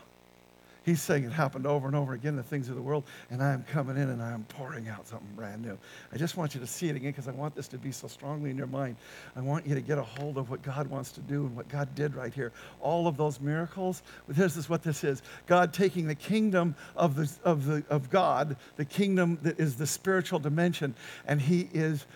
He's 0.83 0.99
saying 0.99 1.25
it 1.25 1.31
happened 1.31 1.67
over 1.67 1.85
and 1.85 1.95
over 1.95 2.13
again, 2.13 2.35
the 2.35 2.41
things 2.41 2.67
of 2.67 2.75
the 2.75 2.81
world, 2.81 3.03
and 3.29 3.43
I 3.43 3.53
am 3.53 3.63
coming 3.63 3.97
in 3.97 4.09
and 4.09 4.21
I 4.21 4.31
am 4.31 4.45
pouring 4.45 4.89
out 4.89 5.07
something 5.07 5.27
brand 5.35 5.61
new. 5.61 5.77
I 6.11 6.17
just 6.17 6.37
want 6.37 6.55
you 6.55 6.59
to 6.59 6.65
see 6.65 6.89
it 6.89 6.95
again 6.95 7.11
because 7.11 7.27
I 7.27 7.31
want 7.31 7.53
this 7.53 7.67
to 7.69 7.77
be 7.77 7.91
so 7.91 8.07
strongly 8.07 8.49
in 8.49 8.57
your 8.57 8.65
mind. 8.65 8.95
I 9.35 9.41
want 9.41 9.67
you 9.67 9.75
to 9.75 9.81
get 9.81 9.99
a 9.99 10.03
hold 10.03 10.39
of 10.39 10.49
what 10.49 10.63
God 10.63 10.87
wants 10.87 11.11
to 11.11 11.21
do 11.21 11.45
and 11.45 11.55
what 11.55 11.69
God 11.69 11.93
did 11.93 12.15
right 12.15 12.33
here. 12.33 12.51
All 12.79 13.07
of 13.07 13.15
those 13.15 13.39
miracles, 13.39 14.01
this 14.27 14.57
is 14.57 14.69
what 14.69 14.81
this 14.81 15.03
is 15.03 15.21
God 15.45 15.71
taking 15.71 16.07
the 16.07 16.15
kingdom 16.15 16.73
of, 16.95 17.15
the, 17.15 17.31
of, 17.43 17.67
the, 17.67 17.83
of 17.87 18.09
God, 18.09 18.57
the 18.77 18.85
kingdom 18.85 19.37
that 19.43 19.59
is 19.59 19.75
the 19.75 19.87
spiritual 19.87 20.39
dimension, 20.39 20.95
and 21.27 21.39
He 21.39 21.69
is 21.73 22.07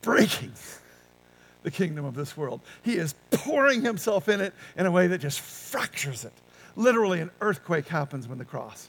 breaking 0.00 0.52
the 1.64 1.70
kingdom 1.70 2.06
of 2.06 2.14
this 2.14 2.34
world. 2.34 2.62
He 2.82 2.96
is 2.96 3.14
pouring 3.30 3.82
Himself 3.82 4.30
in 4.30 4.40
it 4.40 4.54
in 4.78 4.86
a 4.86 4.90
way 4.90 5.06
that 5.08 5.18
just 5.18 5.40
fractures 5.40 6.24
it 6.24 6.32
Literally, 6.76 7.20
an 7.20 7.30
earthquake 7.40 7.88
happens 7.88 8.28
when 8.28 8.38
the 8.38 8.44
cross, 8.44 8.88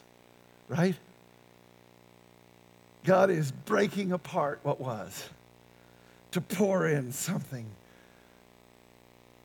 right? 0.68 0.94
God 3.04 3.30
is 3.30 3.50
breaking 3.50 4.12
apart 4.12 4.60
what 4.62 4.80
was 4.80 5.28
to 6.30 6.40
pour 6.40 6.86
in 6.86 7.12
something 7.12 7.66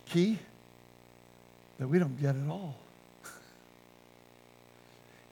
key 0.06 0.38
that 1.80 1.88
we 1.88 2.00
don't 2.00 2.20
get 2.22 2.36
at 2.36 2.50
all. 2.50 2.76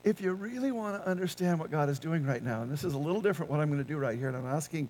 if 0.03 0.19
you 0.21 0.33
really 0.33 0.71
want 0.71 1.01
to 1.01 1.09
understand 1.09 1.59
what 1.59 1.71
God 1.71 1.89
is 1.89 1.99
doing 1.99 2.25
right 2.25 2.43
now, 2.43 2.61
and 2.61 2.71
this 2.71 2.83
is 2.83 2.93
a 2.93 2.97
little 2.97 3.21
different 3.21 3.51
what 3.51 3.59
I'm 3.59 3.69
going 3.69 3.83
to 3.83 3.87
do 3.87 3.97
right 3.97 4.17
here, 4.17 4.27
and 4.27 4.37
I'm 4.37 4.45
asking 4.45 4.89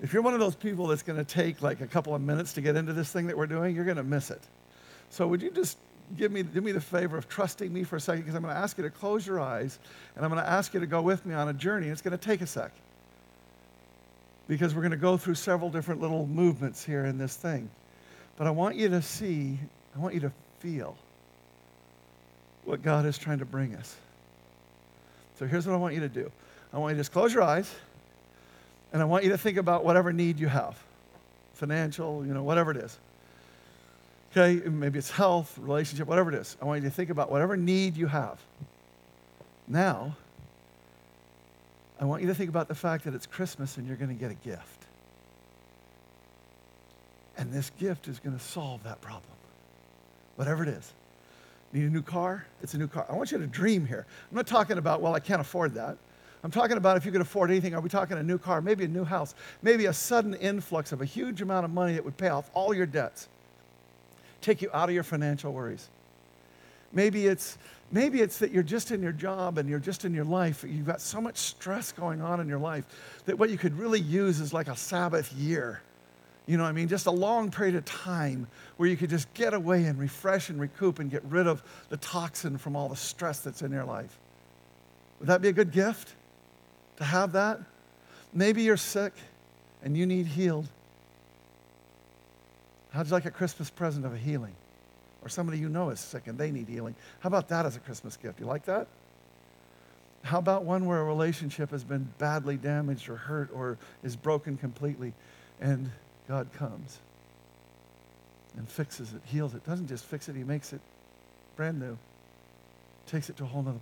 if 0.00 0.12
you're 0.12 0.22
one 0.22 0.34
of 0.34 0.40
those 0.40 0.54
people 0.54 0.86
that's 0.86 1.02
going 1.02 1.18
to 1.18 1.24
take 1.24 1.62
like 1.62 1.80
a 1.80 1.86
couple 1.86 2.14
of 2.14 2.20
minutes 2.20 2.52
to 2.54 2.60
get 2.60 2.76
into 2.76 2.92
this 2.92 3.10
thing 3.10 3.26
that 3.28 3.36
we're 3.36 3.46
doing, 3.46 3.74
you're 3.74 3.84
going 3.84 3.96
to 3.96 4.04
miss 4.04 4.30
it. 4.30 4.42
So 5.08 5.26
would 5.26 5.40
you 5.40 5.50
just 5.50 5.78
give 6.16 6.32
me, 6.32 6.42
do 6.42 6.60
me 6.60 6.72
the 6.72 6.80
favor 6.80 7.16
of 7.16 7.28
trusting 7.28 7.72
me 7.72 7.84
for 7.84 7.96
a 7.96 8.00
second 8.00 8.22
because 8.22 8.34
I'm 8.34 8.42
going 8.42 8.54
to 8.54 8.60
ask 8.60 8.76
you 8.78 8.84
to 8.84 8.90
close 8.90 9.26
your 9.26 9.40
eyes 9.40 9.78
and 10.14 10.24
I'm 10.24 10.30
going 10.30 10.42
to 10.42 10.48
ask 10.48 10.74
you 10.74 10.80
to 10.80 10.86
go 10.86 11.02
with 11.02 11.24
me 11.26 11.34
on 11.34 11.48
a 11.48 11.52
journey. 11.52 11.86
And 11.86 11.92
it's 11.92 12.02
going 12.02 12.16
to 12.16 12.24
take 12.24 12.40
a 12.40 12.46
sec 12.46 12.72
because 14.48 14.74
we're 14.74 14.82
going 14.82 14.92
to 14.92 14.96
go 14.96 15.16
through 15.16 15.34
several 15.34 15.70
different 15.70 16.00
little 16.00 16.26
movements 16.26 16.84
here 16.84 17.04
in 17.06 17.18
this 17.18 17.36
thing. 17.36 17.68
But 18.36 18.46
I 18.46 18.50
want 18.50 18.76
you 18.76 18.88
to 18.90 19.02
see, 19.02 19.58
I 19.94 19.98
want 19.98 20.14
you 20.14 20.20
to 20.20 20.32
feel 20.60 20.96
what 22.64 22.82
God 22.82 23.06
is 23.06 23.18
trying 23.18 23.38
to 23.38 23.44
bring 23.44 23.74
us. 23.74 23.96
So 25.38 25.46
here's 25.46 25.66
what 25.66 25.74
I 25.74 25.76
want 25.76 25.94
you 25.94 26.00
to 26.00 26.08
do 26.08 26.30
I 26.72 26.78
want 26.78 26.92
you 26.92 26.96
to 26.96 27.00
just 27.00 27.12
close 27.12 27.32
your 27.32 27.42
eyes 27.42 27.72
and 28.92 29.02
I 29.02 29.04
want 29.04 29.24
you 29.24 29.30
to 29.30 29.38
think 29.38 29.58
about 29.58 29.84
whatever 29.84 30.12
need 30.12 30.38
you 30.38 30.48
have 30.48 30.76
financial, 31.54 32.24
you 32.26 32.34
know, 32.34 32.42
whatever 32.42 32.70
it 32.70 32.76
is. 32.76 32.98
Okay, 34.36 34.68
maybe 34.68 34.98
it's 34.98 35.10
health, 35.10 35.56
relationship, 35.56 36.06
whatever 36.06 36.30
it 36.30 36.38
is. 36.38 36.58
I 36.60 36.66
want 36.66 36.82
you 36.82 36.88
to 36.90 36.94
think 36.94 37.08
about 37.08 37.30
whatever 37.30 37.56
need 37.56 37.96
you 37.96 38.06
have. 38.06 38.38
Now, 39.66 40.14
I 41.98 42.04
want 42.04 42.20
you 42.20 42.28
to 42.28 42.34
think 42.34 42.50
about 42.50 42.68
the 42.68 42.74
fact 42.74 43.04
that 43.04 43.14
it's 43.14 43.24
Christmas 43.24 43.78
and 43.78 43.86
you're 43.86 43.96
going 43.96 44.10
to 44.10 44.14
get 44.14 44.30
a 44.30 44.34
gift. 44.34 44.84
And 47.38 47.50
this 47.50 47.70
gift 47.78 48.08
is 48.08 48.18
going 48.18 48.36
to 48.36 48.44
solve 48.44 48.82
that 48.84 49.00
problem, 49.00 49.32
whatever 50.36 50.62
it 50.62 50.68
is. 50.68 50.92
Need 51.72 51.84
a 51.84 51.90
new 51.90 52.02
car? 52.02 52.46
It's 52.62 52.74
a 52.74 52.78
new 52.78 52.88
car. 52.88 53.06
I 53.08 53.14
want 53.14 53.32
you 53.32 53.38
to 53.38 53.46
dream 53.46 53.86
here. 53.86 54.04
I'm 54.30 54.36
not 54.36 54.46
talking 54.46 54.76
about, 54.76 55.00
well, 55.00 55.14
I 55.14 55.20
can't 55.20 55.40
afford 55.40 55.72
that. 55.74 55.96
I'm 56.44 56.50
talking 56.50 56.76
about 56.76 56.98
if 56.98 57.06
you 57.06 57.12
could 57.12 57.22
afford 57.22 57.50
anything. 57.50 57.74
Are 57.74 57.80
we 57.80 57.88
talking 57.88 58.18
a 58.18 58.22
new 58.22 58.36
car? 58.36 58.60
Maybe 58.60 58.84
a 58.84 58.88
new 58.88 59.04
house. 59.04 59.34
Maybe 59.62 59.86
a 59.86 59.94
sudden 59.94 60.34
influx 60.34 60.92
of 60.92 61.00
a 61.00 61.06
huge 61.06 61.40
amount 61.40 61.64
of 61.64 61.70
money 61.70 61.94
that 61.94 62.04
would 62.04 62.18
pay 62.18 62.28
off 62.28 62.50
all 62.52 62.74
your 62.74 62.86
debts 62.86 63.28
take 64.46 64.62
you 64.62 64.70
out 64.72 64.88
of 64.88 64.94
your 64.94 65.02
financial 65.02 65.52
worries. 65.52 65.88
Maybe 66.92 67.26
it's, 67.26 67.58
maybe 67.90 68.20
it's 68.20 68.38
that 68.38 68.52
you're 68.52 68.62
just 68.62 68.92
in 68.92 69.02
your 69.02 69.12
job 69.12 69.58
and 69.58 69.68
you're 69.68 69.80
just 69.80 70.04
in 70.04 70.14
your 70.14 70.24
life. 70.24 70.64
You've 70.66 70.86
got 70.86 71.00
so 71.00 71.20
much 71.20 71.36
stress 71.36 71.90
going 71.90 72.22
on 72.22 72.40
in 72.40 72.48
your 72.48 72.60
life 72.60 72.84
that 73.26 73.38
what 73.38 73.50
you 73.50 73.58
could 73.58 73.76
really 73.76 74.00
use 74.00 74.38
is 74.38 74.54
like 74.54 74.68
a 74.68 74.76
Sabbath 74.76 75.32
year. 75.32 75.82
You 76.46 76.56
know 76.56 76.62
what 76.62 76.68
I 76.68 76.72
mean? 76.72 76.86
Just 76.86 77.06
a 77.06 77.10
long 77.10 77.50
period 77.50 77.74
of 77.74 77.84
time 77.84 78.46
where 78.76 78.88
you 78.88 78.96
could 78.96 79.10
just 79.10 79.32
get 79.34 79.52
away 79.52 79.84
and 79.84 79.98
refresh 79.98 80.48
and 80.48 80.60
recoup 80.60 81.00
and 81.00 81.10
get 81.10 81.24
rid 81.24 81.48
of 81.48 81.60
the 81.88 81.96
toxin 81.96 82.56
from 82.56 82.76
all 82.76 82.88
the 82.88 82.96
stress 82.96 83.40
that's 83.40 83.62
in 83.62 83.72
your 83.72 83.84
life. 83.84 84.16
Would 85.18 85.28
that 85.28 85.42
be 85.42 85.48
a 85.48 85.52
good 85.52 85.72
gift 85.72 86.14
to 86.98 87.04
have 87.04 87.32
that? 87.32 87.58
Maybe 88.32 88.62
you're 88.62 88.76
sick 88.76 89.12
and 89.82 89.96
you 89.96 90.06
need 90.06 90.26
healed. 90.26 90.68
How'd 92.96 93.08
you 93.08 93.12
like 93.12 93.26
a 93.26 93.30
Christmas 93.30 93.68
present 93.68 94.06
of 94.06 94.14
a 94.14 94.16
healing? 94.16 94.54
Or 95.20 95.28
somebody 95.28 95.58
you 95.58 95.68
know 95.68 95.90
is 95.90 96.00
sick 96.00 96.28
and 96.28 96.38
they 96.38 96.50
need 96.50 96.66
healing. 96.66 96.94
How 97.20 97.26
about 97.26 97.48
that 97.50 97.66
as 97.66 97.76
a 97.76 97.80
Christmas 97.80 98.16
gift? 98.16 98.40
You 98.40 98.46
like 98.46 98.64
that? 98.64 98.86
How 100.22 100.38
about 100.38 100.64
one 100.64 100.86
where 100.86 101.00
a 101.00 101.04
relationship 101.04 101.72
has 101.72 101.84
been 101.84 102.08
badly 102.16 102.56
damaged 102.56 103.10
or 103.10 103.16
hurt 103.16 103.50
or 103.52 103.76
is 104.02 104.16
broken 104.16 104.56
completely 104.56 105.12
and 105.60 105.90
God 106.26 106.50
comes 106.54 106.98
and 108.56 108.66
fixes 108.66 109.12
it, 109.12 109.20
heals 109.26 109.54
it? 109.54 109.62
Doesn't 109.66 109.88
just 109.88 110.06
fix 110.06 110.30
it, 110.30 110.34
He 110.34 110.42
makes 110.42 110.72
it 110.72 110.80
brand 111.54 111.78
new, 111.78 111.98
takes 113.06 113.28
it 113.28 113.36
to 113.36 113.44
a 113.44 113.46
whole 113.46 113.60
other 113.60 113.78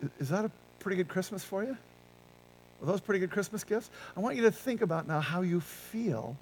place. 0.00 0.10
Is 0.18 0.28
that 0.30 0.44
a 0.44 0.50
pretty 0.80 0.96
good 0.96 1.08
Christmas 1.08 1.44
for 1.44 1.62
you? 1.62 1.76
Are 2.82 2.86
those 2.86 3.00
pretty 3.00 3.20
good 3.20 3.30
Christmas 3.30 3.62
gifts? 3.62 3.90
I 4.16 4.20
want 4.20 4.34
you 4.34 4.42
to 4.42 4.50
think 4.50 4.82
about 4.82 5.06
now 5.06 5.20
how 5.20 5.42
you 5.42 5.60
feel 5.60 6.36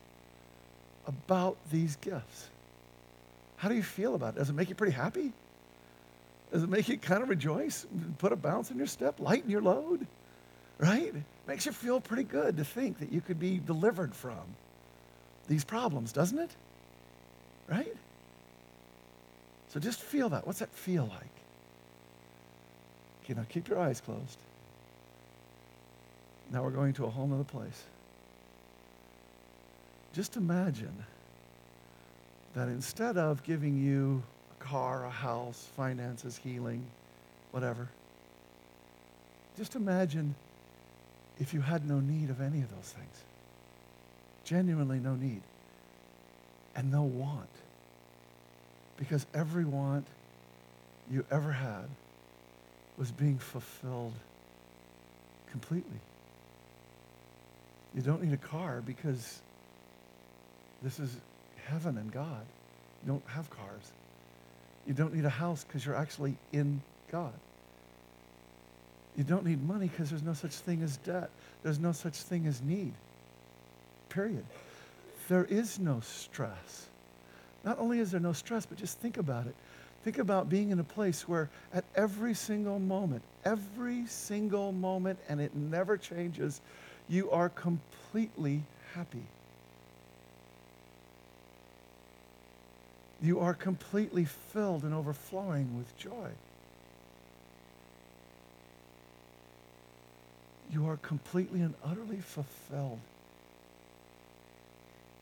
about 1.07 1.57
these 1.71 1.97
gifts? 1.97 2.49
How 3.57 3.69
do 3.69 3.75
you 3.75 3.83
feel 3.83 4.15
about 4.15 4.35
it? 4.35 4.38
Does 4.38 4.51
it 4.51 4.55
make 4.55 4.69
you 4.69 4.75
pretty 4.75 4.93
happy? 4.93 5.33
Does 6.53 6.62
it 6.62 6.69
make 6.69 6.88
you 6.88 6.99
kind 6.99 7.23
of 7.23 7.29
rejoice? 7.29 7.87
Put 8.19 8.33
a 8.33 8.37
bounce 8.37 8.71
in 8.71 8.77
your 8.77 8.87
step, 8.87 9.21
lighten 9.21 9.51
your 9.51 9.62
load? 9.62 10.07
Right? 10.79 11.15
Makes 11.47 11.67
you 11.67 11.73
feel 11.73 12.01
pretty 12.01 12.25
good 12.25 12.57
to 12.57 12.65
think 12.65 12.99
that 12.99 13.12
you 13.12 13.21
could 13.21 13.38
be 13.38 13.59
delivered 13.59 14.15
from 14.15 14.41
these 15.49 15.65
problems, 15.65 16.12
doesn't 16.12 16.38
it? 16.38 16.51
Right? 17.69 17.95
So 19.69 19.81
just 19.81 20.01
feel 20.01 20.29
that. 20.31 20.47
What's 20.47 20.59
that 20.59 20.73
feel 20.75 21.05
like? 21.05 21.31
Okay, 23.25 23.35
now 23.35 23.47
keep 23.49 23.69
your 23.69 23.79
eyes 23.79 24.01
closed. 24.01 24.39
Now 26.53 26.62
we're 26.62 26.70
going 26.70 26.93
to 26.95 27.07
a 27.07 27.11
whole 27.11 27.33
other 27.33 27.45
place. 27.45 27.85
Just 30.13 30.37
imagine 30.37 31.05
that 32.55 32.69
instead 32.69 33.17
of 33.17 33.43
giving 33.43 33.77
you 33.77 34.23
a 34.51 34.65
car, 34.65 35.07
a 35.07 35.11
house, 35.11 35.69
finances, 35.75 36.37
healing, 36.37 36.85
whatever, 37.51 37.89
just 39.57 39.75
imagine 39.75 40.35
if 41.39 41.55
you 41.55 41.61
had 41.61 41.89
no 41.89 41.99
need 42.01 42.31
of 42.31 42.41
any 42.41 42.61
of 42.61 42.71
those 42.75 42.93
things. 42.93 43.25
Genuinely 44.45 44.99
no 44.99 45.15
need. 45.15 45.43
And 46.77 46.91
no 46.91 47.03
want. 47.03 47.49
Because 48.97 49.27
every 49.35 49.65
want 49.65 50.07
you 51.11 51.25
ever 51.31 51.53
had 51.53 51.89
was 52.97 53.11
being 53.11 53.39
fulfilled 53.39 54.15
completely. 55.51 56.01
You 57.95 58.03
don't 58.03 58.23
need 58.23 58.33
a 58.33 58.39
car 58.39 58.83
because 58.85 59.41
this 60.83 60.99
is 60.99 61.16
heaven 61.66 61.97
and 61.97 62.12
God. 62.12 62.45
You 63.03 63.12
don't 63.12 63.26
have 63.26 63.49
cars. 63.51 63.93
You 64.87 64.95
don't 64.95 65.14
need 65.14 65.24
a 65.24 65.30
house 65.30 65.64
because 65.64 65.87
you're 65.87 65.95
actually 65.95 66.37
in 66.53 66.83
God. 67.11 67.33
You 69.16 69.24
don't 69.24 69.45
need 69.45 69.62
money 69.66 69.89
because 69.89 70.11
there's 70.11 70.22
no 70.22 70.33
such 70.33 70.53
thing 70.53 70.83
as 70.83 70.97
debt. 70.99 71.30
There's 71.62 71.78
no 71.78 71.93
such 71.93 72.16
thing 72.16 72.47
as 72.47 72.62
need. 72.62 72.93
Period. 74.09 74.45
There 75.28 75.45
is 75.45 75.78
no 75.78 76.01
stress. 76.01 76.89
Not 77.64 77.78
only 77.78 78.01
is 78.01 78.11
there 78.11 78.20
no 78.20 78.33
stress, 78.33 78.66
but 78.66 78.78
just 78.78 78.99
think 78.99 79.18
about 79.18 79.47
it. 79.47 79.55
Think 80.03 80.18
about 80.18 80.49
being 80.49 80.70
in 80.70 80.80
a 80.80 80.85
place 80.85 81.28
where 81.28 81.49
at 81.72 81.85
every 81.95 82.35
single 82.35 82.80
moment, 82.80 83.22
every 83.45 84.05
single 84.07 84.72
moment, 84.72 85.18
and 85.28 85.41
it 85.41 85.55
never 85.55 85.97
changes, 85.97 86.61
you 87.09 87.30
are 87.30 87.49
completely 87.51 88.62
happy. 88.95 89.22
You 93.23 93.39
are 93.39 93.55
completely 93.55 94.25
filled 94.25 94.83
and 94.83 94.93
overflowing 94.93 95.79
with 95.79 95.97
joy. 95.97 96.31
You 100.73 100.89
are 100.89 100.97
completely 100.97 101.61
and 101.61 101.75
utterly 101.85 102.20
fulfilled. 102.20 102.99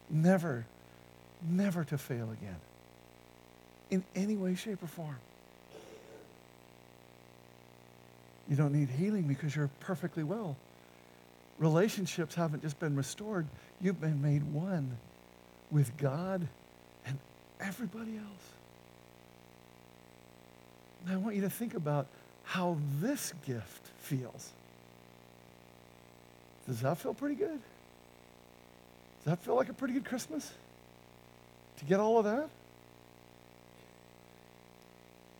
Never, 0.08 0.64
never 1.46 1.84
to 1.84 1.98
fail 1.98 2.30
again 2.30 2.56
in 3.90 4.02
any 4.14 4.36
way, 4.36 4.54
shape, 4.54 4.82
or 4.82 4.86
form. 4.86 5.18
You 8.48 8.56
don't 8.56 8.72
need 8.72 8.88
healing 8.88 9.24
because 9.24 9.54
you're 9.54 9.70
perfectly 9.80 10.22
well. 10.22 10.56
Relationships 11.58 12.34
haven't 12.34 12.62
just 12.62 12.80
been 12.80 12.96
restored, 12.96 13.46
you've 13.80 14.00
been 14.00 14.22
made 14.22 14.42
one 14.52 14.96
with 15.70 15.96
God 15.98 16.48
everybody 17.60 18.16
else. 18.16 18.50
Now, 21.06 21.14
I 21.14 21.16
want 21.16 21.36
you 21.36 21.42
to 21.42 21.50
think 21.50 21.74
about 21.74 22.06
how 22.42 22.76
this 23.00 23.32
gift 23.46 23.86
feels. 23.98 24.50
Does 26.66 26.80
that 26.80 26.98
feel 26.98 27.14
pretty 27.14 27.36
good? 27.36 27.60
Does 29.18 29.24
that 29.24 29.38
feel 29.38 29.54
like 29.54 29.68
a 29.68 29.72
pretty 29.72 29.94
good 29.94 30.04
Christmas? 30.04 30.52
To 31.78 31.84
get 31.84 32.00
all 32.00 32.18
of 32.18 32.24
that? 32.24 32.48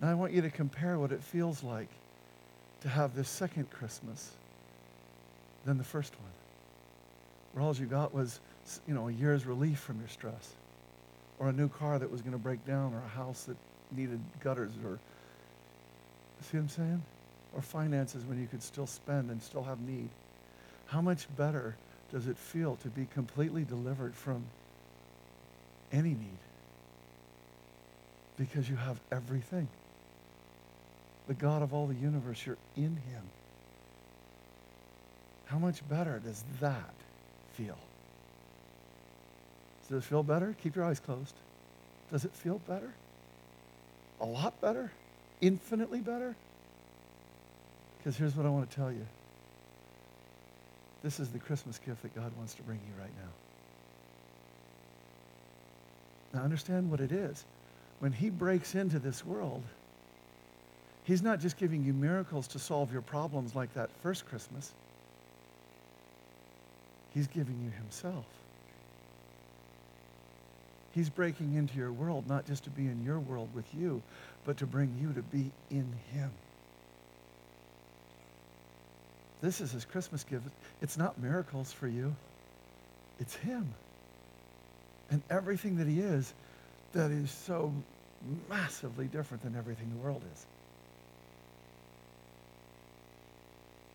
Now 0.00 0.10
I 0.10 0.14
want 0.14 0.32
you 0.32 0.40
to 0.42 0.50
compare 0.50 0.98
what 0.98 1.12
it 1.12 1.22
feels 1.22 1.62
like 1.62 1.88
to 2.80 2.88
have 2.88 3.14
this 3.14 3.28
second 3.28 3.70
Christmas 3.70 4.30
than 5.64 5.76
the 5.76 5.84
first 5.84 6.14
one. 6.14 6.30
Where 7.52 7.64
all 7.64 7.74
you 7.76 7.86
got 7.86 8.14
was, 8.14 8.40
you 8.86 8.94
know, 8.94 9.08
a 9.08 9.12
year's 9.12 9.44
relief 9.44 9.78
from 9.78 9.98
your 9.98 10.08
stress. 10.08 10.54
Or 11.40 11.48
a 11.48 11.52
new 11.52 11.68
car 11.68 11.98
that 11.98 12.08
was 12.10 12.20
going 12.20 12.32
to 12.32 12.38
break 12.38 12.64
down, 12.64 12.94
or 12.94 12.98
a 12.98 13.08
house 13.08 13.44
that 13.44 13.56
needed 13.90 14.20
gutters, 14.44 14.70
or 14.84 15.00
see 16.42 16.58
what 16.58 16.60
I'm 16.60 16.68
saying? 16.68 17.02
Or 17.54 17.62
finances 17.62 18.24
when 18.24 18.40
you 18.40 18.46
could 18.46 18.62
still 18.62 18.86
spend 18.86 19.30
and 19.30 19.42
still 19.42 19.64
have 19.64 19.80
need. 19.80 20.10
How 20.86 21.00
much 21.00 21.26
better 21.36 21.76
does 22.12 22.26
it 22.26 22.36
feel 22.36 22.76
to 22.76 22.88
be 22.88 23.06
completely 23.14 23.64
delivered 23.64 24.14
from 24.14 24.44
any 25.92 26.10
need? 26.10 26.38
Because 28.36 28.68
you 28.68 28.76
have 28.76 29.00
everything. 29.10 29.68
The 31.26 31.34
God 31.34 31.62
of 31.62 31.72
all 31.72 31.86
the 31.86 31.94
universe, 31.94 32.44
you're 32.44 32.58
in 32.76 32.96
Him. 32.96 33.22
How 35.46 35.58
much 35.58 35.88
better 35.88 36.20
does 36.20 36.44
that 36.60 36.94
feel? 37.54 37.78
Does 39.90 40.04
it 40.04 40.06
feel 40.06 40.22
better? 40.22 40.54
Keep 40.62 40.76
your 40.76 40.84
eyes 40.84 41.00
closed. 41.00 41.34
Does 42.12 42.24
it 42.24 42.32
feel 42.32 42.60
better? 42.68 42.92
A 44.20 44.24
lot 44.24 44.60
better? 44.60 44.92
Infinitely 45.40 46.00
better? 46.00 46.36
Because 47.98 48.16
here's 48.16 48.36
what 48.36 48.46
I 48.46 48.50
want 48.50 48.70
to 48.70 48.76
tell 48.76 48.92
you. 48.92 49.04
This 51.02 51.18
is 51.18 51.30
the 51.30 51.38
Christmas 51.38 51.78
gift 51.84 52.02
that 52.02 52.14
God 52.14 52.30
wants 52.36 52.54
to 52.54 52.62
bring 52.62 52.78
you 52.86 53.00
right 53.00 53.10
now. 56.32 56.38
Now, 56.38 56.44
understand 56.44 56.90
what 56.90 57.00
it 57.00 57.10
is. 57.10 57.44
When 57.98 58.12
He 58.12 58.30
breaks 58.30 58.74
into 58.74 58.98
this 59.00 59.26
world, 59.26 59.62
He's 61.02 61.22
not 61.22 61.40
just 61.40 61.56
giving 61.56 61.82
you 61.82 61.92
miracles 61.92 62.46
to 62.48 62.58
solve 62.60 62.92
your 62.92 63.02
problems 63.02 63.56
like 63.56 63.74
that 63.74 63.90
first 64.02 64.26
Christmas, 64.26 64.72
He's 67.12 67.26
giving 67.26 67.58
you 67.64 67.70
Himself. 67.70 68.26
He's 70.92 71.08
breaking 71.08 71.54
into 71.54 71.76
your 71.76 71.92
world 71.92 72.28
not 72.28 72.46
just 72.46 72.64
to 72.64 72.70
be 72.70 72.86
in 72.86 73.04
your 73.04 73.20
world 73.20 73.48
with 73.54 73.66
you, 73.74 74.02
but 74.44 74.56
to 74.58 74.66
bring 74.66 74.96
you 75.00 75.12
to 75.12 75.22
be 75.22 75.50
in 75.70 75.86
Him. 76.12 76.30
This 79.40 79.60
is 79.60 79.72
his 79.72 79.84
Christmas 79.84 80.24
gift. 80.24 80.46
It's 80.82 80.98
not 80.98 81.18
miracles 81.18 81.72
for 81.72 81.88
you, 81.88 82.14
it's 83.18 83.34
him. 83.34 83.72
And 85.10 85.22
everything 85.30 85.76
that 85.76 85.88
he 85.88 86.00
is 86.00 86.32
that 86.92 87.10
is 87.10 87.30
so 87.30 87.72
massively 88.48 89.06
different 89.06 89.42
than 89.42 89.56
everything 89.56 89.90
the 89.90 90.04
world 90.04 90.22
is. 90.32 90.46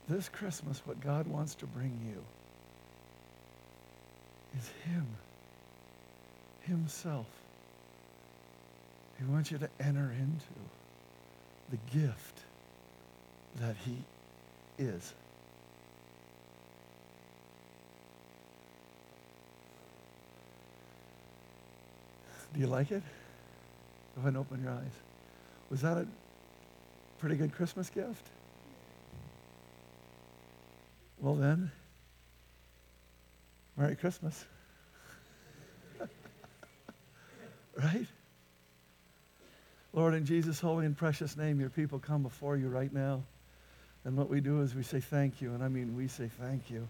This 0.09 0.29
Christmas, 0.29 0.81
what 0.85 0.99
God 0.99 1.27
wants 1.27 1.55
to 1.55 1.65
bring 1.65 1.97
you 2.05 2.23
is 4.59 4.69
him, 4.85 5.07
himself. 6.65 7.27
He 9.17 9.25
wants 9.25 9.51
you 9.51 9.57
to 9.57 9.69
enter 9.79 10.11
into 10.19 10.45
the 11.69 11.77
gift 11.97 12.39
that 13.59 13.75
he 13.85 13.97
is. 14.77 15.13
Do 22.53 22.59
you 22.59 22.67
like 22.67 22.91
it? 22.91 23.03
Go 24.15 24.21
ahead 24.21 24.29
and 24.29 24.37
open 24.37 24.63
your 24.63 24.71
eyes. 24.71 24.91
Was 25.69 25.81
that 25.81 25.97
a 25.97 26.07
pretty 27.19 27.35
good 27.35 27.53
Christmas 27.53 27.89
gift? 27.89 28.27
Well, 31.19 31.35
then, 31.35 31.71
Merry 33.77 33.95
Christmas. 33.95 34.45
Right? 37.75 38.07
Lord, 39.93 40.13
in 40.13 40.25
Jesus' 40.25 40.59
holy 40.59 40.85
and 40.85 40.97
precious 40.97 41.37
name, 41.37 41.59
your 41.59 41.69
people 41.69 41.99
come 41.99 42.21
before 42.21 42.57
you 42.57 42.67
right 42.67 42.91
now. 42.91 43.23
And 44.03 44.17
what 44.17 44.29
we 44.29 44.41
do 44.41 44.61
is 44.61 44.75
we 44.75 44.83
say 44.83 44.99
thank 44.99 45.41
you. 45.41 45.53
And 45.53 45.63
I 45.63 45.67
mean, 45.67 45.95
we 45.95 46.07
say 46.07 46.29
thank 46.39 46.69
you. 46.69 46.87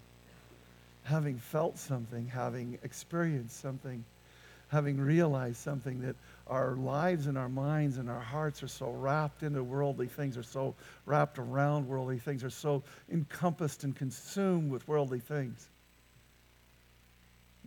Having 1.04 1.38
felt 1.38 1.78
something, 1.78 2.28
having 2.28 2.80
experienced 2.84 3.62
something, 3.62 4.04
having 4.70 5.00
realized 5.00 5.58
something 5.58 6.02
that 6.02 6.16
our 6.48 6.76
lives 6.76 7.28
and 7.28 7.38
our 7.38 7.48
minds 7.48 7.98
and 7.98 8.10
our 8.10 8.20
hearts 8.20 8.64
are 8.64 8.68
so 8.68 8.90
wrapped 8.92 9.44
into 9.44 9.64
worldly 9.64 10.08
things, 10.08 10.36
are 10.36 10.44
so 10.44 10.74
wrapped 11.06 11.38
around 11.38 11.88
worldly 11.88 12.18
things, 12.18 12.44
are 12.44 12.50
so 12.50 12.84
encompassed 13.12 13.84
and 13.84 13.96
consumed 13.96 14.72
with 14.72 14.88
worldly 14.88 15.20
things 15.20 15.70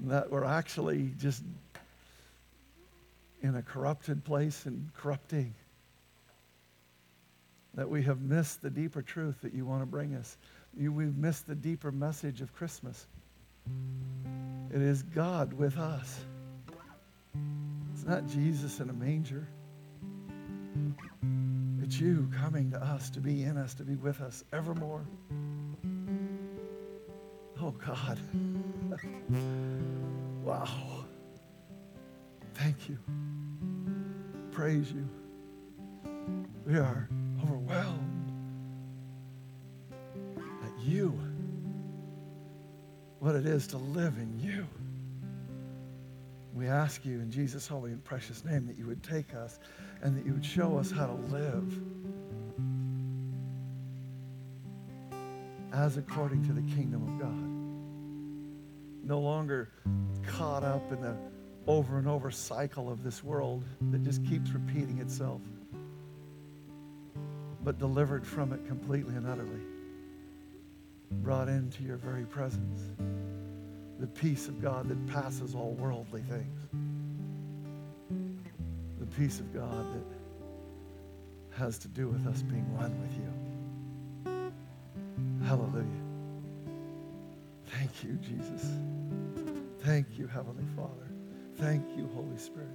that 0.07 0.31
we're 0.31 0.45
actually 0.45 1.11
just 1.19 1.43
in 3.43 3.57
a 3.57 3.63
corrupted 3.63 4.25
place 4.25 4.67
and 4.67 4.91
corrupting. 4.95 5.55
That 7.75 7.89
we 7.89 8.03
have 8.03 8.21
missed 8.21 8.63
the 8.63 8.71
deeper 8.71 9.03
truth 9.03 9.37
that 9.43 9.55
you 9.55 9.65
want 9.65 9.83
to 9.83 9.87
bring 9.87 10.15
us. 10.15 10.37
You, 10.77 10.93
we've 10.93 11.17
missed 11.17 11.47
the 11.47 11.55
deeper 11.55 11.93
message 11.93 12.41
of 12.41 12.53
Christmas. 12.55 13.07
It 14.73 14.83
is 14.83 15.03
God 15.03 15.53
with 15.53 15.77
us. 15.79 16.21
It's 17.95 18.05
not 18.05 18.27
Jesus 18.29 18.81
in 18.81 18.91
a 18.91 18.93
manger. 18.93 19.47
It's 21.83 21.99
you 21.99 22.31
coming 22.37 22.71
to 22.73 22.83
us, 22.83 23.11
to 23.11 23.21
be 23.21 23.45
in 23.45 23.57
us, 23.57 23.75
to 23.75 23.83
be 23.83 23.97
with 23.97 24.21
us 24.21 24.45
evermore. 24.53 25.07
Oh, 27.61 27.71
God. 27.71 28.19
wow. 30.45 31.05
Thank 32.59 32.89
you. 32.89 32.99
Praise 34.51 34.91
you. 34.91 35.09
We 36.67 36.77
are 36.77 37.09
overwhelmed 37.41 38.33
at 40.65 40.85
you, 40.85 41.17
what 43.21 43.37
it 43.37 43.47
is 43.47 43.69
to 43.69 43.79
live 43.79 44.17
in 44.19 44.41
you. 44.41 44.67
We 46.53 46.67
ask 46.67 47.05
you 47.05 47.21
in 47.21 47.31
Jesus' 47.31 47.69
holy 47.69 47.93
and 47.93 48.03
precious 48.03 48.45
name 48.45 48.67
that 48.67 48.77
you 48.77 48.87
would 48.87 49.05
take 49.05 49.37
us 49.37 49.61
and 50.03 50.17
that 50.17 50.27
you 50.27 50.33
would 50.33 50.45
show 50.45 50.77
us 50.77 50.91
how 50.91 51.07
to 51.07 51.15
live 51.33 51.81
as 55.73 55.97
according 55.97 56.45
to 56.49 56.53
the 56.53 56.63
kingdom 56.75 57.07
of 57.07 57.21
God. 57.21 59.09
No 59.09 59.21
longer 59.21 59.71
caught 60.27 60.65
up 60.65 60.91
in 60.91 61.01
the 61.01 61.17
over 61.69 61.99
and 61.99 62.09
over 62.09 62.31
cycle 62.31 62.91
of 62.91 63.05
this 63.05 63.23
world 63.23 63.63
that 63.91 64.03
just 64.03 64.25
keeps 64.25 64.51
repeating 64.51 64.99
itself, 65.01 65.43
but 67.63 67.79
delivered 67.79 68.27
from 68.27 68.55
it 68.55 68.67
completely 68.67 69.15
and 69.15 69.27
utterly, 69.27 69.61
brought 71.23 71.47
into 71.47 71.83
your 71.83 71.99
very 71.99 72.25
presence. 72.25 72.81
The 74.01 74.07
peace 74.07 74.49
of 74.49 74.63
God 74.63 74.89
that 74.89 75.07
passes 75.09 75.55
all 75.55 75.73
worldly 75.75 76.23
things. 76.23 76.59
The 78.99 79.07
peace 79.07 79.39
of 79.39 79.53
God 79.53 79.87
that 79.95 81.59
has 81.59 81.77
to 81.79 81.89
do 81.89 82.09
with 82.09 82.27
us 82.27 82.41
being 82.43 82.65
one 82.79 82.99
with 83.03 83.13
you. 83.19 84.53
Hallelujah. 85.47 85.85
Thank 87.67 88.05
you, 88.05 88.15
Jesus. 88.15 88.71
Thank 89.81 90.07
you, 90.17 90.27
Heavenly 90.27 90.65
Father. 90.75 91.08
Thank 91.59 91.85
you, 91.97 92.09
Holy 92.15 92.39
Spirit. 92.39 92.69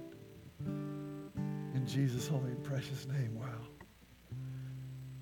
In 0.66 1.84
Jesus' 1.86 2.28
holy 2.28 2.50
and 2.50 2.62
precious 2.62 3.06
name, 3.08 3.34
wow. 3.34 3.46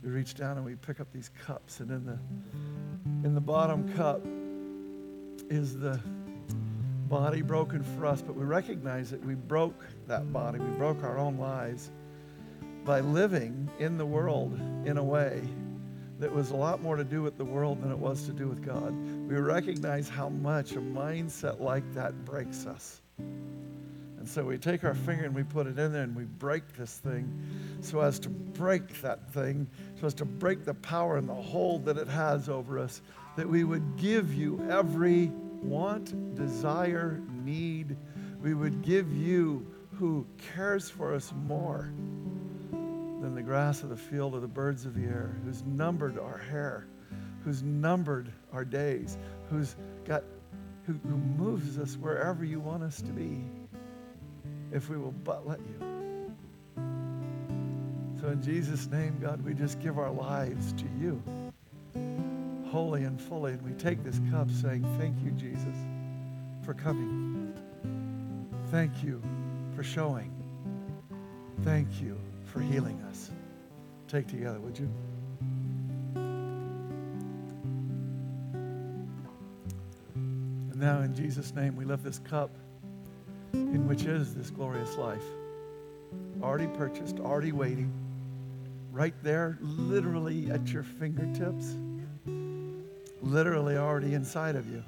We 0.03 0.11
reach 0.11 0.35
down 0.35 0.57
and 0.57 0.67
we 0.67 0.75
pick 0.75 0.99
up 0.99 1.13
these 1.13 1.31
cups, 1.47 1.79
and 1.79 1.91
in 1.93 2.05
the 2.05 2.19
in 3.25 3.35
the 3.35 3.41
bottom 3.41 3.93
cup 3.95 4.21
is 5.49 5.79
the 5.79 6.01
body 7.09 7.43
broken 7.43 7.85
for 7.85 8.07
us, 8.07 8.21
but 8.21 8.35
we 8.35 8.45
recognize 8.45 9.11
that 9.11 9.25
we 9.25 9.35
broke 9.35 9.85
that 10.09 10.33
body. 10.33 10.59
We 10.59 10.77
broke 10.77 11.05
our 11.05 11.19
own 11.19 11.39
lives 11.39 11.93
by 12.85 12.99
living 12.99 13.71
in 13.79 13.97
the 13.97 14.07
world 14.07 14.59
in 14.85 14.97
a 14.97 15.05
way 15.05 15.41
that 16.19 16.33
was 16.33 16.51
a 16.51 16.57
lot 16.57 16.83
more 16.83 16.97
to 16.97 17.05
do 17.05 17.23
with 17.23 17.39
the 17.39 17.45
world 17.45 17.81
than 17.83 17.93
it 17.93 17.99
was 17.99 18.25
to 18.27 18.33
do 18.33 18.49
with 18.49 18.65
God. 18.65 18.93
We 19.29 19.37
recognize 19.37 20.09
how 20.09 20.31
much 20.31 20.73
a 20.73 20.81
mindset 20.81 21.61
like 21.61 21.85
that 21.95 22.25
breaks 22.25 22.67
us. 22.67 23.02
And 23.19 24.29
so 24.29 24.45
we 24.45 24.57
take 24.57 24.85
our 24.85 24.95
finger 24.95 25.25
and 25.25 25.35
we 25.35 25.43
put 25.43 25.67
it 25.67 25.79
in 25.79 25.93
there 25.93 26.05
and 26.05 26.15
we 26.15 26.25
break 26.25 26.77
this 26.77 26.99
thing 26.99 27.29
so 27.81 28.01
as 28.01 28.21
to 28.21 28.29
break 28.29 29.01
that 29.03 29.29
thing, 29.33 29.67
so 30.01 30.07
as 30.07 30.15
to 30.15 30.25
break 30.25 30.65
the 30.65 30.75
power 30.75 31.17
and 31.17 31.29
the 31.29 31.35
hold 31.35 31.85
that 31.87 31.99
it 31.99 32.07
has 32.07 32.49
over 32.49 32.79
us, 32.79 33.03
that 33.37 33.49
we 33.49 33.65
would 33.65 33.97
give 33.97 34.33
you 34.33 34.65
every 34.71 35.33
want, 35.63 36.37
desire, 36.37 37.21
need. 37.45 37.97
We 38.41 38.55
would 38.55 38.83
give 38.83 39.13
you 39.13 39.67
who 39.99 40.27
cares 40.55 40.89
for 40.91 41.15
us 41.15 41.33
more 41.47 41.93
than 42.71 43.35
the 43.35 43.43
grass 43.43 43.83
of 43.83 43.89
the 43.89 43.97
field 43.97 44.35
or 44.35 44.41
the 44.41 44.49
birds 44.49 44.85
of 44.85 44.95
the 44.95 45.03
air, 45.05 45.37
who's 45.45 45.63
numbered 45.65 46.19
our 46.19 46.39
hair, 46.39 46.87
who's 47.45 47.63
numbered 47.63 48.33
our 48.53 48.65
days, 48.65 49.19
who's 49.51 49.77
got 50.05 50.25
who, 50.87 50.95
who 51.09 51.16
moves 51.16 51.78
us 51.78 51.97
wherever 51.97 52.45
you 52.45 52.61
want 52.61 52.83
us 52.83 53.01
to 53.03 53.12
be, 53.12 53.43
if 54.72 54.89
we 54.89 54.97
will 54.97 55.14
but 55.24 55.47
let 55.47 55.61
you. 55.61 55.93
So 58.20 58.28
in 58.28 58.43
Jesus' 58.43 58.87
name, 58.87 59.18
God, 59.20 59.45
we 59.45 59.53
just 59.53 59.80
give 59.80 59.99
our 59.99 60.11
lives 60.11 60.72
to 60.74 60.85
you, 61.01 61.22
wholly 62.70 63.05
and 63.05 63.20
fully. 63.20 63.53
And 63.53 63.62
we 63.62 63.72
take 63.72 64.05
this 64.05 64.20
cup 64.30 64.51
saying, 64.51 64.85
Thank 64.99 65.16
you, 65.24 65.33
Jesus, 65.33 65.76
for 66.64 66.74
coming. 66.74 67.53
Thank 68.70 69.03
you 69.03 69.20
for 69.74 69.83
showing. 69.83 70.33
Thank 71.62 72.01
you 72.01 72.18
for 72.45 72.61
healing 72.61 73.01
us. 73.11 73.30
Take 74.09 74.28
together, 74.28 74.61
would 74.61 74.78
you? 74.78 74.89
Now, 80.83 81.01
in 81.03 81.14
Jesus' 81.14 81.55
name, 81.55 81.76
we 81.76 81.85
lift 81.85 82.03
this 82.03 82.18
cup 82.18 82.51
in 83.53 83.87
which 83.87 84.03
is 84.03 84.35
this 84.35 84.51
glorious 84.51 84.97
life. 84.97 85.22
Already 86.43 86.66
purchased, 86.66 87.20
already 87.20 87.53
waiting, 87.53 87.93
right 88.91 89.14
there, 89.22 89.59
literally 89.61 90.51
at 90.51 90.72
your 90.72 90.83
fingertips, 90.83 91.76
literally 93.22 93.76
already 93.76 94.14
inside 94.14 94.57
of 94.57 94.68
you. 94.68 94.83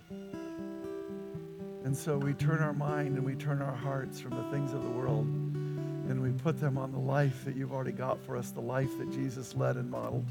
And 1.84 1.96
so 1.96 2.18
we 2.18 2.34
turn 2.34 2.58
our 2.58 2.72
mind 2.72 3.16
and 3.16 3.24
we 3.24 3.36
turn 3.36 3.62
our 3.62 3.76
hearts 3.76 4.18
from 4.18 4.30
the 4.36 4.50
things 4.50 4.72
of 4.72 4.82
the 4.82 4.90
world 4.90 5.26
and 5.26 6.20
we 6.20 6.32
put 6.32 6.58
them 6.58 6.76
on 6.76 6.90
the 6.90 6.98
life 6.98 7.44
that 7.44 7.54
you've 7.54 7.72
already 7.72 7.92
got 7.92 8.20
for 8.20 8.36
us, 8.36 8.50
the 8.50 8.60
life 8.60 8.90
that 8.98 9.12
Jesus 9.12 9.54
led 9.54 9.76
and 9.76 9.88
modeled. 9.88 10.26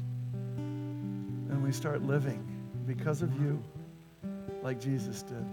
And 0.58 1.64
we 1.64 1.72
start 1.72 2.02
living 2.02 2.46
because 2.86 3.22
of 3.22 3.32
you 3.40 3.64
like 4.64 4.80
Jesus 4.80 5.22
did. 5.22 5.44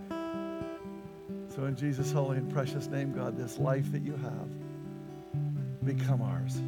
So, 1.54 1.66
in 1.66 1.76
Jesus' 1.76 2.12
holy 2.14 2.38
and 2.38 2.50
precious 2.50 2.88
name, 2.88 3.12
God, 3.12 3.38
this 3.38 3.60
life 3.60 3.92
that 3.92 4.04
you 4.04 4.14
have, 4.14 5.86
become 5.86 6.22
ours. 6.22 6.62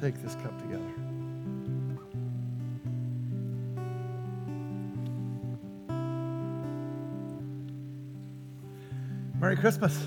Take 0.00 0.22
this 0.22 0.36
cup 0.36 0.56
together. 0.62 0.84
Merry 9.40 9.56
Christmas. 9.56 10.00